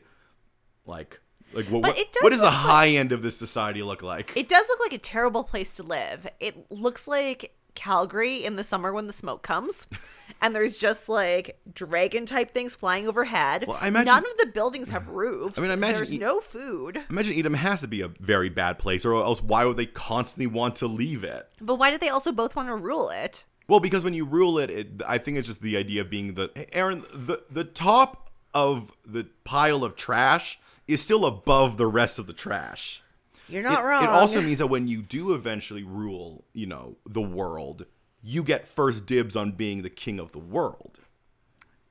like 0.85 1.19
like 1.53 1.65
what 1.67 1.83
what, 1.83 1.95
does 1.95 2.05
what 2.21 2.29
does 2.31 2.39
the 2.39 2.45
like- 2.45 2.53
high 2.53 2.87
end 2.89 3.11
of 3.11 3.21
this 3.21 3.37
society 3.37 3.81
look 3.83 4.01
like? 4.03 4.33
It 4.35 4.47
does 4.47 4.65
look 4.67 4.79
like 4.81 4.93
a 4.93 4.97
terrible 4.97 5.43
place 5.43 5.73
to 5.73 5.83
live. 5.83 6.27
It 6.39 6.71
looks 6.71 7.07
like 7.07 7.55
Calgary 7.75 8.43
in 8.45 8.55
the 8.55 8.63
summer 8.63 8.93
when 8.93 9.07
the 9.07 9.13
smoke 9.13 9.41
comes. 9.43 9.87
And 10.41 10.53
there's 10.55 10.77
just 10.77 11.07
like 11.07 11.59
dragon 11.73 12.25
type 12.25 12.51
things 12.51 12.75
flying 12.75 13.07
overhead. 13.07 13.65
Well, 13.67 13.77
I 13.79 13.87
imagine- 13.87 14.07
None 14.07 14.25
of 14.25 14.37
the 14.39 14.47
buildings 14.47 14.89
have 14.89 15.07
roofs. 15.23 15.57
I 15.57 15.61
mean, 15.61 15.69
I 15.69 15.75
imagine 15.75 15.95
there's 15.97 16.13
e- 16.13 16.17
no 16.17 16.39
food. 16.39 16.99
Imagine 17.09 17.37
Edom 17.39 17.53
has 17.53 17.81
to 17.81 17.87
be 17.87 18.01
a 18.01 18.07
very 18.07 18.49
bad 18.49 18.77
place, 18.77 19.05
or 19.05 19.13
else 19.15 19.41
why 19.41 19.63
would 19.65 19.77
they 19.77 19.85
constantly 19.85 20.47
want 20.47 20.75
to 20.77 20.87
leave 20.87 21.23
it? 21.23 21.47
But 21.61 21.75
why 21.75 21.89
do 21.91 21.97
they 21.97 22.09
also 22.09 22.31
both 22.31 22.55
want 22.55 22.67
to 22.69 22.75
rule 22.75 23.09
it? 23.09 23.45
Well, 23.67 23.79
because 23.79 24.03
when 24.03 24.13
you 24.13 24.25
rule 24.25 24.57
it, 24.59 24.69
it 24.69 24.87
I 25.07 25.19
think 25.19 25.37
it's 25.37 25.47
just 25.47 25.61
the 25.61 25.77
idea 25.77 26.01
of 26.01 26.09
being 26.09 26.33
the 26.33 26.51
Aaron, 26.75 27.05
the 27.13 27.43
the 27.49 27.63
top 27.63 28.29
of 28.53 28.91
the 29.05 29.27
pile 29.45 29.83
of 29.85 29.95
trash 29.95 30.59
is 30.87 31.01
still 31.01 31.25
above 31.25 31.77
the 31.77 31.87
rest 31.87 32.19
of 32.19 32.27
the 32.27 32.33
trash. 32.33 33.01
You're 33.47 33.63
not 33.63 33.79
it, 33.79 33.83
wrong. 33.83 34.03
It 34.03 34.09
also 34.09 34.41
means 34.43 34.59
that 34.59 34.67
when 34.67 34.87
you 34.87 35.01
do 35.01 35.33
eventually 35.33 35.83
rule, 35.83 36.45
you 36.53 36.65
know, 36.65 36.97
the 37.05 37.21
world, 37.21 37.85
you 38.23 38.43
get 38.43 38.67
first 38.67 39.05
dibs 39.05 39.35
on 39.35 39.51
being 39.51 39.81
the 39.83 39.89
king 39.89 40.19
of 40.19 40.31
the 40.31 40.39
world. 40.39 40.99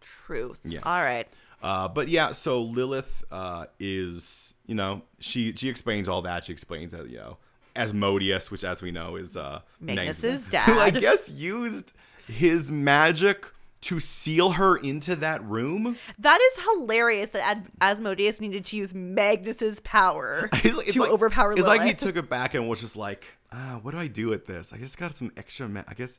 truth. 0.00 0.60
Yes. 0.64 0.82
All 0.84 1.04
right. 1.04 1.28
Uh, 1.62 1.88
but 1.88 2.08
yeah, 2.08 2.32
so 2.32 2.60
Lilith 2.60 3.24
uh, 3.30 3.66
is, 3.80 4.54
you 4.66 4.74
know, 4.74 5.02
she 5.18 5.54
she 5.54 5.68
explains 5.68 6.08
all 6.08 6.22
that. 6.22 6.44
She 6.44 6.52
explains 6.52 6.92
that, 6.92 7.08
you 7.08 7.16
know, 7.16 7.38
Asmodeus, 7.74 8.50
which 8.50 8.64
as 8.64 8.82
we 8.82 8.90
know 8.90 9.16
is 9.16 9.36
uh, 9.36 9.60
Magnus's 9.80 10.50
Magnus- 10.52 10.66
who 10.74 10.78
I 10.78 10.90
guess 10.90 11.30
used 11.30 11.92
his 12.26 12.70
magic 12.70 13.46
to 13.84 14.00
seal 14.00 14.50
her 14.50 14.76
into 14.76 15.16
that 15.16 15.42
room. 15.44 15.96
That 16.18 16.40
is 16.40 16.64
hilarious 16.64 17.30
that 17.30 17.42
Ad- 17.46 17.68
Asmodeus 17.80 18.40
needed 18.40 18.64
to 18.66 18.76
use 18.76 18.94
Magnus's 18.94 19.80
power 19.80 20.48
It's 20.54 20.76
like- 20.76 20.86
it's 20.86 20.94
to 20.94 21.02
like- 21.02 21.10
overpower 21.10 21.52
It's 21.52 21.60
Lilith. 21.62 21.78
like 21.78 21.86
he 21.88 21.94
took 21.94 22.16
it 22.16 22.28
back 22.28 22.54
and 22.54 22.68
was 22.68 22.80
just 22.80 22.96
like, 22.96 23.24
ah, 23.52 23.78
what 23.82 23.92
do 23.92 23.98
I 23.98 24.06
do 24.06 24.28
with 24.28 24.46
this? 24.46 24.72
I 24.72 24.78
just 24.78 24.98
got 24.98 25.14
some 25.14 25.32
extra. 25.36 25.68
Ma- 25.68 25.82
I 25.88 25.94
guess, 25.94 26.18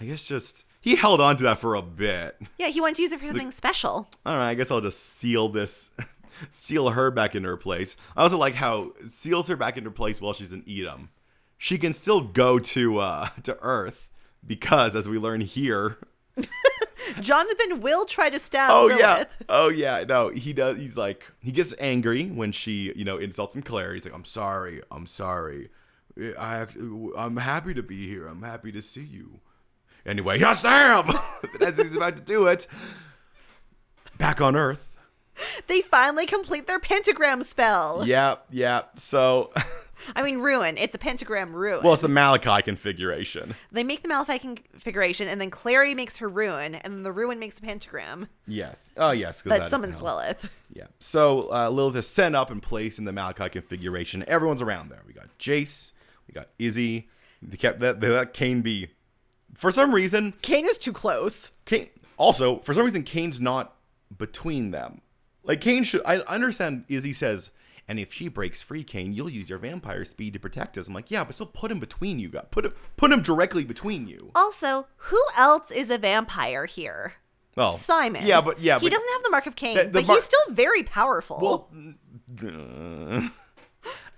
I 0.00 0.04
guess 0.04 0.24
just 0.26 0.64
he 0.80 0.96
held 0.96 1.20
on 1.20 1.36
to 1.36 1.44
that 1.44 1.58
for 1.58 1.74
a 1.74 1.82
bit. 1.82 2.36
yeah, 2.58 2.68
he 2.68 2.80
wanted 2.80 2.96
to 2.96 3.02
use 3.02 3.12
it 3.12 3.20
for 3.20 3.26
something 3.26 3.50
special. 3.50 4.08
all 4.24 4.36
right, 4.36 4.48
I 4.50 4.54
guess 4.54 4.70
I'll 4.70 4.80
just 4.80 5.00
seal 5.16 5.48
this, 5.48 5.90
seal 6.50 6.90
her 6.90 7.10
back 7.10 7.34
into 7.34 7.48
her 7.48 7.56
place. 7.56 7.96
I 8.16 8.22
also 8.22 8.38
like 8.38 8.54
how 8.54 8.92
seals 9.08 9.48
her 9.48 9.56
back 9.56 9.76
into 9.76 9.90
place 9.90 10.20
while 10.20 10.32
she's 10.32 10.52
in 10.52 10.64
Edom. 10.68 11.10
She 11.58 11.76
can 11.76 11.92
still 11.92 12.20
go 12.22 12.58
to 12.58 12.98
uh, 12.98 13.28
to 13.42 13.58
Earth 13.60 14.10
because, 14.46 14.96
as 14.96 15.06
we 15.08 15.18
learn 15.18 15.42
here, 15.42 15.98
Jonathan 17.20 17.80
will 17.80 18.04
try 18.04 18.30
to 18.30 18.38
stab 18.38 18.70
oh 18.70 18.86
Lilith. 18.86 19.00
yeah, 19.00 19.24
oh 19.48 19.68
yeah, 19.68 20.04
no, 20.06 20.28
he 20.28 20.52
does. 20.52 20.78
He's 20.78 20.96
like 20.96 21.30
he 21.40 21.52
gets 21.52 21.74
angry 21.78 22.26
when 22.26 22.52
she, 22.52 22.92
you 22.94 23.04
know, 23.04 23.16
insults 23.18 23.54
him. 23.54 23.62
Clary, 23.62 23.96
he's 23.96 24.04
like, 24.04 24.14
I'm 24.14 24.24
sorry, 24.24 24.80
I'm 24.90 25.06
sorry. 25.06 25.70
I, 26.38 26.66
I'm 27.16 27.36
happy 27.36 27.72
to 27.74 27.82
be 27.82 28.08
here. 28.08 28.26
I'm 28.26 28.42
happy 28.42 28.72
to 28.72 28.82
see 28.82 29.02
you. 29.04 29.40
Anyway, 30.04 30.38
yes, 30.38 30.62
damn. 30.62 31.08
As 31.60 31.76
he's 31.76 31.96
about 31.96 32.16
to 32.16 32.22
do 32.22 32.46
it, 32.46 32.66
back 34.18 34.40
on 34.40 34.56
Earth. 34.56 34.86
They 35.68 35.80
finally 35.80 36.26
complete 36.26 36.66
their 36.66 36.80
pentagram 36.80 37.42
spell. 37.42 38.06
Yeah, 38.06 38.36
yeah. 38.50 38.82
So, 38.96 39.52
I 40.16 40.22
mean, 40.22 40.38
rune. 40.38 40.76
It's 40.78 40.94
a 40.94 40.98
pentagram 40.98 41.52
rune. 41.54 41.82
well, 41.82 41.92
it's 41.92 42.02
the 42.02 42.08
Malachi 42.08 42.62
configuration. 42.62 43.54
they 43.72 43.84
make 43.84 44.02
the 44.02 44.08
Malachi 44.08 44.38
configuration, 44.38 45.28
and 45.28 45.40
then 45.40 45.50
Clary 45.50 45.94
makes 45.94 46.18
her 46.18 46.28
rune, 46.28 46.74
and 46.74 46.94
then 46.94 47.02
the 47.02 47.12
rune 47.12 47.38
makes 47.38 47.58
a 47.58 47.62
pentagram 47.62 48.28
Yes. 48.46 48.92
Oh, 48.96 49.10
yes. 49.12 49.42
that 49.42 49.60
that 49.60 49.70
summons. 49.70 50.00
Lilith. 50.00 50.48
Yeah. 50.72 50.86
So 51.00 51.52
uh, 51.52 51.68
Lilith 51.68 51.96
is 51.96 52.06
sent 52.06 52.36
up 52.36 52.48
and 52.50 52.62
placed 52.62 53.00
in 53.00 53.04
the 53.04 53.12
Malachi 53.12 53.48
configuration. 53.48 54.24
Everyone's 54.28 54.62
around 54.62 54.88
there. 54.88 55.02
We 55.04 55.12
got 55.12 55.26
Jace. 55.36 55.92
We 56.28 56.32
got 56.32 56.48
Izzy. 56.60 57.08
They 57.42 57.56
kept 57.56 57.80
that. 57.80 58.00
They 58.00 58.08
let 58.08 58.32
Cain 58.32 58.62
be. 58.62 58.88
For 59.54 59.72
some 59.72 59.92
reason, 59.92 60.34
Cain 60.42 60.66
is 60.66 60.78
too 60.78 60.92
close. 60.92 61.50
Cain. 61.64 61.88
Also, 62.16 62.58
for 62.60 62.72
some 62.72 62.84
reason, 62.84 63.02
Cain's 63.02 63.40
not 63.40 63.74
between 64.16 64.70
them. 64.70 65.00
Like 65.42 65.60
Cain 65.60 65.82
should. 65.82 66.02
I 66.06 66.18
understand. 66.20 66.84
Izzy 66.88 67.12
says, 67.14 67.50
and 67.90 67.98
if 67.98 68.12
she 68.12 68.28
breaks 68.28 68.62
free, 68.62 68.84
Cain, 68.84 69.12
you'll 69.14 69.28
use 69.28 69.50
your 69.50 69.58
vampire 69.58 70.04
speed 70.04 70.34
to 70.34 70.38
protect 70.38 70.78
us. 70.78 70.86
I'm 70.86 70.94
like, 70.94 71.10
yeah, 71.10 71.24
but 71.24 71.34
still 71.34 71.46
put 71.46 71.72
him 71.72 71.80
between 71.80 72.20
you. 72.20 72.28
guys. 72.28 72.44
Put 72.52 72.64
him. 72.64 72.72
Put 72.96 73.10
him 73.10 73.20
directly 73.20 73.64
between 73.64 74.06
you. 74.06 74.30
Also, 74.32 74.86
who 74.96 75.20
else 75.36 75.72
is 75.72 75.90
a 75.90 75.98
vampire 75.98 76.66
here? 76.66 77.14
Well, 77.56 77.72
Simon. 77.72 78.24
Yeah, 78.24 78.42
but 78.42 78.60
yeah, 78.60 78.78
he 78.78 78.86
but, 78.86 78.92
doesn't 78.94 79.10
have 79.10 79.24
the 79.24 79.30
mark 79.30 79.46
of 79.48 79.56
Cain, 79.56 79.76
The- 79.76 79.82
the 79.86 79.90
but 79.90 80.06
mar- 80.06 80.16
he's 80.16 80.24
still 80.24 80.54
very 80.54 80.84
powerful. 80.84 81.40
Well, 81.42 81.68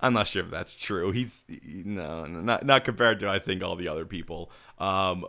I'm 0.02 0.12
not 0.12 0.26
sure 0.26 0.44
if 0.44 0.50
that's 0.50 0.78
true. 0.78 1.10
He's 1.12 1.42
no, 1.48 2.26
no, 2.26 2.42
not 2.42 2.66
not 2.66 2.84
compared 2.84 3.20
to 3.20 3.30
I 3.30 3.38
think 3.38 3.62
all 3.62 3.76
the 3.76 3.88
other 3.88 4.04
people. 4.04 4.52
Um, 4.76 5.24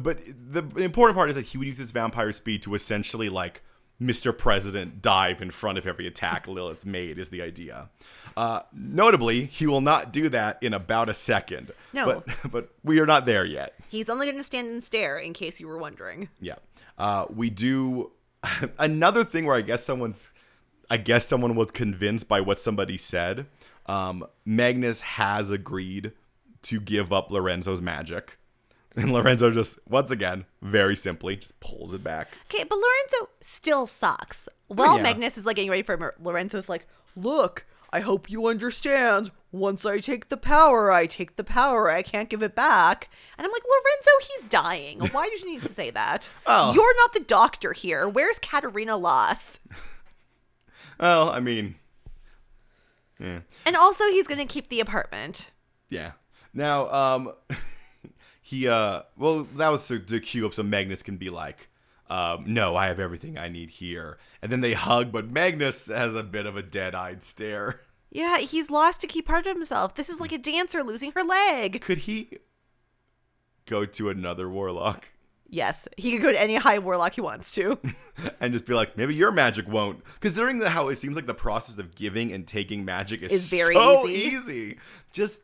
but 0.00 0.20
the, 0.24 0.62
the 0.62 0.84
important 0.84 1.16
part 1.16 1.30
is 1.30 1.34
that 1.34 1.46
he 1.46 1.58
would 1.58 1.66
use 1.66 1.78
his 1.78 1.90
vampire 1.90 2.30
speed 2.30 2.62
to 2.62 2.76
essentially 2.76 3.28
like 3.28 3.64
Mr. 4.00 4.36
President 4.36 5.00
dive 5.00 5.40
in 5.40 5.50
front 5.50 5.78
of 5.78 5.86
every 5.86 6.06
attack 6.06 6.46
Lilith 6.48 6.84
made 6.84 7.18
is 7.18 7.30
the 7.30 7.42
idea. 7.42 7.88
Uh, 8.36 8.60
notably, 8.72 9.46
he 9.46 9.66
will 9.66 9.80
not 9.80 10.12
do 10.12 10.28
that 10.28 10.58
in 10.62 10.74
about 10.74 11.08
a 11.08 11.14
second. 11.14 11.70
No. 11.92 12.04
but 12.06 12.36
but 12.50 12.68
we 12.84 12.98
are 13.00 13.06
not 13.06 13.24
there 13.26 13.44
yet. 13.44 13.74
he's 13.88 14.10
only 14.10 14.26
going 14.26 14.36
to 14.36 14.44
stand 14.44 14.68
and 14.68 14.84
stare, 14.84 15.16
in 15.18 15.32
case 15.32 15.60
you 15.60 15.66
were 15.68 15.78
wondering. 15.78 16.28
Yeah. 16.40 16.56
Uh, 16.98 17.26
we 17.34 17.50
do 17.50 18.12
another 18.78 19.24
thing 19.24 19.46
where 19.46 19.56
I 19.56 19.62
guess 19.62 19.84
someone's 19.84 20.32
I 20.88 20.98
guess 20.98 21.26
someone 21.26 21.56
was 21.56 21.70
convinced 21.70 22.28
by 22.28 22.40
what 22.40 22.60
somebody 22.60 22.96
said. 22.96 23.46
Um, 23.86 24.26
Magnus 24.44 25.00
has 25.00 25.50
agreed 25.50 26.12
to 26.62 26.80
give 26.80 27.12
up 27.12 27.30
Lorenzo's 27.30 27.80
magic. 27.80 28.38
And 29.02 29.12
Lorenzo 29.12 29.50
just 29.50 29.78
once 29.88 30.10
again, 30.10 30.46
very 30.62 30.96
simply, 30.96 31.36
just 31.36 31.60
pulls 31.60 31.92
it 31.92 32.02
back. 32.02 32.28
Okay, 32.46 32.64
but 32.64 32.76
Lorenzo 32.76 33.28
still 33.40 33.84
sucks. 33.86 34.48
While 34.68 34.96
yeah. 34.96 35.02
Magnus 35.02 35.36
is 35.36 35.44
like 35.44 35.56
getting 35.56 35.70
ready 35.70 35.82
for 35.82 35.94
him, 35.94 36.10
Lorenzo's 36.18 36.68
like, 36.68 36.86
"Look, 37.14 37.66
I 37.92 38.00
hope 38.00 38.30
you 38.30 38.46
understand. 38.46 39.30
Once 39.52 39.84
I 39.86 39.98
take 39.98 40.28
the 40.28 40.36
power, 40.38 40.90
I 40.90 41.04
take 41.06 41.36
the 41.36 41.44
power. 41.44 41.90
I 41.90 42.00
can't 42.00 42.30
give 42.30 42.42
it 42.42 42.54
back." 42.54 43.10
And 43.36 43.44
I'm 43.46 43.52
like, 43.52 43.62
"Lorenzo, 43.64 44.32
he's 44.34 44.44
dying. 44.46 45.00
Why 45.12 45.28
did 45.28 45.42
you 45.42 45.50
need 45.52 45.62
to 45.64 45.68
say 45.68 45.90
that? 45.90 46.30
Oh. 46.46 46.72
You're 46.74 46.96
not 46.96 47.12
the 47.12 47.20
doctor 47.20 47.74
here. 47.74 48.08
Where's 48.08 48.38
Catarina 48.38 48.96
Loss?" 48.96 49.60
Well, 50.98 51.28
I 51.28 51.40
mean, 51.40 51.74
yeah, 53.20 53.40
And 53.66 53.76
also, 53.76 54.04
he's 54.06 54.26
gonna 54.26 54.46
keep 54.46 54.70
the 54.70 54.80
apartment. 54.80 55.50
yeah. 55.90 56.12
Now, 56.54 56.88
um, 56.88 57.32
he 58.46 58.68
uh, 58.68 59.02
well, 59.16 59.42
that 59.56 59.70
was 59.70 59.88
to, 59.88 59.98
to 59.98 60.20
cue 60.20 60.46
up 60.46 60.54
so 60.54 60.62
Magnus 60.62 61.02
can 61.02 61.16
be 61.16 61.30
like, 61.30 61.68
um, 62.08 62.44
no, 62.46 62.76
I 62.76 62.86
have 62.86 63.00
everything 63.00 63.36
I 63.36 63.48
need 63.48 63.70
here. 63.70 64.18
And 64.40 64.52
then 64.52 64.60
they 64.60 64.72
hug, 64.72 65.10
but 65.10 65.28
Magnus 65.28 65.88
has 65.88 66.14
a 66.14 66.22
bit 66.22 66.46
of 66.46 66.56
a 66.56 66.62
dead-eyed 66.62 67.24
stare. 67.24 67.80
Yeah, 68.08 68.38
he's 68.38 68.70
lost 68.70 69.02
a 69.02 69.08
key 69.08 69.20
part 69.20 69.48
of 69.48 69.56
himself. 69.56 69.96
This 69.96 70.08
is 70.08 70.20
like 70.20 70.30
a 70.30 70.38
dancer 70.38 70.84
losing 70.84 71.10
her 71.12 71.24
leg. 71.24 71.80
Could 71.80 71.98
he 71.98 72.38
go 73.66 73.84
to 73.84 74.10
another 74.10 74.48
warlock 74.48 75.08
Yes, 75.48 75.86
he 75.96 76.12
could 76.12 76.22
go 76.22 76.32
to 76.32 76.40
any 76.40 76.56
high 76.56 76.78
warlock 76.78 77.14
he 77.14 77.20
wants 77.20 77.52
to. 77.52 77.78
and 78.40 78.52
just 78.52 78.66
be 78.66 78.74
like, 78.74 78.96
maybe 78.96 79.14
your 79.14 79.30
magic 79.30 79.68
won't? 79.68 80.02
Considering 80.20 80.58
the, 80.58 80.70
how 80.70 80.88
it 80.88 80.96
seems 80.96 81.14
like 81.14 81.26
the 81.26 81.34
process 81.34 81.78
of 81.78 81.94
giving 81.94 82.32
and 82.32 82.46
taking 82.46 82.84
magic 82.84 83.22
is, 83.22 83.32
Is 83.32 83.48
very 83.48 83.74
so 83.74 84.08
easy. 84.08 84.36
easy. 84.36 84.78
Just, 85.12 85.42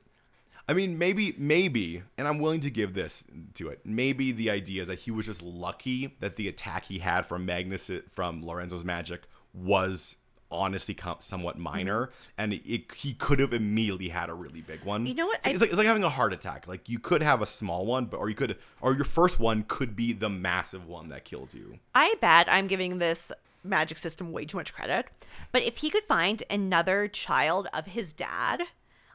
I 0.73 0.75
mean, 0.75 0.97
maybe, 0.97 1.35
maybe, 1.37 2.03
and 2.17 2.27
I'm 2.27 2.39
willing 2.39 2.61
to 2.61 2.71
give 2.71 2.95
this 2.95 3.25
to 3.57 3.69
it. 3.69 3.81
Maybe 3.85 4.33
the 4.33 4.49
idea 4.49 4.81
is 4.81 4.89
that 4.89 5.01
he 5.01 5.11
was 5.11 5.27
just 5.27 5.43
lucky 5.43 6.17
that 6.21 6.37
the 6.37 6.49
attack 6.49 6.87
he 6.87 7.01
had 7.01 7.27
from 7.27 7.45
Magnus 7.45 7.91
from 8.11 8.43
Lorenzo's 8.43 8.83
magic 8.83 9.25
was 9.53 10.17
honestly 10.51 10.97
somewhat 11.19 11.57
mm-hmm. 11.57 11.63
minor, 11.63 12.11
and 12.39 12.55
it, 12.55 12.91
he 12.95 13.13
could 13.13 13.39
have 13.39 13.53
immediately 13.53 14.09
had 14.09 14.31
a 14.31 14.35
really 14.35 14.63
big 14.63 14.83
one. 14.83 15.05
You 15.05 15.13
know 15.13 15.27
what? 15.27 15.41
It's, 15.41 15.47
like- 15.47 15.53
it's 15.53 15.61
like 15.61 15.69
it's 15.69 15.77
like 15.77 15.87
having 15.87 16.05
a 16.05 16.09
heart 16.09 16.33
attack. 16.33 16.67
Like 16.67 16.89
you 16.89 16.99
could 16.99 17.23
have 17.23 17.43
a 17.43 17.47
small 17.47 17.85
one, 17.85 18.07
but 18.07 18.17
or 18.17 18.31
you 18.31 18.35
could, 18.35 18.57
or 18.81 18.95
your 18.95 19.05
first 19.05 19.39
one 19.39 19.67
could 19.69 19.95
be 19.95 20.15
the 20.15 20.31
massive 20.31 20.87
one 20.87 21.09
that 21.09 21.27
kills 21.27 21.55
you. 21.55 21.81
I 21.95 22.15
bet 22.23 22.47
I'm 22.51 22.67
giving 22.67 22.97
this 22.97 23.31
magic 23.63 23.99
system 23.99 24.33
way 24.33 24.47
too 24.47 24.57
much 24.57 24.73
credit. 24.73 25.05
But 25.53 25.65
if 25.65 25.77
he 25.79 25.91
could 25.91 26.05
find 26.05 26.43
another 26.49 27.09
child 27.09 27.69
of 27.75 27.89
his 27.89 28.15
dad, 28.15 28.63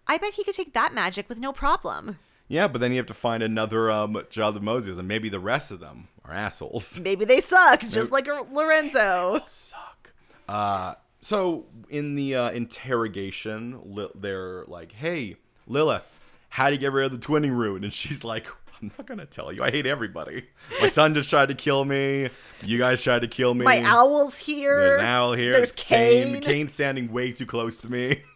I 0.08 0.18
bet 0.18 0.34
he 0.34 0.43
could 0.43 0.55
take 0.55 0.74
that 0.74 0.93
magic 0.93 1.30
with 1.30 1.39
no 1.39 1.51
problem. 1.51 2.18
Yeah, 2.47 2.68
but 2.68 2.80
then 2.80 2.91
you 2.91 2.97
have 2.97 3.08
to 3.08 3.14
find 3.14 3.43
another 3.43 3.91
um, 3.91 4.22
child 4.30 4.55
of 4.55 4.62
Asmodeus, 4.64 4.97
and 4.97 5.08
maybe 5.08 5.28
the 5.28 5.39
rest 5.39 5.70
of 5.70 5.80
them 5.80 6.08
are 6.24 6.34
assholes. 6.34 6.99
Maybe 7.03 7.26
they 7.26 7.41
suck, 7.41 7.82
just 7.82 8.12
like 8.12 8.28
Lorenzo. 8.51 9.41
Suck. 9.47 10.12
Uh, 10.47 10.95
so 11.20 11.66
in 11.89 12.16
the 12.16 12.36
uh, 12.36 12.51
interrogation, 12.51 13.80
Li- 13.86 14.10
they're 14.16 14.64
like, 14.68 14.93
"Hey, 14.93 15.38
Lilith, 15.68 16.20
how 16.49 16.68
do 16.68 16.74
you 16.76 16.80
get 16.80 16.93
rid 16.93 17.05
of 17.05 17.20
the 17.20 17.26
twinning 17.26 17.55
rune?" 17.55 17.84
And 17.84 17.93
she's 17.93 18.24
like, 18.24 18.47
I'm 18.82 18.91
not 18.97 19.08
gonna 19.08 19.26
tell 19.26 19.51
you. 19.51 19.64
I 19.64 19.72
hate 19.72 19.86
everybody. 19.86 20.45
My 20.82 20.88
son 20.88 21.14
just 21.16 21.30
tried 21.30 21.49
to 21.49 21.55
kill 21.55 21.84
me. 21.84 22.30
You 22.64 22.78
guys 22.78 23.01
tried 23.01 23.24
to 23.24 23.28
kill 23.28 23.53
me. 23.53 23.66
My 23.66 23.82
owl's 23.84 24.38
here. 24.38 24.80
There's 24.80 24.99
an 25.01 25.05
owl 25.05 25.34
here. 25.34 25.53
There's 25.53 25.72
It's. 25.72 25.84
Cain. 25.84 26.41
Cain's 26.41 26.74
standing 26.74 27.12
way 27.12 27.32
too 27.32 27.45
close 27.45 27.78
to 27.80 27.91
me. 27.91 28.22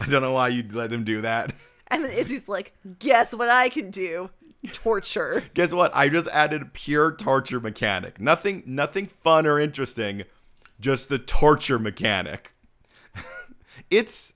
I 0.00 0.06
don't 0.06 0.22
know 0.22 0.32
why 0.32 0.48
you'd 0.48 0.72
let 0.72 0.90
them 0.90 1.04
do 1.04 1.20
that. 1.22 1.54
And 1.88 2.04
then 2.04 2.12
Izzy's 2.12 2.48
like, 2.48 2.72
guess 2.98 3.34
what 3.34 3.50
I 3.50 3.68
can 3.68 3.90
do? 3.90 4.30
Torture. 4.72 5.42
Guess 5.52 5.72
what? 5.72 5.94
I 5.94 6.08
just 6.08 6.28
added 6.28 6.72
pure 6.72 7.12
torture 7.12 7.60
mechanic. 7.60 8.18
Nothing 8.20 8.62
nothing 8.66 9.06
fun 9.06 9.46
or 9.46 9.60
interesting. 9.60 10.24
Just 10.80 11.08
the 11.08 11.18
torture 11.18 11.78
mechanic. 11.78 12.54
it's 13.90 14.32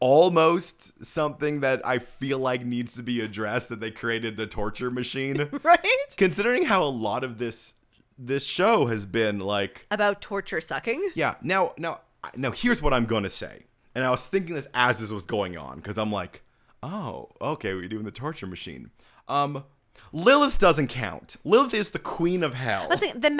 almost 0.00 1.04
something 1.04 1.60
that 1.60 1.86
I 1.86 1.98
feel 1.98 2.38
like 2.38 2.64
needs 2.64 2.94
to 2.96 3.02
be 3.02 3.20
addressed 3.20 3.68
that 3.68 3.80
they 3.80 3.90
created 3.90 4.36
the 4.36 4.46
torture 4.46 4.90
machine. 4.90 5.48
Right? 5.62 6.14
Considering 6.16 6.64
how 6.64 6.82
a 6.82 6.84
lot 6.84 7.22
of 7.22 7.38
this 7.38 7.74
this 8.18 8.44
show 8.44 8.86
has 8.86 9.06
been 9.06 9.38
like 9.38 9.86
About 9.90 10.20
torture 10.20 10.60
sucking. 10.60 11.10
Yeah. 11.14 11.36
Now, 11.42 11.74
now, 11.78 12.00
now. 12.36 12.50
Here's 12.50 12.82
what 12.82 12.92
I'm 12.92 13.06
going 13.06 13.22
to 13.22 13.30
say. 13.30 13.64
And 13.94 14.04
I 14.04 14.10
was 14.10 14.26
thinking 14.26 14.54
this 14.54 14.68
as 14.74 15.00
this 15.00 15.10
was 15.10 15.26
going 15.26 15.56
on 15.58 15.76
because 15.76 15.98
I'm 15.98 16.12
like, 16.12 16.42
oh, 16.82 17.28
okay, 17.40 17.74
we're 17.74 17.88
doing 17.88 18.04
the 18.04 18.10
torture 18.10 18.46
machine. 18.46 18.90
Um, 19.28 19.64
Lilith 20.12 20.58
doesn't 20.58 20.88
count. 20.88 21.36
Lilith 21.44 21.74
is 21.74 21.90
the 21.90 21.98
queen 21.98 22.42
of 22.42 22.54
hell. 22.54 22.86
Let's 22.88 23.02
see, 23.02 23.12
the 23.18 23.30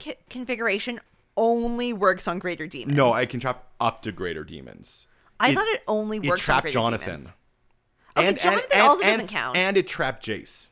co- 0.00 0.12
configuration 0.30 1.00
only 1.36 1.92
works 1.92 2.26
on 2.28 2.38
greater 2.38 2.66
demons. 2.66 2.96
no, 2.96 3.12
I 3.12 3.26
can 3.26 3.40
trap 3.40 3.66
up 3.80 4.02
to 4.02 4.12
greater 4.12 4.44
demons. 4.44 5.08
I 5.40 5.50
it- 5.50 5.54
thought 5.54 5.68
it 5.68 5.82
only 5.88 6.18
worked 6.20 6.30
on 6.42 6.44
trapped 6.44 6.62
greater 6.64 6.74
Jonathan. 6.74 7.16
demons. 7.16 7.32
Okay, 8.16 8.32
Jonathan 8.34 8.70
and, 8.72 8.82
also 8.82 9.02
and- 9.04 9.12
doesn't 9.12 9.26
count. 9.28 9.56
And 9.56 9.76
it 9.76 9.86
trapped 9.86 10.24
Jace, 10.26 10.68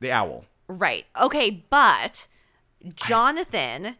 the 0.00 0.10
owl. 0.12 0.44
Right. 0.68 1.06
Okay, 1.20 1.64
but 1.70 2.26
Jonathan 2.94 3.96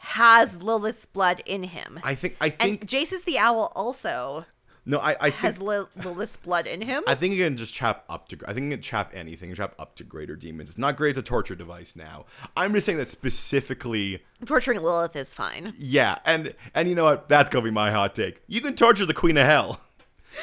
has 0.00 0.62
Lilith's 0.62 1.06
blood 1.06 1.42
in 1.46 1.62
him. 1.64 2.00
I 2.02 2.14
think. 2.14 2.36
I 2.40 2.46
and 2.46 2.80
think. 2.80 2.86
Jace 2.86 3.12
is 3.12 3.24
the 3.24 3.38
owl 3.38 3.72
also 3.76 4.46
no, 4.86 4.98
I. 4.98 5.10
I 5.10 5.14
think. 5.30 5.34
has 5.36 5.60
Lil- 5.60 5.90
Lilith's 6.02 6.36
blood 6.38 6.66
in 6.66 6.80
him. 6.80 7.02
I 7.06 7.14
think 7.14 7.34
you 7.34 7.44
can 7.44 7.56
just 7.56 7.74
trap 7.74 8.04
up 8.08 8.28
to. 8.28 8.38
I 8.48 8.54
think 8.54 8.64
you 8.64 8.70
can 8.72 8.80
trap 8.82 9.12
anything. 9.14 9.54
Trap 9.54 9.74
up 9.78 9.94
to 9.96 10.04
greater 10.04 10.36
demons. 10.36 10.70
It's 10.70 10.78
not 10.78 10.96
great 10.96 11.10
as 11.12 11.18
a 11.18 11.22
torture 11.22 11.54
device 11.54 11.94
now. 11.94 12.24
I'm 12.56 12.72
just 12.72 12.86
saying 12.86 12.98
that 12.98 13.08
specifically. 13.08 14.22
Torturing 14.46 14.80
Lilith 14.82 15.14
is 15.16 15.34
fine. 15.34 15.74
Yeah, 15.78 16.18
and 16.24 16.54
and 16.74 16.88
you 16.88 16.94
know 16.94 17.04
what? 17.04 17.28
That's 17.28 17.50
gonna 17.50 17.64
be 17.64 17.70
my 17.70 17.90
hot 17.90 18.14
take. 18.14 18.42
You 18.48 18.60
can 18.62 18.74
torture 18.74 19.06
the 19.06 19.14
queen 19.14 19.36
of 19.36 19.46
hell. 19.46 19.80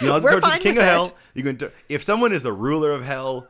You 0.02 0.08
know, 0.08 0.14
how 0.14 0.20
to 0.20 0.24
We're 0.26 0.32
torture 0.42 0.58
the 0.58 0.60
king 0.64 0.78
of 0.78 0.84
it. 0.84 0.88
hell. 0.88 1.16
You 1.34 1.44
can. 1.44 1.58
tor- 1.58 1.72
If 1.90 2.04
someone 2.04 2.32
is 2.32 2.44
the 2.44 2.54
ruler 2.54 2.92
of 2.92 3.04
hell, 3.04 3.48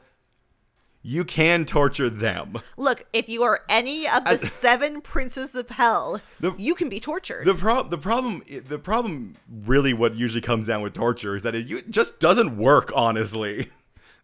you 1.07 1.23
can 1.23 1.63
torture 1.63 2.09
them. 2.09 2.57
Look, 2.75 3.05
if 3.13 3.29
you 3.29 3.41
are 3.43 3.61
any 3.69 4.05
of 4.09 4.25
the 4.25 4.37
seven 4.37 4.99
princes 4.99 5.55
of 5.55 5.69
hell, 5.69 6.19
The- 6.41 6.53
you 6.57 6.75
can 6.75 6.89
be 6.89 6.99
tortured. 6.99 7.45
The 7.45 7.55
prob 7.55 7.89
the 7.91 7.97
problem 7.97 8.43
the 8.67 8.77
problem 8.77 9.37
really 9.65 9.93
what 9.93 10.15
usually 10.15 10.41
comes 10.41 10.67
down 10.67 10.81
with 10.81 10.91
torture 10.93 11.35
is 11.37 11.43
that 11.43 11.55
it 11.55 11.67
you- 11.67 11.81
just 11.83 12.19
doesn't 12.19 12.57
work. 12.57 12.91
Honestly, 12.93 13.69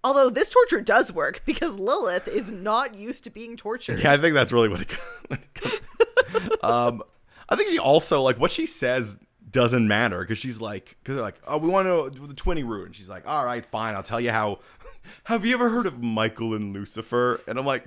Although 0.04 0.30
this 0.30 0.50
torture 0.50 0.82
does 0.82 1.14
work 1.14 1.42
because 1.46 1.76
Lilith 1.80 2.28
is 2.28 2.52
not 2.52 2.96
used 2.96 3.24
to 3.24 3.30
being 3.30 3.56
tortured. 3.56 4.00
yeah, 4.02 4.12
I 4.12 4.18
think 4.18 4.34
that's 4.34 4.52
really 4.52 4.68
what 4.68 4.82
it. 4.82 4.92
What 5.30 5.40
it 5.40 5.54
comes. 5.54 6.50
um, 6.64 7.02
I 7.48 7.56
think 7.56 7.70
she 7.70 7.80
also 7.80 8.22
like 8.22 8.38
what 8.38 8.52
she 8.52 8.66
says 8.66 9.20
doesn't 9.54 9.88
matter 9.88 10.20
because 10.22 10.38
she's 10.38 10.60
like 10.60 10.98
because 11.02 11.16
they're 11.16 11.24
like 11.24 11.40
oh 11.48 11.58
we 11.58 11.70
want 11.70 11.88
to 11.88 12.20
do 12.20 12.28
the 12.28 12.34
twinny 12.34 12.68
root 12.68 12.88
and 12.88 12.96
she's 12.96 13.08
like 13.08 13.26
all 13.26 13.46
right 13.46 13.66
fine 13.66 13.96
I'll 13.96 14.04
tell 14.04 14.20
you 14.20 14.32
how. 14.32 14.60
Have 15.26 15.46
you 15.46 15.54
ever 15.54 15.70
heard 15.70 15.86
of 15.86 16.04
Michael 16.04 16.54
and 16.54 16.74
Lucifer? 16.74 17.40
And 17.48 17.58
I'm 17.58 17.66
like. 17.66 17.86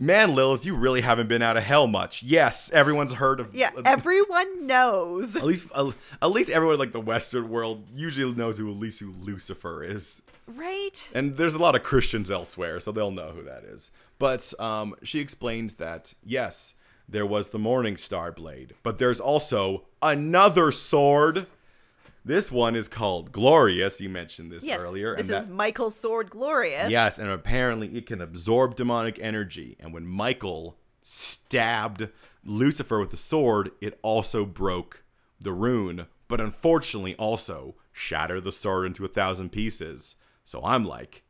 Man, 0.00 0.36
Lilith, 0.36 0.64
you 0.64 0.76
really 0.76 1.00
haven't 1.00 1.26
been 1.28 1.42
out 1.42 1.56
of 1.56 1.64
hell 1.64 1.88
much. 1.88 2.22
Yes, 2.22 2.70
everyone's 2.70 3.14
heard 3.14 3.40
of. 3.40 3.52
Yeah, 3.52 3.70
everyone 3.84 4.64
knows. 4.64 5.34
At 5.34 5.42
least, 5.44 5.66
at 5.74 6.30
least 6.30 6.50
everyone 6.50 6.78
like 6.78 6.92
the 6.92 7.00
Western 7.00 7.48
world 7.48 7.84
usually 7.92 8.32
knows 8.32 8.58
who 8.58 8.70
at 8.70 8.76
least 8.76 9.00
who 9.00 9.10
Lucifer 9.10 9.82
is, 9.82 10.22
Right? 10.46 11.10
and 11.16 11.36
there's 11.36 11.54
a 11.54 11.58
lot 11.58 11.74
of 11.74 11.82
Christians 11.82 12.30
elsewhere, 12.30 12.78
so 12.78 12.92
they'll 12.92 13.10
know 13.10 13.30
who 13.30 13.42
that 13.42 13.64
is. 13.64 13.90
But 14.20 14.54
um, 14.60 14.94
she 15.02 15.18
explains 15.18 15.74
that 15.74 16.14
yes, 16.24 16.76
there 17.08 17.26
was 17.26 17.48
the 17.48 17.58
Morning 17.58 17.96
Star 17.96 18.30
blade, 18.32 18.74
but 18.82 18.98
there's 18.98 19.20
also 19.20 19.86
another 20.02 20.70
sword. 20.70 21.46
This 22.24 22.52
one 22.52 22.76
is 22.76 22.88
called 22.88 23.32
Glorious. 23.32 24.00
You 24.00 24.10
mentioned 24.10 24.52
this 24.52 24.64
Yes. 24.66 24.80
earlier, 24.80 25.16
this 25.16 25.30
and 25.30 25.38
is 25.38 25.46
that- 25.46 25.52
Michael's 25.52 25.96
sword 25.96 26.30
glorious. 26.30 26.90
Yes, 26.90 27.18
and 27.18 27.30
apparently 27.30 27.96
it 27.96 28.04
can 28.06 28.20
absorb 28.20 28.74
demonic 28.76 29.18
energy. 29.20 29.76
And 29.80 29.94
when 29.94 30.06
Michael 30.06 30.76
stabbed 31.00 32.08
Lucifer 32.44 33.00
with 33.00 33.10
the 33.10 33.16
sword, 33.16 33.70
it 33.80 33.98
also 34.02 34.44
broke 34.44 35.02
the 35.40 35.52
rune, 35.52 36.06
but 36.26 36.40
unfortunately 36.40 37.14
also 37.16 37.76
shattered 37.92 38.44
the 38.44 38.52
sword 38.52 38.84
into 38.86 39.04
a 39.04 39.08
thousand 39.08 39.50
pieces. 39.50 40.16
So 40.44 40.62
I'm 40.64 40.84
like, 40.84 41.24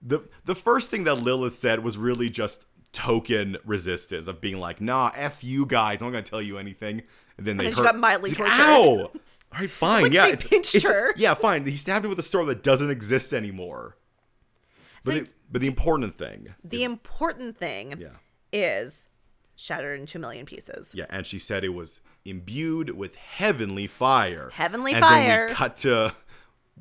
the 0.00 0.20
the 0.44 0.54
first 0.54 0.90
thing 0.90 1.04
that 1.04 1.16
Lilith 1.16 1.58
said 1.58 1.82
was 1.82 1.98
really 1.98 2.30
just 2.30 2.64
token 2.92 3.56
resistance 3.64 4.26
of 4.28 4.40
being 4.40 4.58
like, 4.58 4.80
nah, 4.80 5.10
f 5.14 5.44
you 5.44 5.66
guys, 5.66 6.00
I'm 6.00 6.06
not 6.08 6.12
gonna 6.12 6.22
tell 6.22 6.42
you 6.42 6.58
anything. 6.58 7.02
And 7.36 7.46
then 7.46 7.56
they 7.56 7.64
then 7.64 7.72
hurt- 7.74 7.82
got 7.84 7.98
mildly 7.98 8.30
like, 8.30 8.38
tortured. 8.38 8.54
Ow! 8.54 9.10
All 9.52 9.60
right, 9.60 9.70
fine. 9.70 10.02
Like, 10.04 10.12
yeah, 10.12 10.26
they 10.26 10.32
it's- 10.32 10.46
pinched 10.46 10.74
it's- 10.74 10.90
her. 10.92 11.14
Yeah, 11.16 11.34
fine. 11.34 11.64
He 11.64 11.76
stabbed 11.76 12.04
her 12.04 12.08
with 12.08 12.18
a 12.18 12.22
sword 12.22 12.48
that 12.48 12.62
doesn't 12.62 12.90
exist 12.90 13.32
anymore. 13.32 13.96
But, 15.04 15.12
So- 15.14 15.20
the, 15.20 15.30
but 15.50 15.60
the 15.62 15.68
important 15.68 16.16
thing, 16.18 16.54
The 16.64 16.84
important 16.84 17.56
thing 17.56 17.94
yeah, 17.98 18.08
is 18.52 19.08
shattered 19.56 19.98
into 20.00 20.18
a 20.18 20.20
million 20.20 20.44
pieces. 20.46 20.92
yeah, 20.94 21.06
and 21.08 21.26
she 21.26 21.38
said 21.38 21.64
it 21.64 21.70
was 21.70 22.00
imbued 22.24 22.90
with 22.90 23.16
heavenly 23.16 23.86
fire. 23.86 24.50
Heavenly 24.52 24.92
and 24.92 25.02
fire. 25.04 25.46
Then 25.46 25.48
we 25.48 25.54
cut 25.54 25.76
to 25.78 26.14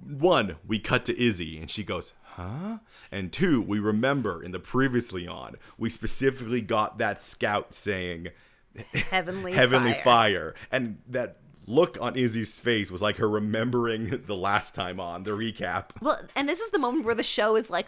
one. 0.03 0.58
We 0.68 0.80
cut 0.80 1.05
to 1.05 1.20
Izzy, 1.22 1.58
and 1.60 1.70
she 1.72 1.84
goes, 1.84 2.14
"Huh?" 2.38 2.77
And 3.11 3.33
two, 3.33 3.61
we 3.61 3.79
remember 3.79 4.41
in 4.41 4.51
the 4.51 4.59
previously 4.59 5.27
on, 5.27 5.55
we 5.77 5.89
specifically 5.89 6.61
got 6.61 6.97
that 6.99 7.21
scout 7.21 7.73
saying, 7.73 8.29
Heavenly, 8.93 9.51
"Heavenly 9.53 9.93
fire. 9.93 10.03
fire," 10.03 10.55
and 10.71 10.99
that 11.09 11.38
look 11.67 11.97
on 11.99 12.15
Izzy's 12.15 12.59
face 12.59 12.89
was 12.89 13.01
like 13.01 13.17
her 13.17 13.29
remembering 13.29 14.23
the 14.25 14.35
last 14.35 14.73
time 14.73 14.99
on 14.99 15.23
the 15.23 15.31
recap. 15.31 15.89
Well, 16.01 16.19
and 16.35 16.47
this 16.47 16.61
is 16.61 16.69
the 16.69 16.79
moment 16.79 17.05
where 17.05 17.15
the 17.15 17.23
show 17.23 17.55
is 17.57 17.69
like, 17.69 17.88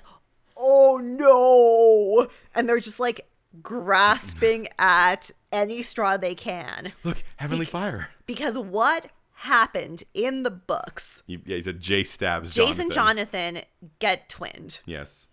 oh 0.58 1.00
no. 1.02 2.28
And 2.54 2.68
they're 2.68 2.80
just 2.80 3.00
like 3.00 3.30
grasping 3.64 4.68
at 4.80 5.32
any 5.52 5.82
straw 5.82 6.18
they 6.18 6.36
can. 6.36 6.92
Look, 7.04 7.24
heavenly 7.38 7.66
fire. 7.66 8.10
Because 8.26 8.58
what 8.58 9.08
happened 9.44 10.04
in 10.14 10.44
the 10.44 10.52
books? 10.52 11.24
He, 11.28 11.42
yeah, 11.46 11.56
he 11.58 11.62
said 11.62 11.80
Jay 11.80 12.04
stabs 12.04 12.54
Jason 12.54 12.86
and 12.86 12.92
Jonathan. 12.92 13.56
Jonathan 13.56 13.70
get 14.00 14.30
twinned. 14.30 14.82
Yes. 14.86 15.28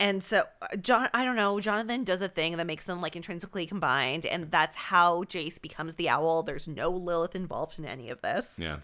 And 0.00 0.24
so, 0.24 0.42
uh, 0.60 0.76
John, 0.76 1.08
I 1.14 1.24
don't 1.24 1.36
know, 1.36 1.60
Jonathan 1.60 2.02
does 2.04 2.20
a 2.20 2.28
thing 2.28 2.56
that 2.56 2.66
makes 2.66 2.84
them 2.84 3.00
like 3.00 3.14
intrinsically 3.16 3.64
combined. 3.66 4.26
And 4.26 4.50
that's 4.50 4.76
how 4.76 5.22
Jace 5.24 5.60
becomes 5.62 5.94
the 5.94 6.08
owl. 6.08 6.42
There's 6.42 6.66
no 6.66 6.90
Lilith 6.90 7.36
involved 7.36 7.78
in 7.78 7.84
any 7.84 8.10
of 8.10 8.20
this. 8.22 8.58
Yeah. 8.58 8.78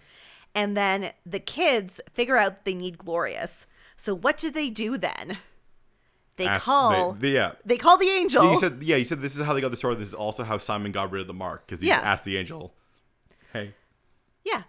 And 0.55 0.75
then 0.77 1.11
the 1.25 1.39
kids 1.39 1.99
figure 2.11 2.37
out 2.37 2.55
that 2.57 2.65
they 2.65 2.73
need 2.75 2.97
Glorious. 2.97 3.65
So 3.97 4.15
what 4.15 4.37
do 4.37 4.49
they 4.51 4.69
do 4.69 4.97
then? 4.97 5.37
They 6.37 6.47
Ask- 6.47 6.63
call 6.63 7.13
they- 7.13 7.29
they- 7.29 7.33
yeah. 7.35 7.51
they 7.65 7.77
call 7.77 7.97
the 7.97 8.07
angel. 8.09 8.53
You 8.53 8.59
said 8.59 8.81
yeah. 8.81 8.95
You 8.95 9.05
said 9.05 9.21
this 9.21 9.35
is 9.35 9.45
how 9.45 9.53
they 9.53 9.61
got 9.61 9.71
the 9.71 9.77
sword. 9.77 9.99
This 9.99 10.07
is 10.07 10.13
also 10.13 10.43
how 10.43 10.57
Simon 10.57 10.91
got 10.91 11.11
rid 11.11 11.21
of 11.21 11.27
the 11.27 11.33
mark 11.33 11.65
because 11.67 11.81
he 11.81 11.89
Yeah. 11.89 11.99
asked 11.99 12.23
the 12.23 12.37
angel, 12.37 12.73
"Hey, 13.53 13.73
yeah. 14.43 14.63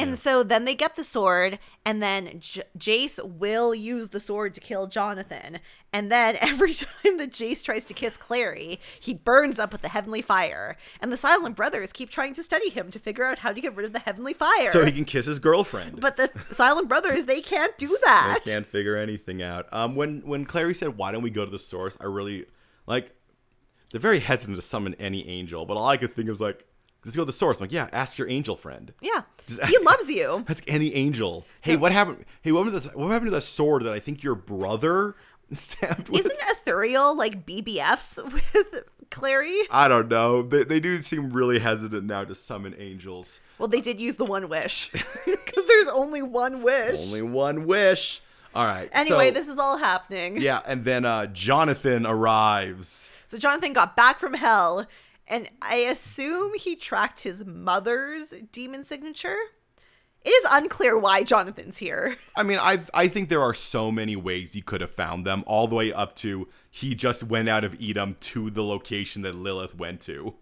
And 0.00 0.16
so 0.16 0.44
then 0.44 0.64
they 0.64 0.76
get 0.76 0.94
the 0.94 1.02
sword, 1.02 1.58
and 1.84 2.00
then 2.00 2.38
J- 2.38 2.62
Jace 2.78 3.18
will 3.20 3.74
use 3.74 4.10
the 4.10 4.20
sword 4.20 4.54
to 4.54 4.60
kill 4.60 4.86
Jonathan. 4.86 5.58
And 5.92 6.12
then 6.12 6.36
every 6.40 6.72
time 6.72 7.16
that 7.16 7.32
Jace 7.32 7.64
tries 7.64 7.84
to 7.86 7.94
kiss 7.94 8.16
Clary, 8.16 8.78
he 9.00 9.12
burns 9.12 9.58
up 9.58 9.72
with 9.72 9.82
the 9.82 9.88
heavenly 9.88 10.22
fire. 10.22 10.76
And 11.00 11.12
the 11.12 11.16
Silent 11.16 11.56
Brothers 11.56 11.92
keep 11.92 12.10
trying 12.10 12.32
to 12.34 12.44
study 12.44 12.70
him 12.70 12.92
to 12.92 13.00
figure 13.00 13.24
out 13.24 13.40
how 13.40 13.52
to 13.52 13.60
get 13.60 13.74
rid 13.74 13.86
of 13.86 13.92
the 13.92 13.98
heavenly 13.98 14.34
fire. 14.34 14.70
so 14.70 14.84
he 14.84 14.92
can 14.92 15.04
kiss 15.04 15.26
his 15.26 15.40
girlfriend." 15.40 16.00
but 16.00 16.16
the 16.16 16.30
Silent 16.52 16.86
Brothers, 16.86 17.24
they 17.24 17.40
can't 17.40 17.76
do 17.76 17.98
that. 18.04 18.42
they 18.44 18.52
can't 18.52 18.66
figure 18.66 18.94
anything 18.94 19.42
out. 19.42 19.66
Um, 19.72 19.96
when 19.96 20.20
when 20.20 20.44
Clary 20.44 20.74
said, 20.74 20.96
"Why 20.96 21.10
don't 21.10 21.22
we 21.22 21.30
go 21.30 21.44
to 21.44 21.50
the 21.50 21.58
source?" 21.58 21.98
I 22.00 22.04
really 22.04 22.46
like. 22.86 23.10
They're 23.90 24.00
very 24.00 24.20
hesitant 24.20 24.58
to 24.58 24.62
summon 24.62 24.94
any 25.00 25.26
angel, 25.28 25.66
but 25.66 25.76
all 25.76 25.88
I 25.88 25.96
could 25.96 26.14
think 26.14 26.28
of 26.28 26.32
was 26.34 26.40
like, 26.40 26.66
"Let's 27.04 27.16
go 27.16 27.22
to 27.22 27.26
the 27.26 27.32
source." 27.32 27.58
I'm 27.58 27.62
like, 27.64 27.72
yeah, 27.72 27.88
ask 27.92 28.18
your 28.18 28.28
angel 28.28 28.56
friend. 28.56 28.92
Yeah. 29.00 29.22
He 29.66 29.78
loves 29.82 30.10
you. 30.10 30.44
Ask 30.48 30.64
any 30.66 30.94
angel. 30.94 31.44
Hey, 31.60 31.76
what 31.76 31.92
happened? 31.92 32.24
Hey, 32.42 32.52
what 32.52 32.64
happened 32.64 32.82
to 32.82 32.88
the, 32.90 32.98
what 32.98 33.08
happened 33.10 33.28
to 33.30 33.34
the 33.34 33.40
sword 33.40 33.84
that 33.84 33.94
I 33.94 33.98
think 34.00 34.22
your 34.22 34.34
brother 34.34 35.14
stabbed 35.52 36.08
with? 36.08 36.26
Isn't 36.26 36.38
Ithuriel 36.40 37.16
like 37.16 37.46
BBFs 37.46 38.22
with 38.54 38.84
Clary? 39.10 39.58
I 39.70 39.88
don't 39.88 40.08
know. 40.08 40.42
They, 40.42 40.64
they 40.64 40.80
do 40.80 41.00
seem 41.02 41.30
really 41.30 41.58
hesitant 41.58 42.04
now 42.04 42.24
to 42.24 42.34
summon 42.34 42.74
angels. 42.78 43.40
Well, 43.58 43.68
they 43.68 43.80
did 43.80 44.00
use 44.00 44.16
the 44.16 44.24
one 44.24 44.48
wish 44.48 44.90
because 45.26 45.66
there's 45.66 45.88
only 45.88 46.22
one 46.22 46.62
wish. 46.62 46.98
Only 46.98 47.22
one 47.22 47.66
wish. 47.66 48.20
All 48.54 48.64
right. 48.64 48.88
Anyway, 48.92 49.28
so- 49.28 49.34
this 49.34 49.48
is 49.48 49.58
all 49.58 49.78
happening. 49.78 50.40
Yeah, 50.40 50.60
and 50.66 50.84
then 50.84 51.04
uh, 51.04 51.26
Jonathan 51.26 52.06
arrives. 52.06 53.10
So 53.26 53.36
Jonathan 53.36 53.72
got 53.72 53.94
back 53.96 54.18
from 54.20 54.34
hell, 54.34 54.86
and 55.28 55.48
I 55.62 55.76
assume 55.76 56.54
he 56.54 56.74
tracked 56.74 57.22
his 57.22 57.44
mother's 57.44 58.34
demon 58.50 58.84
signature. 58.84 59.36
It 60.24 60.30
is 60.30 60.46
unclear 60.50 60.98
why 60.98 61.22
Jonathan's 61.22 61.78
here. 61.78 62.16
I 62.36 62.42
mean, 62.42 62.58
I 62.60 62.80
I 62.92 63.08
think 63.08 63.28
there 63.28 63.42
are 63.42 63.54
so 63.54 63.92
many 63.92 64.16
ways 64.16 64.52
he 64.52 64.60
could 64.60 64.80
have 64.80 64.90
found 64.90 65.24
them, 65.26 65.44
all 65.46 65.68
the 65.68 65.76
way 65.76 65.92
up 65.92 66.16
to 66.16 66.48
he 66.70 66.94
just 66.94 67.22
went 67.22 67.48
out 67.48 67.64
of 67.64 67.80
Edom 67.80 68.16
to 68.20 68.50
the 68.50 68.64
location 68.64 69.22
that 69.22 69.34
Lilith 69.34 69.76
went 69.76 70.00
to. 70.02 70.34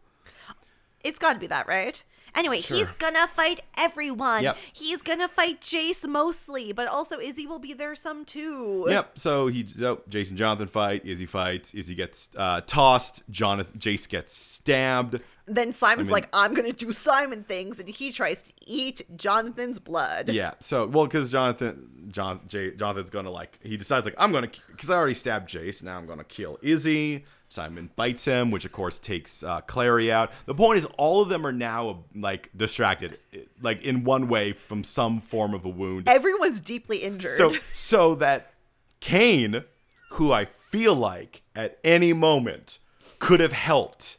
It's 1.05 1.19
got 1.19 1.35
to 1.35 1.39
be 1.39 1.47
that, 1.49 1.69
right? 1.69 2.03
Anyway, 2.37 2.61
he's 2.61 2.91
gonna 2.93 3.27
fight 3.27 3.63
everyone. 3.79 4.43
Yep. 4.43 4.59
He's 4.73 5.01
gonna 5.03 5.27
fight 5.29 5.61
Jace 5.63 6.07
mostly, 6.07 6.73
but 6.73 6.87
also 6.87 7.19
Izzy 7.19 7.47
will 7.47 7.59
be 7.59 7.73
there 7.73 7.95
some 7.95 8.25
too. 8.25 8.87
Yep. 8.89 9.19
So 9.19 9.47
he, 9.49 9.67
so 9.67 10.03
Jason 10.09 10.37
Jonathan 10.37 10.69
fight. 10.69 11.05
Izzy 11.07 11.27
fights. 11.27 11.73
Izzy 11.75 11.95
gets 11.95 12.29
uh, 12.37 12.61
tossed. 12.67 13.23
Jonathan, 13.31 13.79
Jace 13.79 14.09
gets 14.09 14.37
stabbed. 14.37 15.23
Then 15.49 15.73
Simon's 15.73 16.09
I 16.09 16.11
mean- 16.11 16.13
like, 16.13 16.29
I'm 16.33 16.55
gonna 16.55 16.73
do 16.73 16.93
Simon 16.93 17.45
things, 17.45 17.79
and 17.81 17.89
he 17.89 18.13
tries 18.13 18.43
to 18.43 18.51
eat 18.67 19.03
Jonathan's 19.17 19.79
blood. 19.79 20.29
Yeah. 20.29 20.55
So 20.61 20.87
well, 20.87 21.07
because 21.07 21.31
Jonathan, 21.31 22.09
John, 22.09 22.41
Jay, 22.49 22.73
Jonathan's 22.73 23.11
gonna 23.11 23.31
like 23.31 23.59
he 23.63 23.77
decides 23.77 24.05
like 24.05 24.17
I'm 24.19 24.33
gonna 24.33 24.51
because 24.69 24.91
I 24.91 24.97
already 24.97 25.15
stabbed 25.15 25.49
Jace. 25.49 25.83
Now 25.83 25.97
I'm 25.97 26.07
gonna 26.07 26.25
kill 26.25 26.59
Izzy. 26.63 27.25
Simon 27.57 27.91
bites 27.97 28.27
him, 28.27 28.51
which 28.51 28.65
of 28.67 28.73
course 28.73 28.99
takes 28.99 29.43
uh, 29.43 29.63
Clary 29.63 30.13
out. 30.13 30.31
The 30.45 30.55
point 30.55 30.79
is, 30.79 30.85
all 30.99 31.23
of 31.23 31.31
them 31.31 31.47
are 31.47 31.53
now 31.53 32.05
like 32.15 32.51
distracted, 32.55 33.19
like 33.63 33.83
in 33.83 34.05
one 34.05 34.29
way 34.29 34.53
from 34.53 34.85
some 34.85 35.21
form 35.21 35.55
of 35.55 35.65
a 35.65 35.69
wound. 35.71 36.07
Everyone's 36.07 36.61
deeply 36.61 36.99
injured. 36.99 37.31
So 37.31 37.57
so 37.73 38.15
that 38.17 38.53
Cain, 39.01 39.65
who 40.13 40.33
I 40.33 40.45
feel 40.45 40.95
like 40.95 41.43
at 41.55 41.79
any 41.83 42.13
moment 42.13 42.79
could 43.19 43.41
have 43.41 43.53
helped 43.53 44.19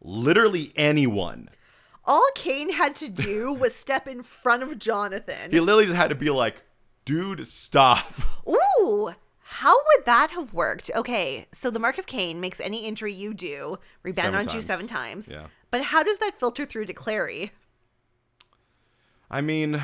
literally 0.00 0.72
anyone. 0.74 1.50
all 2.06 2.30
Cain 2.34 2.72
had 2.72 2.94
to 2.96 3.10
do 3.10 3.52
was 3.52 3.74
step 3.74 4.08
in 4.08 4.22
front 4.22 4.62
of 4.62 4.78
Jonathan. 4.78 5.50
He 5.50 5.60
literally 5.60 5.84
just 5.84 5.96
had 5.96 6.08
to 6.08 6.14
be 6.14 6.30
like, 6.30 6.62
dude, 7.04 7.46
stop. 7.46 8.12
Ooh, 8.48 9.14
how 9.58 9.74
would 9.74 10.04
that 10.06 10.30
have 10.30 10.54
worked? 10.54 10.88
Okay, 10.94 11.46
so 11.52 11.68
the 11.70 11.80
mark 11.80 11.98
of 11.98 12.06
Cain 12.06 12.40
makes 12.40 12.60
any 12.60 12.86
injury 12.86 13.12
you 13.12 13.34
do 13.34 13.78
rebound 14.04 14.26
Seven 14.26 14.38
onto 14.38 14.56
you 14.56 14.62
seven 14.62 14.86
times. 14.86 15.30
Yeah. 15.32 15.46
But 15.72 15.82
how 15.82 16.04
does 16.04 16.18
that 16.18 16.38
filter 16.38 16.64
through 16.64 16.86
to 16.86 16.92
Clary? 16.92 17.50
I 19.28 19.40
mean, 19.40 19.82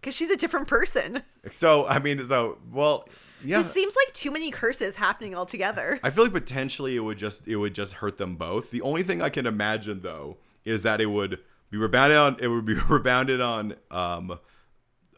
Because 0.00 0.16
she's 0.16 0.28
a 0.30 0.36
different 0.36 0.66
person. 0.66 1.22
so 1.50 1.86
I 1.86 2.00
mean, 2.00 2.24
so 2.26 2.58
well, 2.72 3.08
yeah. 3.44 3.60
It 3.60 3.66
seems 3.66 3.94
like 3.94 4.12
too 4.12 4.30
many 4.30 4.50
curses 4.50 4.96
happening 4.96 5.34
all 5.36 5.46
together. 5.46 6.00
I 6.02 6.10
feel 6.10 6.24
like 6.24 6.32
potentially 6.32 6.96
it 6.96 7.00
would 7.00 7.16
just 7.16 7.46
it 7.46 7.56
would 7.56 7.74
just 7.74 7.94
hurt 7.94 8.18
them 8.18 8.34
both. 8.36 8.70
The 8.72 8.82
only 8.82 9.02
thing 9.04 9.22
I 9.22 9.28
can 9.30 9.46
imagine 9.46 10.00
though 10.02 10.38
is 10.64 10.82
that 10.82 11.00
it 11.00 11.06
would 11.06 11.38
be 11.70 11.78
rebounded 11.78 12.18
on 12.18 12.36
it 12.40 12.48
would 12.48 12.64
be 12.64 12.74
rebounded 12.88 13.40
on 13.40 13.76
um 13.90 14.38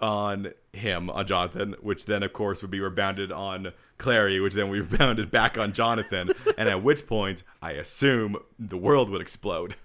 on 0.01 0.53
him 0.73 1.11
on 1.11 1.27
Jonathan, 1.27 1.77
which 1.81 2.07
then 2.07 2.23
of 2.23 2.33
course 2.33 2.63
would 2.63 2.71
be 2.71 2.81
rebounded 2.81 3.31
on 3.31 3.73
Clary, 3.99 4.41
which 4.41 4.55
then 4.55 4.73
be 4.73 4.81
rebounded 4.83 5.31
back 5.31 5.59
on 5.59 5.73
Jonathan, 5.73 6.31
and 6.57 6.69
at 6.69 6.83
which 6.83 7.07
point 7.07 7.43
I 7.61 7.73
assume 7.73 8.37
the 8.59 8.79
world 8.79 9.11
would 9.11 9.21
explode. 9.21 9.77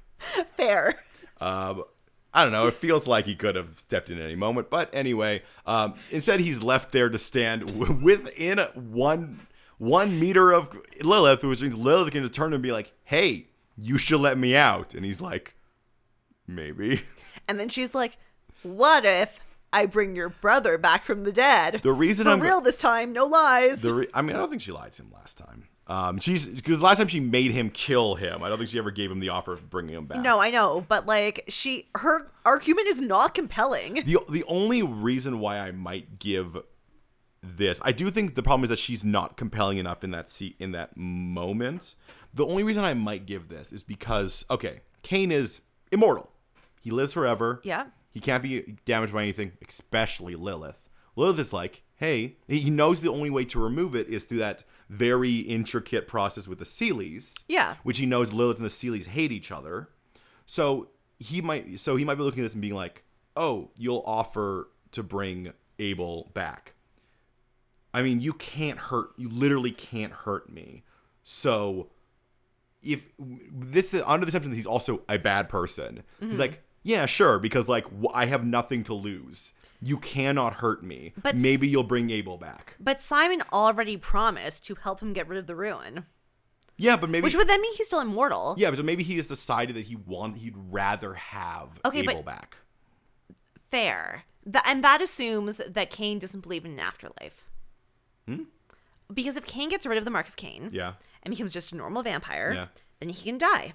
Fair. 0.55 0.99
Um, 1.39 1.83
I 2.33 2.43
don't 2.43 2.51
know. 2.51 2.67
It 2.67 2.73
feels 2.73 3.07
like 3.07 3.25
he 3.25 3.35
could 3.35 3.55
have 3.55 3.79
stepped 3.79 4.09
in 4.09 4.17
at 4.17 4.23
any 4.23 4.35
moment, 4.35 4.69
but 4.69 4.89
anyway, 4.93 5.43
um, 5.65 5.95
instead 6.11 6.39
he's 6.39 6.63
left 6.63 6.91
there 6.91 7.09
to 7.09 7.17
stand 7.17 7.67
w- 7.67 7.93
within 7.93 8.59
one 8.73 9.47
one 9.77 10.19
meter 10.19 10.51
of 10.51 10.75
Lilith, 11.01 11.43
which 11.43 11.61
means 11.61 11.75
Lilith 11.75 12.11
can 12.11 12.23
just 12.23 12.33
turn 12.33 12.53
and 12.53 12.63
be 12.63 12.71
like, 12.71 12.91
"Hey, 13.03 13.47
you 13.77 13.97
should 13.97 14.19
let 14.21 14.37
me 14.37 14.55
out," 14.55 14.93
and 14.95 15.05
he's 15.05 15.21
like, 15.21 15.55
"Maybe." 16.47 17.01
And 17.47 17.59
then 17.59 17.69
she's 17.69 17.95
like, 17.95 18.17
What 18.63 19.05
if 19.05 19.39
I 19.73 19.85
bring 19.85 20.15
your 20.15 20.29
brother 20.29 20.77
back 20.77 21.03
from 21.03 21.23
the 21.23 21.31
dead? 21.31 21.81
The 21.83 21.93
reason 21.93 22.25
For 22.25 22.31
I'm 22.31 22.39
real 22.39 22.61
this 22.61 22.77
time, 22.77 23.11
no 23.13 23.25
lies. 23.25 23.81
the 23.81 23.93
re- 23.93 24.07
I 24.13 24.21
mean, 24.21 24.35
I 24.35 24.39
don't 24.39 24.49
think 24.49 24.61
she 24.61 24.71
lied 24.71 24.93
to 24.93 25.03
him 25.03 25.11
last 25.13 25.37
time. 25.37 25.67
Um, 25.87 26.19
she's 26.19 26.45
because 26.47 26.81
last 26.81 26.97
time 26.97 27.07
she 27.07 27.21
made 27.21 27.51
him 27.51 27.69
kill 27.69 28.15
him. 28.15 28.43
I 28.43 28.49
don't 28.49 28.57
think 28.57 28.69
she 28.69 28.77
ever 28.77 28.91
gave 28.91 29.09
him 29.09 29.19
the 29.21 29.29
offer 29.29 29.53
of 29.53 29.69
bringing 29.69 29.95
him 29.95 30.05
back. 30.05 30.19
no, 30.21 30.39
I 30.39 30.51
know, 30.51 30.85
but 30.87 31.05
like 31.05 31.45
she 31.47 31.87
her 31.95 32.29
argument 32.45 32.87
is 32.87 32.99
not 33.01 33.33
compelling. 33.33 34.03
The 34.05 34.17
the 34.29 34.43
only 34.47 34.83
reason 34.83 35.39
why 35.39 35.59
I 35.59 35.71
might 35.71 36.19
give 36.19 36.57
this, 37.41 37.79
I 37.83 37.93
do 37.93 38.09
think 38.09 38.35
the 38.35 38.43
problem 38.43 38.63
is 38.63 38.69
that 38.69 38.79
she's 38.79 39.05
not 39.05 39.37
compelling 39.37 39.77
enough 39.77 40.03
in 40.03 40.11
that 40.11 40.29
seat 40.29 40.57
in 40.59 40.71
that 40.73 40.97
moment. 40.97 41.95
The 42.33 42.45
only 42.45 42.63
reason 42.63 42.83
I 42.83 42.93
might 42.93 43.25
give 43.25 43.47
this 43.47 43.71
is 43.71 43.81
because 43.81 44.43
okay, 44.49 44.81
Cain 45.03 45.31
is 45.31 45.61
immortal. 45.91 46.29
He 46.81 46.91
lives 46.91 47.13
forever. 47.13 47.61
Yeah. 47.63 47.85
He 48.17 48.21
can't 48.21 48.41
be 48.41 48.77
damaged 48.85 49.13
by 49.13 49.21
anything, 49.21 49.51
especially 49.69 50.33
Lilith. 50.33 50.81
Lilith 51.15 51.37
is 51.37 51.53
like, 51.53 51.83
hey, 51.97 52.37
he 52.47 52.71
knows 52.71 53.01
the 53.01 53.11
only 53.11 53.29
way 53.29 53.45
to 53.45 53.59
remove 53.59 53.95
it 53.95 54.07
is 54.07 54.23
through 54.23 54.39
that 54.39 54.63
very 54.89 55.35
intricate 55.41 56.07
process 56.07 56.47
with 56.47 56.57
the 56.57 56.65
Seelies. 56.65 57.35
Yeah. 57.47 57.75
Which 57.83 57.99
he 57.99 58.07
knows 58.07 58.33
Lilith 58.33 58.57
and 58.57 58.65
the 58.65 58.71
Seelies 58.71 59.05
hate 59.09 59.31
each 59.31 59.51
other. 59.51 59.89
So 60.47 60.87
he 61.19 61.41
might 61.43 61.79
so 61.79 61.95
he 61.95 62.05
might 62.05 62.15
be 62.15 62.23
looking 62.23 62.41
at 62.41 62.45
this 62.45 62.53
and 62.53 62.61
being 62.63 62.73
like, 62.73 63.03
"Oh, 63.35 63.69
you'll 63.77 64.03
offer 64.05 64.69
to 64.93 65.03
bring 65.03 65.53
Abel 65.77 66.31
back." 66.33 66.73
I 67.93 68.01
mean, 68.01 68.19
you 68.19 68.33
can't 68.33 68.79
hurt. 68.79 69.09
You 69.17 69.29
literally 69.29 69.71
can't 69.71 70.13
hurt 70.13 70.51
me. 70.51 70.83
So 71.21 71.89
if 72.81 73.11
this 73.19 73.93
under 74.05 74.25
the 74.25 74.29
assumption 74.29 74.49
that 74.51 74.55
he's 74.57 74.65
also 74.65 75.01
a 75.07 75.17
bad 75.19 75.49
person, 75.49 76.03
Mm-hmm. 76.17 76.29
he's 76.29 76.39
like, 76.39 76.63
"Yeah, 76.87 77.05
sure," 77.05 77.37
because 77.39 77.67
like 77.67 77.85
I 78.13 78.25
have 78.25 78.45
nothing 78.45 78.83
to 78.85 78.93
lose. 78.93 79.53
You 79.81 79.97
cannot 79.97 80.55
hurt 80.55 80.83
me. 80.83 81.13
But 81.21 81.35
maybe 81.35 81.67
you'll 81.67 81.83
bring 81.83 82.09
Abel 82.09 82.37
back. 82.37 82.75
But 82.79 82.99
Simon 82.99 83.43
already 83.53 83.95
promised 83.97 84.65
to 84.65 84.75
help 84.75 85.01
him 85.01 85.13
get 85.13 85.27
rid 85.27 85.37
of 85.37 85.45
the 85.47 85.55
rune. 85.55 86.05
Yeah, 86.77 86.95
but 86.97 87.09
maybe 87.09 87.23
Which 87.23 87.35
would 87.35 87.47
then 87.47 87.61
mean 87.61 87.75
he's 87.75 87.87
still 87.87 87.99
immortal. 87.99 88.55
yeah, 88.57 88.71
but 88.71 88.83
maybe 88.85 89.03
he 89.03 89.15
has 89.17 89.27
decided 89.27 89.75
that 89.75 89.85
he 89.85 89.95
want 89.95 90.37
he'd 90.37 90.55
rather 90.55 91.13
have 91.15 91.79
Okay, 91.85 92.01
but- 92.03 92.11
Abel 92.13 92.23
back. 92.23 92.57
Fair. 93.69 94.23
Th- 94.45 94.63
and 94.65 94.83
that 94.83 95.01
assumes 95.01 95.57
that 95.57 95.89
Cain 95.89 96.19
doesn't 96.19 96.41
believe 96.41 96.65
in 96.65 96.71
an 96.71 96.79
afterlife. 96.79 97.43
Because 99.13 99.37
if 99.37 99.45
Cain 99.45 99.69
gets 99.69 99.85
rid 99.85 99.97
of 99.97 100.05
the 100.05 100.11
mark 100.11 100.27
of 100.27 100.35
Cain 100.35 100.69
Hmm? 100.69 100.75
Yeah. 100.75 100.93
and 101.23 101.31
becomes 101.31 101.53
just 101.53 101.71
a 101.71 101.75
normal 101.75 102.03
vampire, 102.03 102.51
Yeah. 102.53 102.67
then 102.99 103.09
he 103.09 103.23
can 103.23 103.37
die. 103.37 103.73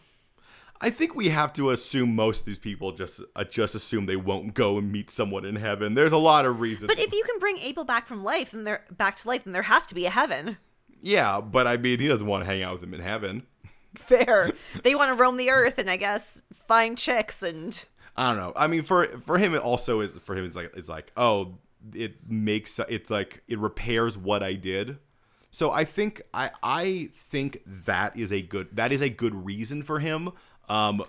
I 0.83 0.91
think 0.91 1.15
we 1.15 1.29
have 1.29 1.53
to 1.55 1.71
assume 1.71 2.17
most 2.17 2.41
of 2.41 2.47
these 2.47 2.59
people 2.59 2.91
just 2.91 3.23
uh, 3.37 3.45
just 3.45 3.77
assume 3.77 4.07
they 4.07 4.17
won't 4.17 4.55
go 4.55 4.79
and 4.79 4.91
meet 4.91 5.11
someone 5.11 5.45
in 5.45 5.55
heaven. 5.55 5.95
There's 5.95 6.13
a 6.13 6.19
lot 6.19 6.45
of 6.45 6.59
reasons. 6.59 6.89
But 6.89 6.99
if 6.99 7.13
you 7.13 7.23
can 7.25 7.39
bring 7.39 7.59
Abel 7.59 7.85
back 7.85 8.07
from 8.07 8.25
life, 8.25 8.51
then 8.51 8.65
there 8.65 8.85
back 8.91 9.17
to 9.17 9.29
life, 9.29 9.45
then 9.45 9.53
there 9.53 9.63
has 9.63 9.87
to 9.87 9.95
be 9.95 10.07
a 10.07 10.11
heaven. 10.11 10.59
yeah, 11.01 11.41
but 11.41 11.69
I 11.69 11.77
mean, 11.77 12.01
he 12.01 12.09
doesn't 12.09 12.27
want 12.27 12.43
to 12.43 12.47
hang 12.47 12.65
out 12.65 12.75
with 12.75 12.83
him 12.83 12.95
in 12.95 13.01
heaven. 13.01 13.47
Fair. 13.95 14.53
they 14.83 14.97
want 14.97 15.11
to 15.11 15.15
roam 15.15 15.37
the 15.37 15.51
earth 15.51 15.79
and 15.79 15.89
I 15.89 15.97
guess 15.97 16.43
find 16.53 16.99
chicks 16.99 17.43
and 17.45 17.85
I 18.17 18.31
don't 18.31 18.39
know. 18.39 18.53
I 18.57 18.67
mean, 18.67 18.83
for 18.83 19.07
for 19.25 19.39
him, 19.39 19.55
it 19.55 19.63
also 19.63 20.01
is 20.01 20.19
for 20.19 20.37
him. 20.37 20.45
It's 20.45 20.57
like 20.57 20.73
it's 20.77 20.89
like 20.89 21.13
oh, 21.17 21.59
it 21.95 22.29
makes 22.29 22.81
it's 22.89 23.09
like 23.09 23.43
it 23.47 23.59
repairs 23.59 24.19
what 24.19 24.43
I 24.43 24.55
did. 24.55 24.99
So 25.51 25.71
I 25.71 25.85
think 25.85 26.23
I 26.33 26.51
I 26.63 27.11
think 27.15 27.63
that 27.67 28.17
is 28.17 28.33
a 28.33 28.43
good 28.43 28.69
that 28.73 28.91
is 28.91 29.01
a 29.01 29.11
good 29.11 29.45
reason 29.47 29.83
for 29.83 29.99
him. 30.01 30.31
Um, 30.69 31.03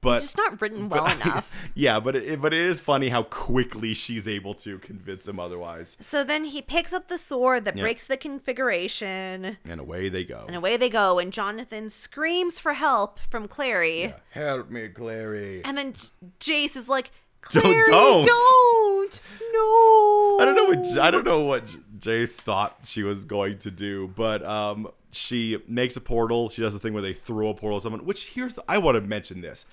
but 0.00 0.18
it's 0.18 0.26
just 0.26 0.36
not 0.36 0.60
written 0.62 0.88
well 0.88 1.06
enough. 1.10 1.52
yeah, 1.74 1.98
but 1.98 2.14
it, 2.14 2.40
but 2.40 2.54
it 2.54 2.60
is 2.60 2.78
funny 2.78 3.08
how 3.08 3.24
quickly 3.24 3.94
she's 3.94 4.28
able 4.28 4.54
to 4.54 4.78
convince 4.78 5.26
him 5.26 5.40
otherwise. 5.40 5.96
So 6.00 6.22
then 6.22 6.44
he 6.44 6.62
picks 6.62 6.92
up 6.92 7.08
the 7.08 7.18
sword 7.18 7.64
that 7.64 7.76
Yeah. 7.76 7.82
breaks 7.82 8.04
the 8.04 8.16
configuration, 8.16 9.58
And 9.64 9.80
away 9.80 10.08
they 10.08 10.24
go. 10.24 10.44
and 10.46 10.54
away 10.56 10.76
they 10.76 10.88
go. 10.88 11.18
And 11.18 11.32
Jonathan 11.32 11.88
screams 11.90 12.58
for 12.60 12.74
help 12.74 13.18
from 13.18 13.48
Clary. 13.48 14.14
Help 14.30 14.70
me, 14.70 14.88
Clary. 14.88 15.62
And 15.64 15.76
then 15.76 15.94
Jace 16.38 16.76
is 16.76 16.88
like, 16.88 17.10
Don't- 17.50 17.62
Clary, 17.62 17.84
don't." 17.86 18.24
don't, 18.26 19.20
no. 19.52 20.38
I 20.40 20.44
don't 20.44 20.54
know 20.56 20.64
what 20.66 20.98
I 20.98 21.10
don't 21.10 21.24
know 21.24 21.40
what 21.44 21.66
Jace 21.98 22.30
thought 22.30 22.78
she 22.84 23.02
was 23.02 23.24
going 23.24 23.58
to 23.58 23.70
do, 23.70 24.08
but 24.14 24.44
um, 24.44 24.88
she 25.10 25.58
makes 25.66 25.96
a 25.96 26.00
portal. 26.00 26.48
She 26.48 26.62
does 26.62 26.72
the 26.72 26.78
thing 26.78 26.92
where 26.92 27.02
they 27.02 27.12
throw 27.12 27.48
a 27.48 27.54
portal 27.54 27.76
at 27.76 27.82
someone. 27.82 28.04
Which 28.04 28.34
here's 28.34 28.54
the, 28.54 28.64
I 28.68 28.78
want 28.78 28.96
to 28.96 29.00
mention 29.00 29.40
this. 29.40 29.66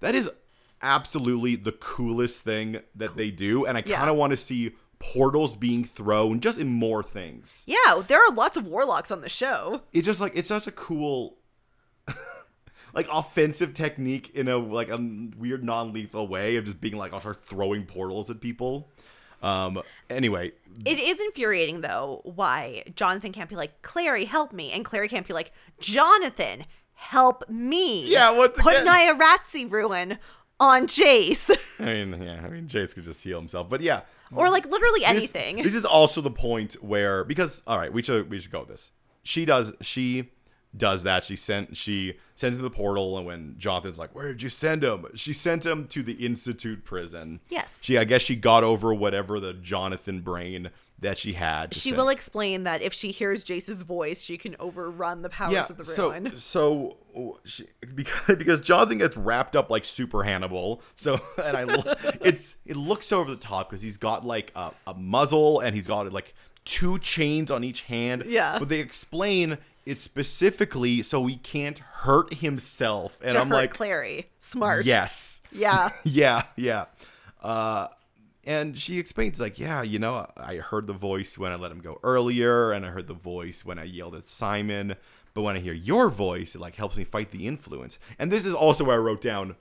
That 0.00 0.14
is 0.14 0.30
absolutely 0.82 1.56
the 1.56 1.72
coolest 1.72 2.42
thing 2.42 2.80
that 2.94 3.16
they 3.16 3.30
do, 3.30 3.64
and 3.64 3.76
I 3.76 3.82
kind 3.82 4.10
of 4.10 4.16
want 4.16 4.32
to 4.32 4.36
see 4.36 4.74
portals 4.98 5.54
being 5.54 5.84
thrown 5.84 6.40
just 6.40 6.58
in 6.58 6.68
more 6.68 7.02
things. 7.02 7.64
Yeah, 7.66 8.02
there 8.06 8.20
are 8.20 8.32
lots 8.32 8.56
of 8.56 8.66
warlocks 8.66 9.10
on 9.10 9.20
the 9.20 9.28
show. 9.28 9.82
It's 9.92 10.06
just 10.06 10.20
like 10.20 10.32
it's 10.34 10.48
such 10.48 10.66
a 10.66 10.72
cool. 10.72 11.38
like 12.94 13.08
offensive 13.10 13.74
technique 13.74 14.30
in 14.34 14.48
a 14.48 14.56
like 14.56 14.90
a 14.90 14.98
weird 15.36 15.64
non-lethal 15.64 16.28
way 16.28 16.56
of 16.56 16.64
just 16.64 16.80
being 16.80 16.96
like 16.96 17.12
I'll 17.12 17.20
start 17.20 17.40
throwing 17.40 17.84
portals 17.84 18.30
at 18.30 18.40
people. 18.40 18.90
Um. 19.44 19.82
Anyway, 20.10 20.52
It 20.84 20.98
is 20.98 21.20
infuriating 21.20 21.80
though 21.82 22.20
why 22.24 22.84
Jonathan 22.96 23.32
can't 23.32 23.48
be 23.50 23.56
like, 23.56 23.82
Clary, 23.82 24.24
help 24.24 24.52
me. 24.52 24.72
And 24.72 24.84
Clary 24.84 25.08
can't 25.08 25.26
be 25.26 25.34
like, 25.34 25.52
Jonathan, 25.80 26.64
help 26.94 27.48
me. 27.48 28.06
Yeah, 28.06 28.30
once 28.30 28.58
Put 28.58 28.74
again- 28.74 28.88
an 28.88 29.18
iratze 29.18 29.70
rune 29.70 30.18
on 30.60 30.86
Jace. 30.86 31.50
I 31.80 31.84
mean, 31.84 32.22
yeah, 32.22 32.42
I 32.44 32.48
mean, 32.48 32.66
Jace 32.68 32.94
could 32.94 33.04
just 33.04 33.22
heal 33.22 33.38
himself, 33.38 33.68
but 33.68 33.80
yeah, 33.80 34.02
or 34.32 34.48
like 34.50 34.66
literally 34.66 35.00
this- 35.00 35.08
anything. 35.08 35.56
This, 35.62 35.74
is 35.74 35.84
also 35.84 36.20
the 36.20 36.30
point 36.30 36.74
where 36.82 37.24
because 37.24 37.62
all 37.66 37.78
right, 37.78 37.92
we 37.92 38.02
should 38.02 38.30
we 38.30 38.38
should 38.40 38.50
go 38.52 38.60
with 38.60 38.68
this. 38.68 38.92
She 39.24 39.44
does 39.44 39.72
she 39.80 40.30
does 40.76 41.02
that. 41.04 41.24
She 41.24 41.36
sent 41.36 41.76
she 41.76 42.16
sends 42.34 42.56
him 42.56 42.62
to 42.62 42.68
the 42.68 42.74
portal, 42.74 43.16
and 43.16 43.26
when 43.26 43.54
Jonathan's 43.58 43.98
like, 43.98 44.14
"Where 44.14 44.28
did 44.28 44.42
you 44.42 44.48
send 44.48 44.82
him?" 44.82 45.06
She 45.14 45.32
sent 45.32 45.64
him 45.64 45.86
to 45.88 46.02
the 46.02 46.14
Institute 46.14 46.84
prison. 46.84 47.40
Yes. 47.48 47.80
She 47.82 47.98
I 47.98 48.04
guess 48.04 48.22
she 48.22 48.36
got 48.36 48.64
over 48.64 48.92
whatever 48.92 49.40
the 49.40 49.54
Jonathan 49.54 50.20
brain 50.20 50.70
that 51.00 51.18
she 51.18 51.34
had. 51.34 51.74
she 51.74 51.90
send- 51.90 51.96
will 51.96 52.08
explain 52.08 52.64
that 52.64 52.80
if 52.80 52.92
she 52.92 53.10
hears 53.10 53.44
Jace's 53.44 53.82
voice, 53.82 54.22
she 54.22 54.38
can 54.38 54.56
overrun 54.58 55.22
the 55.22 55.28
powers 55.28 55.52
yeah, 55.52 55.66
of 55.68 55.76
the 55.76 55.84
so 55.84 56.10
rune. 56.12 56.32
so 56.36 56.96
she, 57.44 57.66
because 57.94 58.36
because 58.36 58.60
Jonathan 58.60 58.98
gets 58.98 59.16
wrapped 59.16 59.54
up 59.54 59.70
like 59.70 59.84
Super 59.84 60.22
Hannibal. 60.24 60.82
So 60.96 61.20
and 61.44 61.56
I 61.56 61.64
it's 62.20 62.56
it 62.66 62.76
looks 62.76 63.12
over 63.12 63.30
the 63.30 63.36
top 63.36 63.70
because 63.70 63.82
he's 63.82 63.96
got 63.96 64.24
like 64.24 64.50
a, 64.56 64.72
a 64.86 64.94
muzzle 64.94 65.60
and 65.60 65.74
he's 65.76 65.86
got 65.86 66.10
like 66.12 66.34
two 66.64 66.98
chains 66.98 67.50
on 67.50 67.62
each 67.62 67.82
hand. 67.82 68.24
Yeah. 68.26 68.58
but 68.58 68.68
they 68.68 68.80
explain 68.80 69.58
it's 69.86 70.02
specifically 70.02 71.02
so 71.02 71.26
he 71.26 71.36
can't 71.36 71.78
hurt 71.78 72.34
himself. 72.34 73.18
And 73.22 73.32
to 73.32 73.40
I'm 73.40 73.48
like, 73.48 73.70
Clary. 73.70 74.30
Smart. 74.38 74.86
yes, 74.86 75.40
Yeah. 75.52 75.90
yeah, 76.04 76.42
yeah. 76.56 76.86
Uh, 77.42 77.88
and 78.46 78.78
she 78.78 78.98
explains 78.98 79.40
like, 79.40 79.58
yeah, 79.58 79.82
you 79.82 79.98
know, 79.98 80.26
I 80.36 80.56
heard 80.56 80.86
the 80.86 80.92
voice 80.92 81.38
when 81.38 81.52
I 81.52 81.56
let 81.56 81.70
him 81.70 81.80
go 81.80 81.98
earlier, 82.02 82.72
and 82.72 82.84
I 82.84 82.90
heard 82.90 83.06
the 83.06 83.14
voice 83.14 83.64
when 83.64 83.78
I 83.78 83.84
yelled 83.84 84.14
at 84.14 84.28
Simon. 84.28 84.96
But 85.32 85.42
when 85.42 85.56
I 85.56 85.60
hear 85.60 85.72
your 85.72 86.10
voice, 86.10 86.54
it 86.54 86.60
like 86.60 86.76
helps 86.76 86.96
me 86.96 87.04
fight 87.04 87.30
the 87.30 87.46
influence. 87.46 87.98
And 88.18 88.30
this 88.30 88.44
is 88.44 88.54
also 88.54 88.84
where 88.84 88.96
I 88.96 88.98
wrote 88.98 89.20
down. 89.20 89.56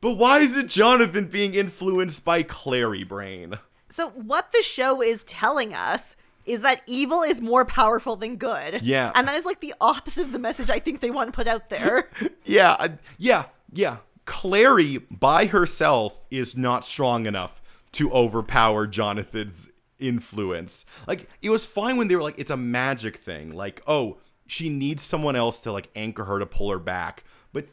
But 0.00 0.12
why 0.12 0.40
is 0.40 0.56
it 0.56 0.68
Jonathan 0.68 1.26
being 1.26 1.54
influenced 1.54 2.24
by 2.24 2.42
Clary 2.42 3.04
Brain? 3.04 3.58
So 3.88 4.10
what 4.10 4.52
the 4.52 4.62
show 4.62 5.00
is 5.00 5.24
telling 5.24 5.72
us 5.72 6.16
is 6.44 6.62
that 6.62 6.82
evil 6.86 7.22
is 7.22 7.40
more 7.40 7.64
powerful 7.64 8.16
than 8.16 8.36
good. 8.36 8.82
Yeah. 8.82 9.12
And 9.14 9.26
that 9.28 9.36
is 9.36 9.44
like 9.44 9.60
the 9.60 9.74
opposite 9.80 10.24
of 10.24 10.32
the 10.32 10.38
message 10.38 10.70
I 10.70 10.78
think 10.78 11.00
they 11.00 11.10
want 11.10 11.28
to 11.28 11.32
put 11.32 11.48
out 11.48 11.70
there. 11.70 12.10
Yeah, 12.46 12.72
uh, 12.78 12.88
yeah, 13.16 13.44
yeah. 13.72 13.98
Clary 14.26 14.98
by 14.98 15.46
herself 15.46 16.24
is 16.30 16.56
not 16.56 16.84
strong 16.84 17.24
enough 17.24 17.62
to 17.92 18.10
overpower 18.12 18.86
Jonathan's 18.86 19.70
influence. 19.98 20.84
Like 21.06 21.28
it 21.40 21.50
was 21.50 21.64
fine 21.64 21.96
when 21.96 22.08
they 22.08 22.16
were 22.16 22.22
like 22.22 22.38
it's 22.38 22.50
a 22.50 22.56
magic 22.56 23.16
thing. 23.16 23.54
Like, 23.54 23.82
oh, 23.86 24.18
she 24.46 24.68
needs 24.68 25.02
someone 25.02 25.36
else 25.36 25.60
to 25.60 25.72
like 25.72 25.88
anchor 25.96 26.24
her 26.24 26.38
to 26.38 26.46
pull 26.46 26.70
her 26.70 26.78
back. 26.78 27.24
But 27.52 27.68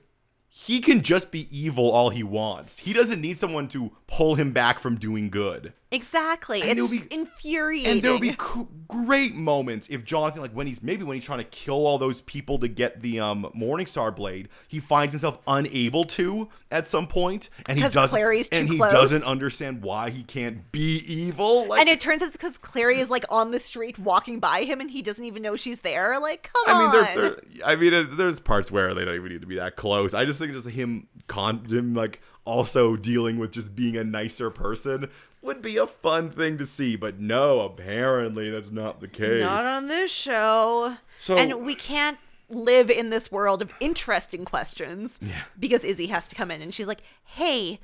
he 0.47 0.79
can 0.79 1.01
just 1.01 1.31
be 1.31 1.47
evil 1.51 1.91
all 1.91 2.09
he 2.09 2.23
wants. 2.23 2.79
He 2.79 2.93
doesn't 2.93 3.21
need 3.21 3.39
someone 3.39 3.67
to 3.69 3.91
pull 4.11 4.35
him 4.35 4.51
back 4.51 4.79
from 4.79 4.97
doing 4.97 5.29
good. 5.29 5.73
exactly. 5.89 6.61
And 6.63 6.77
it's 6.79 6.91
be- 6.91 7.03
infuriating. 7.11 7.91
And 7.91 8.01
there 8.01 8.11
will 8.11 8.19
be 8.19 8.33
co- 8.33 8.67
great 8.87 9.33
moments 9.35 9.87
if 9.89 10.03
Jonathan, 10.03 10.41
like 10.41 10.51
when 10.51 10.67
he's 10.67 10.81
maybe 10.83 11.03
when 11.03 11.15
he's 11.15 11.23
trying 11.25 11.39
to 11.39 11.45
kill 11.45 11.85
all 11.87 11.97
those 11.97 12.21
people 12.21 12.59
to 12.59 12.67
get 12.67 13.01
the 13.01 13.19
um 13.19 13.49
Morningstar 13.55 14.13
blade, 14.15 14.49
he 14.67 14.79
finds 14.79 15.13
himself 15.13 15.39
unable 15.47 16.03
to 16.05 16.49
at 16.71 16.87
some 16.87 17.07
point, 17.07 17.49
and 17.67 17.77
he 17.77 17.83
doesn't. 17.83 18.09
Clary's 18.09 18.49
too 18.49 18.57
and 18.57 18.69
he 18.69 18.77
close. 18.77 18.91
doesn't 18.91 19.23
understand 19.23 19.81
why 19.81 20.09
he 20.09 20.23
can't 20.23 20.71
be 20.71 20.97
evil. 21.07 21.67
Like, 21.67 21.79
and 21.81 21.89
it 21.89 21.99
turns 22.01 22.21
out 22.21 22.27
it's 22.27 22.37
because 22.37 22.57
Clary 22.57 22.99
is 22.99 23.09
like 23.09 23.25
on 23.29 23.51
the 23.51 23.59
street 23.59 23.97
walking 23.99 24.39
by 24.39 24.63
him 24.63 24.79
and 24.81 24.91
he 24.91 25.01
doesn't 25.01 25.23
even 25.25 25.41
know 25.41 25.55
she's 25.55 25.81
there. 25.81 26.19
Like, 26.19 26.51
come 26.53 26.63
I 26.67 26.79
mean, 26.79 26.87
on. 26.87 26.91
there, 26.93 27.15
there, 27.15 27.35
I 27.65 27.75
mean, 27.75 28.15
there's 28.17 28.39
parts 28.39 28.71
where 28.71 28.93
they 28.93 29.05
don't 29.05 29.15
even 29.15 29.29
need 29.31 29.41
to 29.41 29.47
be 29.47 29.55
that 29.55 29.75
close. 29.75 30.13
I 30.13 30.25
just 30.25 30.39
think 30.39 30.51
it's 30.53 30.63
just 30.63 30.75
him, 30.75 31.07
con, 31.31 31.65
him 31.65 31.93
like 31.93 32.21
also 32.45 32.95
dealing 32.95 33.37
with 33.39 33.51
just 33.51 33.75
being 33.75 33.95
a 33.95 34.03
nicer 34.03 34.49
person 34.49 35.09
would 35.41 35.61
be 35.61 35.77
a 35.77 35.87
fun 35.87 36.29
thing 36.29 36.57
to 36.57 36.65
see. 36.65 36.95
But 36.95 37.19
no, 37.19 37.61
apparently 37.61 38.49
that's 38.49 38.71
not 38.71 38.99
the 38.99 39.07
case. 39.07 39.41
Not 39.41 39.65
on 39.65 39.87
this 39.87 40.11
show. 40.11 40.97
So- 41.17 41.37
and 41.37 41.65
we 41.65 41.75
can't 41.75 42.17
live 42.49 42.89
in 42.89 43.09
this 43.11 43.31
world 43.31 43.61
of 43.61 43.71
interesting 43.79 44.43
questions. 44.43 45.19
Yeah. 45.21 45.43
Because 45.57 45.83
Izzy 45.83 46.07
has 46.07 46.27
to 46.27 46.35
come 46.35 46.51
in 46.51 46.61
and 46.61 46.73
she's 46.73 46.87
like, 46.87 47.01
hey, 47.23 47.79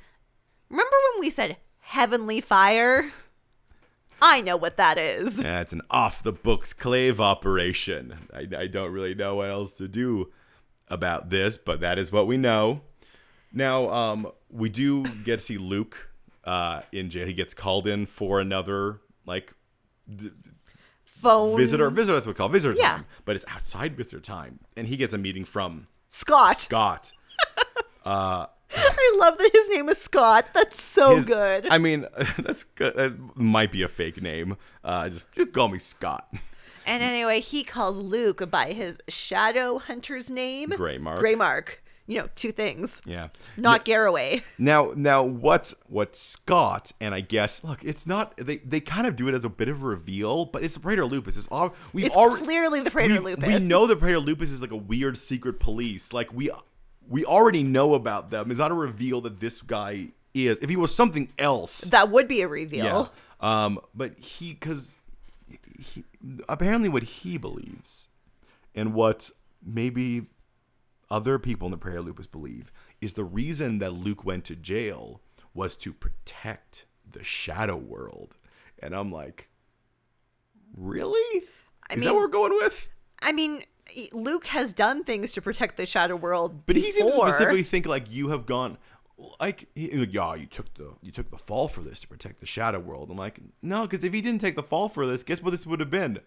remember 0.68 0.96
when 1.14 1.20
we 1.20 1.30
said 1.30 1.56
heavenly 1.80 2.40
fire? 2.40 3.10
I 4.20 4.40
know 4.40 4.56
what 4.56 4.76
that 4.76 4.98
is. 4.98 5.40
Yeah, 5.40 5.60
it's 5.60 5.72
an 5.72 5.82
off 5.90 6.22
the 6.22 6.32
books 6.32 6.72
clave 6.74 7.20
operation. 7.20 8.26
I, 8.34 8.46
I 8.58 8.66
don't 8.66 8.92
really 8.92 9.14
know 9.14 9.36
what 9.36 9.50
else 9.50 9.74
to 9.74 9.86
do 9.88 10.32
about 10.88 11.30
this, 11.30 11.56
but 11.56 11.80
that 11.80 11.98
is 11.98 12.10
what 12.10 12.26
we 12.26 12.36
know. 12.36 12.80
Now, 13.52 13.88
um, 13.90 14.30
we 14.50 14.68
do 14.68 15.02
get 15.24 15.38
to 15.38 15.44
see 15.44 15.58
Luke 15.58 16.10
uh, 16.44 16.82
in 16.92 17.10
jail. 17.10 17.26
He 17.26 17.32
gets 17.32 17.54
called 17.54 17.86
in 17.86 18.06
for 18.06 18.40
another 18.40 19.00
like 19.26 19.52
Phone. 21.04 21.56
visitor. 21.56 21.90
Visitor, 21.90 22.14
that's 22.14 22.26
what 22.26 22.34
we 22.34 22.36
call 22.36 22.48
it, 22.48 22.52
visitor 22.52 22.74
Yeah. 22.78 22.92
time, 22.92 23.06
but 23.24 23.34
it's 23.36 23.44
outside 23.48 23.96
visitor 23.96 24.20
time, 24.20 24.60
and 24.76 24.86
he 24.86 24.96
gets 24.96 25.12
a 25.12 25.18
meeting 25.18 25.44
from 25.44 25.86
Scott. 26.08 26.60
Scott. 26.60 27.12
I 28.06 29.16
love 29.18 29.38
that 29.38 29.50
his 29.52 29.68
name 29.70 29.88
is 29.88 29.98
Scott. 29.98 30.46
That's 30.54 30.80
so 30.80 31.16
His- 31.16 31.26
good. 31.26 31.66
I 31.70 31.78
mean, 31.78 32.06
that's 32.38 32.64
good. 32.64 32.94
That 32.96 33.36
might 33.36 33.72
be 33.72 33.82
a 33.82 33.88
fake 33.88 34.20
name. 34.22 34.56
Uh, 34.84 35.08
just, 35.08 35.30
just 35.32 35.52
call 35.52 35.68
me 35.68 35.78
Scott. 35.78 36.32
And 36.86 37.02
anyway, 37.02 37.40
he 37.40 37.64
calls 37.64 37.98
Luke 37.98 38.50
by 38.50 38.72
his 38.72 38.98
shadow 39.08 39.78
hunter's 39.78 40.30
name. 40.30 40.70
Graymark. 40.70 41.18
Graymark. 41.18 41.76
You 42.08 42.20
know, 42.20 42.28
two 42.34 42.52
things. 42.52 43.02
Yeah. 43.04 43.28
Not 43.58 43.84
Garroway. 43.84 44.42
Now, 44.56 44.92
now, 44.96 45.22
what 45.22 45.74
what 45.88 46.16
Scott 46.16 46.90
and 47.00 47.14
I 47.14 47.20
guess 47.20 47.62
look, 47.62 47.84
it's 47.84 48.06
not 48.06 48.34
they 48.38 48.56
they 48.56 48.80
kind 48.80 49.06
of 49.06 49.14
do 49.14 49.28
it 49.28 49.34
as 49.34 49.44
a 49.44 49.50
bit 49.50 49.68
of 49.68 49.82
a 49.82 49.86
reveal, 49.86 50.46
but 50.46 50.62
it's 50.64 50.74
the 50.74 50.80
Praetor 50.80 51.04
Lupus. 51.04 51.36
It's 51.36 51.46
all 51.48 51.74
we've 51.92 52.06
It's 52.06 52.16
already 52.16 52.44
clearly 52.46 52.80
the 52.80 52.90
Praetor 52.90 53.20
we, 53.22 53.34
Lupus. 53.36 53.46
We 53.46 53.58
know 53.60 53.86
that 53.86 54.00
Praetor 54.00 54.20
Lupus 54.20 54.50
is 54.50 54.62
like 54.62 54.70
a 54.70 54.76
weird 54.76 55.18
secret 55.18 55.60
police. 55.60 56.12
Like 56.14 56.32
we 56.32 56.50
we 57.06 57.24
already 57.26 57.62
know 57.62 57.92
about 57.92 58.30
them. 58.30 58.50
It's 58.50 58.58
not 58.58 58.70
a 58.70 58.74
reveal 58.74 59.20
that 59.20 59.38
this 59.40 59.60
guy 59.60 60.08
is. 60.32 60.58
If 60.62 60.70
he 60.70 60.76
was 60.76 60.94
something 60.94 61.28
else, 61.38 61.82
That 61.82 62.10
would 62.10 62.26
be 62.26 62.40
a 62.40 62.48
reveal. 62.48 62.84
yeah. 63.42 63.64
Um, 63.64 63.80
but 63.94 64.18
he 64.18 64.54
because 64.54 64.96
he 65.78 66.04
apparently 66.48 66.88
what 66.88 67.02
he 67.02 67.36
believes 67.36 68.08
and 68.74 68.94
what 68.94 69.30
maybe 69.64 70.26
other 71.10 71.38
people 71.38 71.66
in 71.66 71.72
the 71.72 71.78
Praetor 71.78 72.02
Lupus 72.02 72.26
believe 72.26 72.70
is 73.00 73.14
the 73.14 73.24
reason 73.24 73.78
that 73.78 73.92
Luke 73.92 74.24
went 74.24 74.44
to 74.46 74.56
jail 74.56 75.20
was 75.54 75.76
to 75.78 75.92
protect 75.92 76.84
the 77.10 77.24
shadow 77.24 77.76
world. 77.76 78.36
And 78.80 78.94
I'm 78.94 79.10
like, 79.10 79.48
really? 80.76 81.44
I 81.88 81.94
is 81.94 82.02
that 82.02 82.08
mean- 82.08 82.14
what 82.14 82.22
we're 82.22 82.28
going 82.28 82.52
with? 82.52 82.88
I 83.20 83.32
mean, 83.32 83.64
Luke 84.12 84.46
has 84.46 84.72
done 84.72 85.02
things 85.02 85.32
to 85.32 85.42
protect 85.42 85.76
the 85.76 85.86
Shadow 85.86 86.14
World 86.14 86.66
But 86.66 86.76
he 86.76 86.92
seems 86.92 87.10
to 87.10 87.18
specifically 87.18 87.62
think 87.64 87.86
like 87.86 88.12
you 88.12 88.28
have 88.28 88.46
gone 88.46 88.78
like, 89.40 89.68
yeah, 89.74 90.34
you 90.34 90.46
took 90.46 90.72
the 90.74 90.92
you 91.02 91.10
took 91.10 91.30
the 91.30 91.38
fall 91.38 91.68
for 91.68 91.80
this 91.82 92.00
to 92.00 92.08
protect 92.08 92.40
the 92.40 92.46
shadow 92.46 92.78
world. 92.78 93.10
I'm 93.10 93.16
like, 93.16 93.40
no, 93.62 93.82
because 93.82 94.04
if 94.04 94.12
he 94.12 94.20
didn't 94.20 94.40
take 94.40 94.54
the 94.54 94.62
fall 94.62 94.88
for 94.88 95.06
this, 95.06 95.24
guess 95.24 95.42
what 95.42 95.50
this 95.50 95.66
would 95.66 95.80
have 95.80 95.90
been? 95.90 96.20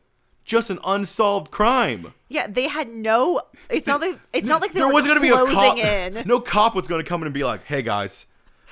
Just 0.43 0.69
an 0.69 0.79
unsolved 0.83 1.51
crime. 1.51 2.13
Yeah, 2.29 2.47
they 2.47 2.67
had 2.67 2.89
no. 2.89 3.41
It's 3.69 3.87
not 3.87 4.01
like 4.01 4.19
it's 4.33 4.47
not 4.47 4.61
like 4.61 4.73
they 4.73 4.79
there 4.79 4.87
were 4.87 4.93
wasn't 4.93 5.15
gonna 5.15 5.21
be 5.21 5.29
a 5.29 5.53
cop. 5.53 5.77
in 5.77 6.23
No 6.25 6.39
cop 6.39 6.75
was 6.75 6.87
gonna 6.87 7.03
come 7.03 7.21
in 7.21 7.27
and 7.27 7.33
be 7.33 7.43
like, 7.43 7.63
hey 7.63 7.81
guys, 7.81 8.25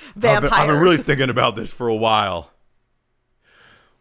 I've 0.08 0.20
been, 0.20 0.44
I've 0.46 0.68
been 0.68 0.80
really 0.80 0.96
thinking 0.96 1.30
about 1.30 1.56
this 1.56 1.72
for 1.72 1.88
a 1.88 1.94
while. 1.94 2.50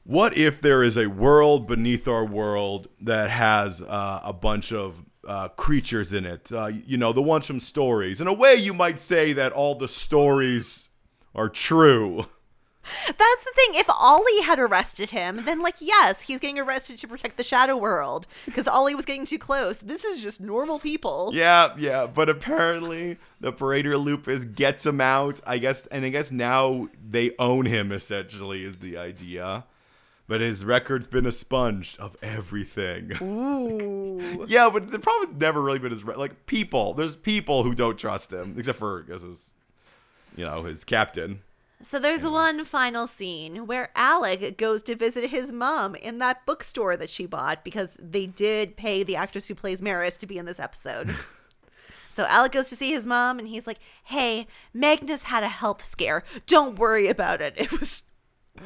What 0.03 0.35
if 0.37 0.59
there 0.61 0.81
is 0.81 0.97
a 0.97 1.07
world 1.07 1.67
beneath 1.67 2.07
our 2.07 2.25
world 2.25 2.87
that 3.01 3.29
has 3.29 3.81
uh, 3.83 4.21
a 4.23 4.33
bunch 4.33 4.73
of 4.73 5.03
uh, 5.27 5.49
creatures 5.49 6.13
in 6.13 6.25
it? 6.25 6.51
Uh, 6.51 6.67
you 6.67 6.97
know, 6.97 7.13
the 7.13 7.21
ones 7.21 7.45
from 7.45 7.59
stories. 7.59 8.19
In 8.19 8.27
a 8.27 8.33
way, 8.33 8.55
you 8.55 8.73
might 8.73 8.97
say 8.97 9.33
that 9.33 9.51
all 9.51 9.75
the 9.75 9.87
stories 9.87 10.89
are 11.35 11.49
true. 11.49 12.25
That's 13.07 13.43
the 13.43 13.51
thing. 13.55 13.79
If 13.79 13.89
Ollie 13.89 14.41
had 14.43 14.59
arrested 14.59 15.11
him, 15.11 15.45
then 15.45 15.61
like 15.61 15.75
yes, 15.79 16.23
he's 16.23 16.39
getting 16.39 16.59
arrested 16.59 16.97
to 16.97 17.07
protect 17.07 17.37
the 17.37 17.43
Shadow 17.43 17.77
World 17.77 18.27
because 18.45 18.67
Ollie 18.67 18.95
was 18.95 19.05
getting 19.05 19.25
too 19.25 19.39
close. 19.39 19.79
This 19.79 20.03
is 20.03 20.21
just 20.21 20.41
normal 20.41 20.79
people. 20.79 21.31
Yeah, 21.33 21.73
yeah, 21.77 22.07
but 22.07 22.29
apparently 22.29 23.17
the 23.39 23.51
Praetor 23.51 23.97
Lupus 23.97 24.45
gets 24.45 24.85
him 24.85 25.01
out. 25.01 25.39
I 25.45 25.57
guess, 25.57 25.87
and 25.87 26.05
I 26.05 26.09
guess 26.09 26.31
now 26.31 26.89
they 27.07 27.31
own 27.39 27.65
him. 27.65 27.91
Essentially, 27.91 28.63
is 28.63 28.77
the 28.77 28.97
idea. 28.97 29.65
But 30.27 30.41
his 30.41 30.63
record's 30.63 31.07
been 31.07 31.25
expunged 31.25 31.99
of 31.99 32.15
everything. 32.21 33.17
Ooh. 33.19 34.45
yeah, 34.47 34.69
but 34.69 34.91
the 34.91 34.99
problem 34.99 35.31
has 35.31 35.41
never 35.41 35.59
really 35.59 35.79
been 35.79 35.89
his 35.89 36.03
re- 36.03 36.15
like 36.15 36.45
people. 36.45 36.93
There's 36.93 37.15
people 37.15 37.63
who 37.63 37.73
don't 37.73 37.97
trust 37.97 38.31
him, 38.31 38.53
except 38.55 38.77
for 38.77 39.05
I 39.07 39.11
guess 39.11 39.23
his, 39.23 39.55
you 40.35 40.45
know, 40.45 40.65
his 40.65 40.85
captain. 40.85 41.41
So 41.81 41.97
there's 41.97 42.23
one 42.23 42.65
final 42.65 43.07
scene 43.07 43.65
where 43.65 43.89
Alec 43.95 44.57
goes 44.57 44.83
to 44.83 44.95
visit 44.95 45.29
his 45.29 45.51
mom 45.53 45.95
in 45.95 46.19
that 46.19 46.45
bookstore 46.45 46.97
that 46.97 47.09
she 47.09 47.25
bought 47.25 47.63
because 47.63 47.97
they 48.01 48.25
did 48.27 48.75
pay 48.75 49.03
the 49.03 49.15
actress 49.15 49.47
who 49.47 49.55
plays 49.55 49.81
Maryse 49.81 50.17
to 50.17 50.27
be 50.27 50.37
in 50.37 50.45
this 50.45 50.59
episode. 50.59 51.15
so 52.09 52.25
Alec 52.25 52.51
goes 52.51 52.67
to 52.69 52.75
see 52.75 52.91
his 52.91 53.07
mom 53.07 53.39
and 53.39 53.47
he's 53.47 53.65
like, 53.65 53.79
"Hey, 54.03 54.45
Magnus 54.73 55.23
had 55.23 55.43
a 55.43 55.47
health 55.47 55.81
scare. 55.81 56.23
Don't 56.47 56.77
worry 56.77 57.07
about 57.07 57.39
it. 57.39 57.53
It 57.55 57.71
was 57.71 58.03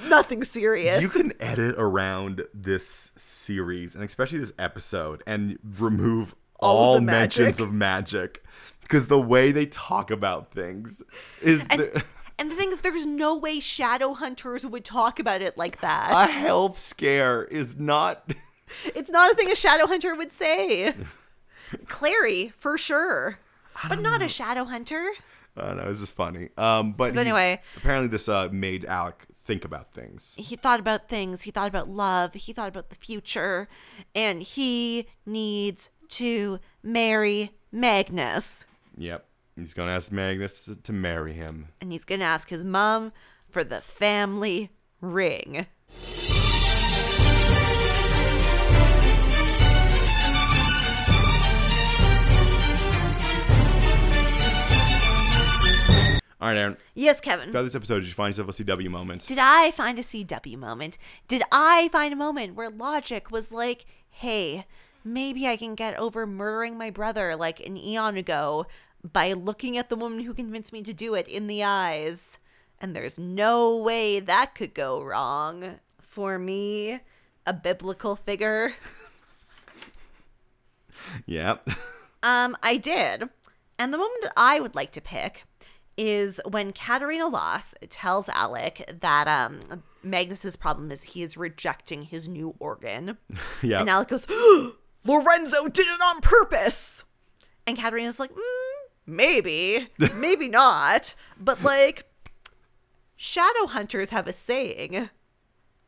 nothing 0.09 0.43
serious." 0.43 1.03
You 1.03 1.09
can 1.09 1.33
edit 1.39 1.75
around 1.77 2.47
this 2.51 3.11
series 3.15 3.93
and 3.93 4.03
especially 4.03 4.39
this 4.39 4.53
episode 4.57 5.21
and 5.27 5.59
remove 5.77 6.33
All 6.59 6.95
all, 6.95 6.99
mentions 6.99 7.59
of 7.59 7.71
magic 7.71 8.43
because 8.81 9.05
the 9.05 9.21
way 9.21 9.51
they 9.51 9.67
talk 9.67 10.09
about 10.09 10.51
things 10.51 11.03
is 11.41 11.63
and, 11.69 11.79
the, 11.79 12.03
and 12.39 12.49
the 12.51 12.55
thing 12.55 12.71
is, 12.71 12.79
there's 12.79 13.05
no 13.05 13.37
way 13.37 13.59
shadow 13.59 14.13
hunters 14.13 14.65
would 14.65 14.85
talk 14.85 15.19
about 15.19 15.41
it 15.41 15.57
like 15.57 15.81
that. 15.81 16.29
a 16.29 16.31
health 16.31 16.77
scare 16.77 17.43
is 17.45 17.79
not. 17.79 18.33
it's 18.95 19.09
not 19.11 19.31
a 19.31 19.35
thing 19.35 19.51
a 19.51 19.55
shadow 19.55 19.87
hunter 19.87 20.15
would 20.15 20.31
say. 20.31 20.93
Clary, 21.87 22.53
for 22.57 22.77
sure. 22.77 23.39
But 23.89 24.01
not 24.01 24.21
a 24.21 24.27
shadow 24.27 24.65
hunter. 24.65 25.11
I 25.57 25.67
don't 25.67 25.77
know. 25.77 25.89
It's 25.89 25.99
just 25.99 26.13
funny. 26.13 26.49
Um, 26.57 26.93
but 26.93 27.15
anyway- 27.17 27.61
apparently 27.77 28.07
this 28.07 28.27
uh, 28.29 28.49
made 28.51 28.85
Alec 28.85 29.25
think 29.35 29.65
about 29.65 29.91
things. 29.93 30.35
he 30.37 30.55
thought 30.55 30.79
about 30.79 31.09
things. 31.09 31.41
He 31.43 31.51
thought 31.51 31.67
about 31.67 31.89
love. 31.89 32.33
He 32.33 32.53
thought 32.53 32.69
about 32.69 32.89
the 32.89 32.95
future. 32.95 33.67
And 34.15 34.41
he 34.41 35.07
needs 35.25 35.89
to 36.09 36.59
marry 36.81 37.51
Magnus. 37.71 38.65
Yep. 38.97 39.25
He's 39.55 39.73
gonna 39.73 39.91
ask 39.91 40.11
Magnus 40.11 40.65
to, 40.65 40.75
to 40.75 40.91
marry 40.91 41.33
him. 41.33 41.67
And 41.79 41.91
he's 41.91 42.05
going 42.05 42.19
to 42.19 42.25
ask 42.25 42.49
his 42.49 42.65
mom 42.65 43.13
for 43.49 43.63
the 43.63 43.81
family 43.81 44.71
ring. 44.99 45.67
All 56.41 56.49
right, 56.49 56.57
Aaron. 56.57 56.77
Yes, 56.93 57.21
Kevin. 57.21 57.51
Throughout 57.51 57.63
this 57.63 57.75
episode, 57.75 57.99
did 57.99 58.07
you 58.07 58.13
find 58.13 58.35
yourself 58.35 58.59
a 58.59 58.63
CW 58.63 58.89
moment? 58.89 59.25
Did 59.27 59.37
I 59.39 59.71
find 59.71 59.97
a 59.97 60.01
CW 60.01 60.57
moment? 60.57 60.97
Did 61.29 61.41
I 61.53 61.87
find 61.93 62.11
a 62.11 62.17
moment 62.17 62.55
where 62.55 62.69
logic 62.69 63.31
was 63.31 63.49
like, 63.49 63.85
hey, 64.09 64.65
maybe 65.05 65.47
I 65.47 65.55
can 65.55 65.73
get 65.73 65.97
over 65.97 66.27
murdering 66.27 66.77
my 66.77 66.89
brother 66.89 67.37
like 67.37 67.65
an 67.65 67.77
eon 67.77 68.17
ago 68.17 68.65
by 69.11 69.33
looking 69.33 69.77
at 69.77 69.89
the 69.89 69.95
woman 69.95 70.21
who 70.21 70.33
convinced 70.33 70.73
me 70.73 70.81
to 70.83 70.93
do 70.93 71.13
it 71.15 71.27
in 71.27 71.47
the 71.47 71.63
eyes? 71.63 72.37
And 72.79 72.95
there's 72.95 73.17
no 73.19 73.75
way 73.75 74.19
that 74.19 74.55
could 74.55 74.73
go 74.73 75.01
wrong. 75.01 75.79
For 75.99 76.37
me, 76.37 76.99
a 77.45 77.53
biblical 77.53 78.15
figure. 78.15 78.75
Yep. 81.25 81.69
Um, 82.25 82.55
I 82.63 82.77
did. 82.77 83.27
And 83.77 83.93
the 83.93 83.97
moment 83.97 84.21
that 84.21 84.31
I 84.37 84.61
would 84.61 84.75
like 84.75 84.93
to 84.93 85.01
pick 85.01 85.43
is 85.97 86.39
when 86.49 86.71
Catarina 86.71 87.27
Loss 87.27 87.75
tells 87.89 88.29
Alec 88.29 88.97
that 89.01 89.27
um 89.27 89.83
Magnus's 90.03 90.55
problem 90.55 90.89
is 90.89 91.03
he 91.03 91.21
is 91.21 91.35
rejecting 91.35 92.03
his 92.03 92.29
new 92.29 92.55
organ. 92.59 93.17
Yeah. 93.61 93.81
And 93.81 93.89
Alec 93.89 94.07
goes, 94.07 94.25
Lorenzo 95.05 95.67
did 95.67 95.85
it 95.85 96.01
on 96.01 96.21
purpose. 96.21 97.03
And 97.67 97.77
Catarina's 97.77 98.21
like, 98.21 98.31
mm, 98.31 98.73
maybe, 99.05 99.89
maybe 100.15 100.49
not. 100.49 101.15
But 101.39 101.63
like, 101.63 102.05
shadow 103.15 103.67
hunters 103.67 104.09
have 104.09 104.27
a 104.27 104.33
saying, 104.33 105.09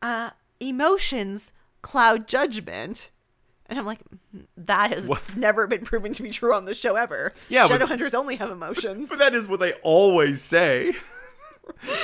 uh, 0.02 0.30
emotions 0.60 1.52
cloud 1.82 2.26
judgment. 2.28 3.10
And 3.68 3.78
I'm 3.80 3.86
like, 3.86 3.98
"Mm, 4.34 4.46
that 4.56 4.92
has 4.92 5.08
What? 5.08 5.36
never 5.36 5.66
been 5.66 5.84
proven 5.84 6.12
to 6.12 6.22
be 6.22 6.30
true 6.30 6.54
on 6.54 6.66
the 6.66 6.74
show 6.74 6.94
ever. 6.94 7.32
Yeah, 7.48 7.64
but- 7.64 7.74
shadow 7.74 7.86
hunters 7.86 8.14
only 8.14 8.36
have 8.36 8.50
emotions. 8.50 9.08
But 9.08 9.18
that 9.18 9.34
is 9.34 9.48
what 9.48 9.58
they 9.60 9.72
always 9.82 10.40
say. 10.40 10.94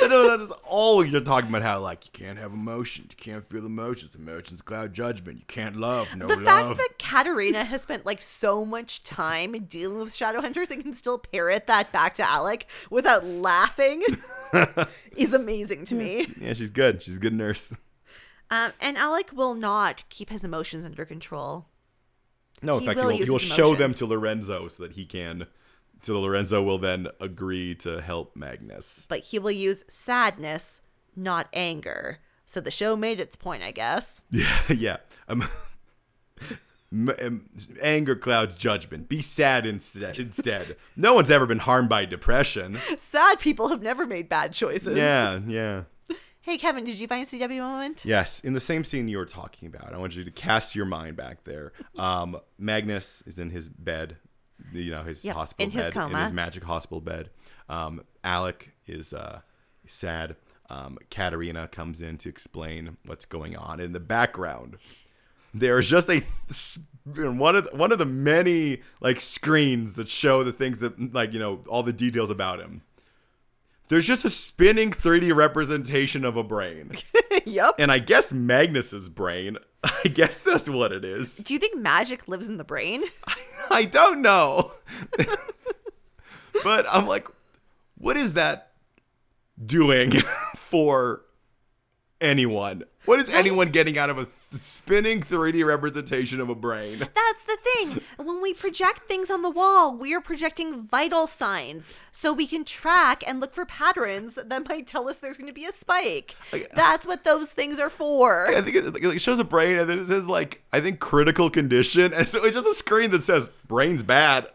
I 0.02 0.08
know 0.08 0.28
that 0.28 0.40
is 0.40 0.52
always 0.64 1.12
you're 1.12 1.20
talking 1.20 1.48
about 1.48 1.62
how 1.62 1.80
like 1.80 2.04
you 2.04 2.10
can't 2.12 2.38
have 2.38 2.52
emotions, 2.52 3.08
you 3.10 3.16
can't 3.16 3.44
feel 3.44 3.64
emotions, 3.64 4.14
emotions 4.14 4.60
cloud 4.62 4.92
judgment, 4.92 5.38
you 5.38 5.44
can't 5.46 5.76
love, 5.76 6.08
no 6.16 6.26
the 6.26 6.36
love. 6.36 6.40
The 6.40 6.44
fact 6.44 6.78
that 6.78 6.98
Catarina 6.98 7.64
has 7.64 7.82
spent 7.82 8.04
like 8.04 8.20
so 8.20 8.64
much 8.64 9.02
time 9.04 9.52
dealing 9.68 9.98
with 9.98 10.14
shadow 10.14 10.40
hunters 10.40 10.70
and 10.70 10.82
can 10.82 10.92
still 10.92 11.18
parrot 11.18 11.66
that 11.68 11.92
back 11.92 12.14
to 12.14 12.28
Alec 12.28 12.66
without 12.90 13.24
laughing 13.24 14.02
is 15.16 15.32
amazing 15.32 15.84
to 15.86 15.94
me. 15.94 16.26
yeah, 16.40 16.54
she's 16.54 16.70
good. 16.70 17.02
She's 17.02 17.16
a 17.16 17.20
good 17.20 17.34
nurse. 17.34 17.74
Um, 18.50 18.72
and 18.82 18.98
Alec 18.98 19.30
will 19.32 19.54
not 19.54 20.02
keep 20.10 20.28
his 20.28 20.44
emotions 20.44 20.84
under 20.84 21.04
control. 21.04 21.66
No, 22.62 22.74
in 22.74 22.80
He 22.80 22.86
fact, 22.86 23.00
he 23.00 23.06
will, 23.06 23.16
he 23.16 23.30
will 23.30 23.38
show 23.38 23.74
them 23.74 23.94
to 23.94 24.06
Lorenzo 24.06 24.68
so 24.68 24.82
that 24.82 24.92
he 24.92 25.04
can. 25.06 25.46
So 26.02 26.20
Lorenzo 26.20 26.62
will 26.62 26.78
then 26.78 27.08
agree 27.20 27.74
to 27.76 28.00
help 28.00 28.34
Magnus. 28.36 29.06
but 29.08 29.20
he 29.20 29.38
will 29.38 29.50
use 29.52 29.84
sadness, 29.88 30.80
not 31.16 31.48
anger. 31.52 32.18
So 32.44 32.60
the 32.60 32.70
show 32.70 32.96
made 32.96 33.20
its 33.20 33.36
point, 33.36 33.62
I 33.62 33.70
guess. 33.70 34.20
Yeah, 34.30 34.58
yeah. 34.68 34.96
Um, 35.28 35.44
um, 36.92 37.46
anger 37.82 38.16
clouds 38.16 38.54
judgment. 38.54 39.08
Be 39.08 39.22
sad 39.22 39.64
instead. 39.66 40.18
Instead, 40.18 40.76
no 40.96 41.14
one's 41.14 41.30
ever 41.30 41.46
been 41.46 41.60
harmed 41.60 41.88
by 41.88 42.04
depression. 42.04 42.78
Sad 42.96 43.38
people 43.38 43.68
have 43.68 43.82
never 43.82 44.06
made 44.06 44.28
bad 44.28 44.52
choices. 44.52 44.96
Yeah, 44.96 45.40
yeah. 45.46 45.82
Hey, 46.42 46.58
Kevin, 46.58 46.82
did 46.82 46.98
you 46.98 47.06
find 47.06 47.22
a 47.22 47.26
CW 47.26 47.58
moment? 47.60 48.04
Yes, 48.04 48.40
in 48.40 48.52
the 48.52 48.58
same 48.60 48.82
scene 48.82 49.06
you 49.06 49.16
were 49.18 49.24
talking 49.24 49.68
about, 49.68 49.94
I 49.94 49.98
want 49.98 50.16
you 50.16 50.24
to 50.24 50.30
cast 50.32 50.74
your 50.74 50.86
mind 50.86 51.16
back 51.16 51.44
there. 51.44 51.72
Um, 51.96 52.36
Magnus 52.58 53.22
is 53.26 53.38
in 53.38 53.50
his 53.50 53.68
bed, 53.68 54.16
you 54.72 54.90
know, 54.90 55.02
his 55.02 55.24
Yep, 55.24 55.36
hospital 55.36 55.64
in 55.64 55.70
his 55.70 55.94
bed, 55.94 56.10
in 56.10 56.16
his 56.16 56.32
magic 56.32 56.64
hospital 56.64 57.00
bed. 57.00 57.30
Um, 57.68 58.02
Alec 58.24 58.72
is 58.86 59.12
uh, 59.12 59.40
sad. 59.86 60.36
Um, 60.70 60.98
Catarina 61.10 61.68
comes 61.68 62.00
in 62.00 62.16
to 62.18 62.28
explain 62.28 62.96
what's 63.04 63.26
going 63.26 63.56
on 63.56 63.80
in 63.80 63.92
the 63.92 64.00
background. 64.00 64.78
There's 65.52 65.88
just 65.88 66.08
a 66.08 66.22
one 67.04 67.56
of 67.56 67.64
the, 67.64 67.76
one 67.76 67.92
of 67.92 67.98
the 67.98 68.06
many 68.06 68.80
like 69.00 69.20
screens 69.20 69.94
that 69.94 70.08
show 70.08 70.44
the 70.44 70.52
things 70.52 70.80
that 70.80 71.12
like 71.12 71.32
you 71.32 71.38
know 71.38 71.60
all 71.68 71.82
the 71.82 71.92
details 71.92 72.30
about 72.30 72.60
him. 72.60 72.82
There's 73.88 74.06
just 74.06 74.24
a 74.24 74.30
spinning 74.30 74.90
3D 74.90 75.34
representation 75.34 76.24
of 76.24 76.36
a 76.38 76.42
brain. 76.42 76.92
yep. 77.44 77.74
And 77.78 77.92
I 77.92 77.98
guess 77.98 78.32
Magnus's 78.32 79.10
brain. 79.10 79.58
I 79.84 80.08
guess 80.08 80.44
that's 80.44 80.70
what 80.70 80.92
it 80.92 81.04
is. 81.04 81.36
Do 81.36 81.52
you 81.52 81.60
think 81.60 81.76
magic 81.76 82.26
lives 82.26 82.48
in 82.48 82.56
the 82.56 82.64
brain? 82.64 83.02
I 83.70 83.84
don't 83.84 84.22
know. 84.22 84.72
but 86.64 86.86
I'm 86.90 87.06
like, 87.06 87.26
what 87.96 88.16
is 88.16 88.34
that 88.34 88.72
doing 89.64 90.12
for 90.56 91.22
anyone? 92.20 92.84
What 93.04 93.18
is 93.18 93.32
anyone 93.32 93.70
getting 93.70 93.98
out 93.98 94.10
of 94.10 94.18
a 94.18 94.26
spinning 94.26 95.20
3D 95.22 95.66
representation 95.66 96.40
of 96.40 96.48
a 96.48 96.54
brain? 96.54 96.98
That's 97.14 97.42
the 97.44 97.58
thing. 97.62 98.00
When 98.16 98.40
we 98.40 98.54
project 98.54 99.00
things 99.00 99.28
on 99.28 99.42
the 99.42 99.50
wall, 99.50 99.96
we 99.96 100.14
are 100.14 100.20
projecting 100.20 100.84
vital 100.84 101.26
signs 101.26 101.92
so 102.12 102.32
we 102.32 102.46
can 102.46 102.64
track 102.64 103.24
and 103.26 103.40
look 103.40 103.54
for 103.54 103.64
patterns 103.64 104.38
that 104.44 104.68
might 104.68 104.86
tell 104.86 105.08
us 105.08 105.18
there's 105.18 105.36
going 105.36 105.48
to 105.48 105.52
be 105.52 105.64
a 105.64 105.72
spike. 105.72 106.36
That's 106.74 107.06
what 107.06 107.24
those 107.24 107.52
things 107.52 107.80
are 107.80 107.90
for. 107.90 108.48
I 108.48 108.60
think 108.60 108.76
it, 108.76 109.04
it 109.04 109.20
shows 109.20 109.40
a 109.40 109.44
brain 109.44 109.78
and 109.78 109.88
then 109.88 109.98
it 109.98 110.06
says 110.06 110.28
like 110.28 110.62
I 110.72 110.80
think 110.80 111.00
critical 111.00 111.50
condition 111.50 112.12
and 112.14 112.28
so 112.28 112.44
it's 112.44 112.54
just 112.54 112.68
a 112.68 112.74
screen 112.74 113.10
that 113.10 113.24
says 113.24 113.50
brain's 113.66 114.04
bad. 114.04 114.48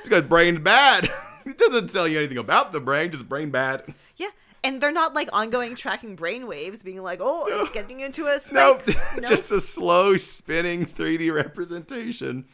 It's 0.00 0.08
got 0.08 0.28
brain's 0.28 0.58
bad. 0.58 1.10
It 1.42 1.56
doesn't 1.56 1.88
tell 1.88 2.06
you 2.06 2.18
anything 2.18 2.36
about 2.36 2.70
the 2.70 2.80
brain, 2.80 3.10
just 3.10 3.26
brain 3.26 3.50
bad. 3.50 3.94
And 4.62 4.80
they're 4.80 4.92
not 4.92 5.14
like 5.14 5.28
ongoing 5.32 5.74
tracking 5.74 6.16
brain 6.16 6.46
waves, 6.46 6.82
being 6.82 7.02
like, 7.02 7.20
oh, 7.22 7.46
it's 7.62 7.70
getting 7.74 8.00
into 8.00 8.26
a 8.26 8.38
spike. 8.38 8.86
Nope. 9.16 9.24
just 9.26 9.50
a 9.52 9.60
slow 9.60 10.16
spinning 10.16 10.84
3D 10.86 11.32
representation 11.34 12.44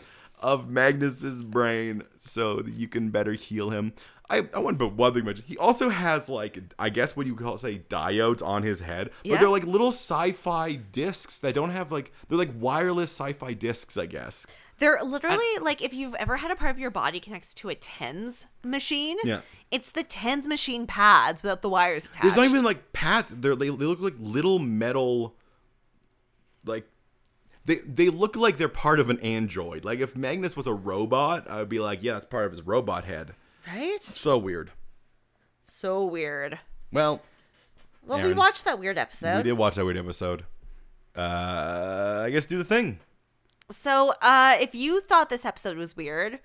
of 0.40 0.68
Magnus's 0.70 1.42
brain 1.42 2.02
so 2.18 2.56
that 2.56 2.74
you 2.74 2.88
can 2.88 3.10
better 3.10 3.32
heal 3.32 3.70
him. 3.70 3.92
I, 4.28 4.48
I 4.54 4.58
want 4.58 4.78
to 4.78 4.86
put 4.88 4.96
one 4.96 5.14
thing 5.14 5.24
mention. 5.24 5.44
He 5.46 5.56
also 5.56 5.88
has 5.88 6.28
like 6.28 6.58
I 6.78 6.90
guess 6.90 7.16
what 7.16 7.26
you 7.26 7.36
call 7.36 7.56
say 7.56 7.82
diodes 7.88 8.44
on 8.44 8.62
his 8.64 8.80
head, 8.80 9.10
but 9.22 9.30
Yeah. 9.30 9.38
they're 9.38 9.48
like 9.48 9.64
little 9.64 9.88
sci-fi 9.92 10.74
discs 10.74 11.38
that 11.38 11.54
don't 11.54 11.70
have 11.70 11.92
like 11.92 12.12
they're 12.28 12.36
like 12.38 12.50
wireless 12.58 13.10
sci-fi 13.12 13.52
discs, 13.52 13.96
I 13.96 14.06
guess. 14.06 14.44
They're 14.78 15.00
literally 15.02 15.46
like 15.60 15.80
if 15.82 15.94
you've 15.94 16.14
ever 16.16 16.36
had 16.36 16.50
a 16.50 16.56
part 16.56 16.70
of 16.70 16.78
your 16.78 16.90
body 16.90 17.18
connects 17.20 17.54
to 17.54 17.68
a 17.70 17.74
tens 17.74 18.44
machine, 18.62 19.16
Yeah. 19.24 19.40
it's 19.70 19.90
the 19.90 20.02
tens 20.02 20.46
machine 20.46 20.86
pads 20.86 21.42
without 21.42 21.62
the 21.62 21.68
wires 21.70 22.04
attached. 22.06 22.22
There's 22.22 22.36
not 22.36 22.44
even 22.44 22.62
like 22.64 22.92
pads. 22.92 23.30
They're, 23.34 23.56
they 23.56 23.68
they 23.70 23.84
look 23.86 24.00
like 24.00 24.14
little 24.18 24.58
metal, 24.58 25.34
like 26.64 26.86
they 27.64 27.76
they 27.76 28.10
look 28.10 28.36
like 28.36 28.58
they're 28.58 28.68
part 28.68 29.00
of 29.00 29.08
an 29.08 29.18
android. 29.20 29.84
Like 29.84 30.00
if 30.00 30.14
Magnus 30.14 30.56
was 30.56 30.66
a 30.66 30.74
robot, 30.74 31.48
I 31.50 31.56
would 31.60 31.68
be 31.70 31.78
like, 31.80 32.02
yeah, 32.02 32.12
that's 32.14 32.26
part 32.26 32.44
of 32.44 32.52
his 32.52 32.62
robot 32.62 33.04
head. 33.04 33.34
right? 33.66 34.02
So 34.02 34.36
weird. 34.36 34.72
So 35.62 36.04
weird. 36.04 36.58
Well, 36.92 37.22
Well, 38.06 38.22
we 38.22 38.32
watched 38.34 38.64
that 38.66 38.78
weird 38.78 38.98
episode. 38.98 39.38
We 39.38 39.42
did 39.44 39.52
watch 39.54 39.74
that 39.76 39.84
weird 39.84 39.96
episode. 39.96 40.44
Uh, 41.16 42.22
I 42.26 42.30
guess 42.30 42.46
do 42.46 42.58
the 42.58 42.64
thing. 42.64 43.00
So, 43.70 44.12
uh, 44.22 44.56
if 44.60 44.74
you 44.74 45.00
thought 45.00 45.28
this 45.28 45.44
episode 45.44 45.76
was 45.76 45.96
weird, 45.96 46.38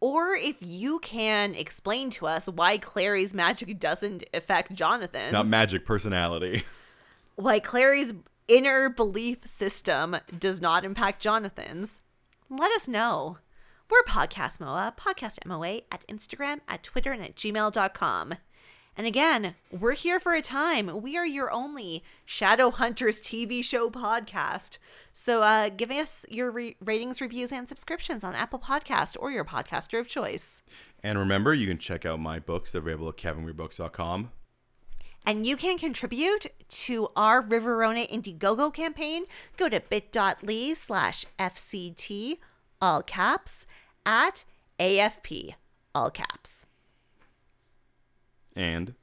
or 0.00 0.34
if 0.34 0.56
you 0.60 1.00
can 1.00 1.54
explain 1.54 2.10
to 2.10 2.26
us 2.26 2.48
why 2.48 2.78
Clary's 2.78 3.34
magic 3.34 3.78
doesn't 3.80 4.24
affect 4.32 4.72
Jonathan's, 4.72 5.32
Not 5.32 5.46
magic 5.46 5.84
personality. 5.84 6.64
why 7.36 7.58
Clary's 7.58 8.14
inner 8.46 8.88
belief 8.88 9.46
system 9.46 10.16
does 10.38 10.60
not 10.60 10.84
impact 10.84 11.20
Jonathan's, 11.20 12.00
let 12.48 12.70
us 12.72 12.86
know. 12.86 13.38
We're 13.90 14.02
Podcast 14.04 14.60
MOA, 14.60 14.94
Podcast 14.98 15.44
MOA 15.44 15.80
at 15.90 16.06
Instagram, 16.06 16.60
at 16.68 16.82
Twitter, 16.82 17.12
and 17.12 17.22
at 17.22 17.36
gmail.com. 17.36 18.34
And 18.96 19.06
again, 19.06 19.54
we're 19.70 19.94
here 19.94 20.20
for 20.20 20.34
a 20.34 20.42
time. 20.42 21.00
We 21.00 21.16
are 21.16 21.26
your 21.26 21.50
only 21.50 22.04
Shadow 22.26 22.70
Hunters 22.70 23.22
TV 23.22 23.64
show 23.64 23.88
podcast. 23.88 24.76
So 25.14 25.42
uh, 25.42 25.70
giving 25.70 25.98
us 25.98 26.26
your 26.28 26.50
re- 26.50 26.76
ratings, 26.78 27.20
reviews, 27.20 27.52
and 27.52 27.66
subscriptions 27.68 28.22
on 28.22 28.34
Apple 28.34 28.58
Podcast 28.58 29.16
or 29.18 29.30
your 29.30 29.44
podcaster 29.44 29.98
of 29.98 30.08
choice. 30.08 30.60
And 31.02 31.18
remember, 31.18 31.54
you 31.54 31.66
can 31.66 31.78
check 31.78 32.04
out 32.04 32.20
my 32.20 32.38
books. 32.38 32.72
They're 32.72 32.82
available 32.82 33.08
at 33.08 33.16
kevinweirdbooks.com. 33.16 34.30
And 35.24 35.46
you 35.46 35.56
can 35.56 35.78
contribute 35.78 36.46
to 36.68 37.08
our 37.16 37.42
Riverona 37.42 38.08
Indiegogo 38.10 38.74
campaign. 38.74 39.24
Go 39.56 39.68
to 39.68 39.80
bit.ly 39.80 40.74
slash 40.74 41.24
FCT, 41.38 42.38
all 42.80 43.02
caps, 43.02 43.66
at 44.04 44.44
AFP, 44.80 45.54
all 45.94 46.10
caps. 46.10 46.66
And 48.56 48.94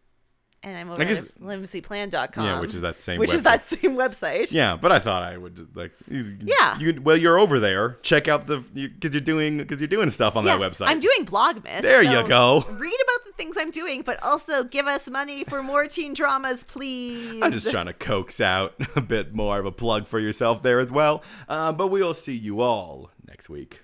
And 0.61 0.77
I'm 0.77 0.91
over 0.91 1.01
I 1.01 1.05
guess- 1.05 1.23
at 1.23 1.39
limseyplan.com. 1.39 2.43
Yeah, 2.45 2.59
which 2.59 2.73
is 2.73 2.81
that 2.81 2.99
same 2.99 3.17
Which 3.19 3.33
is 3.33 3.39
website. 3.41 3.43
that 3.43 3.65
same 3.67 3.95
website. 3.95 4.51
yeah, 4.51 4.75
but 4.75 4.91
I 4.91 4.99
thought 4.99 5.23
I 5.23 5.37
would 5.37 5.55
just, 5.55 5.75
like 5.75 5.91
Yeah. 6.09 6.77
You 6.79 7.01
well, 7.01 7.15
you're 7.17 7.39
over 7.39 7.59
there. 7.59 7.97
Check 8.01 8.27
out 8.27 8.45
the 8.47 8.57
because 8.59 9.13
you, 9.15 9.21
are 9.21 9.23
doing 9.23 9.57
because 9.59 9.79
you're 9.79 9.87
doing 9.87 10.09
stuff 10.09 10.35
on 10.35 10.45
Yeah, 10.45 10.57
that 10.57 10.71
website. 10.71 10.87
I'm 10.87 10.99
doing 10.99 11.25
Blogmas. 11.25 11.81
There 11.81 12.03
you 12.03 12.27
go. 12.27 12.65
Read 12.69 12.93
about 13.03 13.25
the 13.25 13.31
things 13.37 13.55
I'm 13.57 13.71
doing, 13.71 14.01
but 14.01 14.21
also 14.21 14.63
give 14.65 14.85
us 14.85 15.09
money 15.09 15.45
for 15.45 15.63
more 15.63 15.87
teen 15.87 16.13
dramas, 16.13 16.63
please. 16.65 17.41
I'm 17.41 17.53
just 17.53 17.71
trying 17.71 17.85
to 17.87 17.93
coax 17.93 18.41
out 18.41 18.75
a 18.97 19.01
bit 19.01 19.33
more 19.33 19.59
of 19.59 19.65
a 19.65 19.71
plug 19.71 20.07
for 20.07 20.19
yourself 20.19 20.61
there 20.61 20.79
as 20.79 20.91
well. 20.91 21.23
Uh, 21.47 21.71
but 21.71 21.87
we'll 21.87 22.13
see 22.13 22.35
you 22.35 22.59
all 22.61 23.11
next 23.27 23.49
week. 23.49 23.81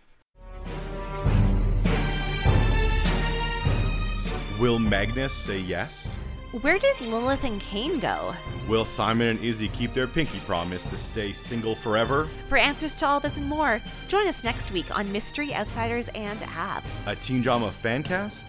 Will 4.60 4.80
Magnus 4.80 5.34
say 5.34 5.60
yes? 5.60 6.16
Where 6.62 6.80
did 6.80 7.02
Lilith 7.02 7.44
and 7.44 7.60
Cain 7.60 8.00
go? 8.00 8.34
Will 8.70 8.86
Simon 8.86 9.28
and 9.28 9.44
Izzy 9.44 9.68
keep 9.68 9.92
their 9.92 10.08
pinky 10.08 10.40
promise 10.46 10.90
to 10.92 10.98
stay 10.98 11.34
single 11.34 11.76
forever? 11.76 12.30
For 12.48 12.58
answers 12.58 12.96
to 12.96 13.06
all 13.06 13.20
this 13.20 13.36
and 13.36 13.50
more, 13.50 13.82
join 14.08 14.30
us 14.30 14.46
next 14.46 14.72
week 14.72 14.98
on 14.98 15.12
Mystery 15.12 15.54
Outsiders 15.54 16.08
and 16.16 16.42
Abs. 16.44 17.06
A 17.06 17.18
teen 17.18 17.42
drama 17.42 17.70
fan 17.70 18.02
cast? 18.02 18.48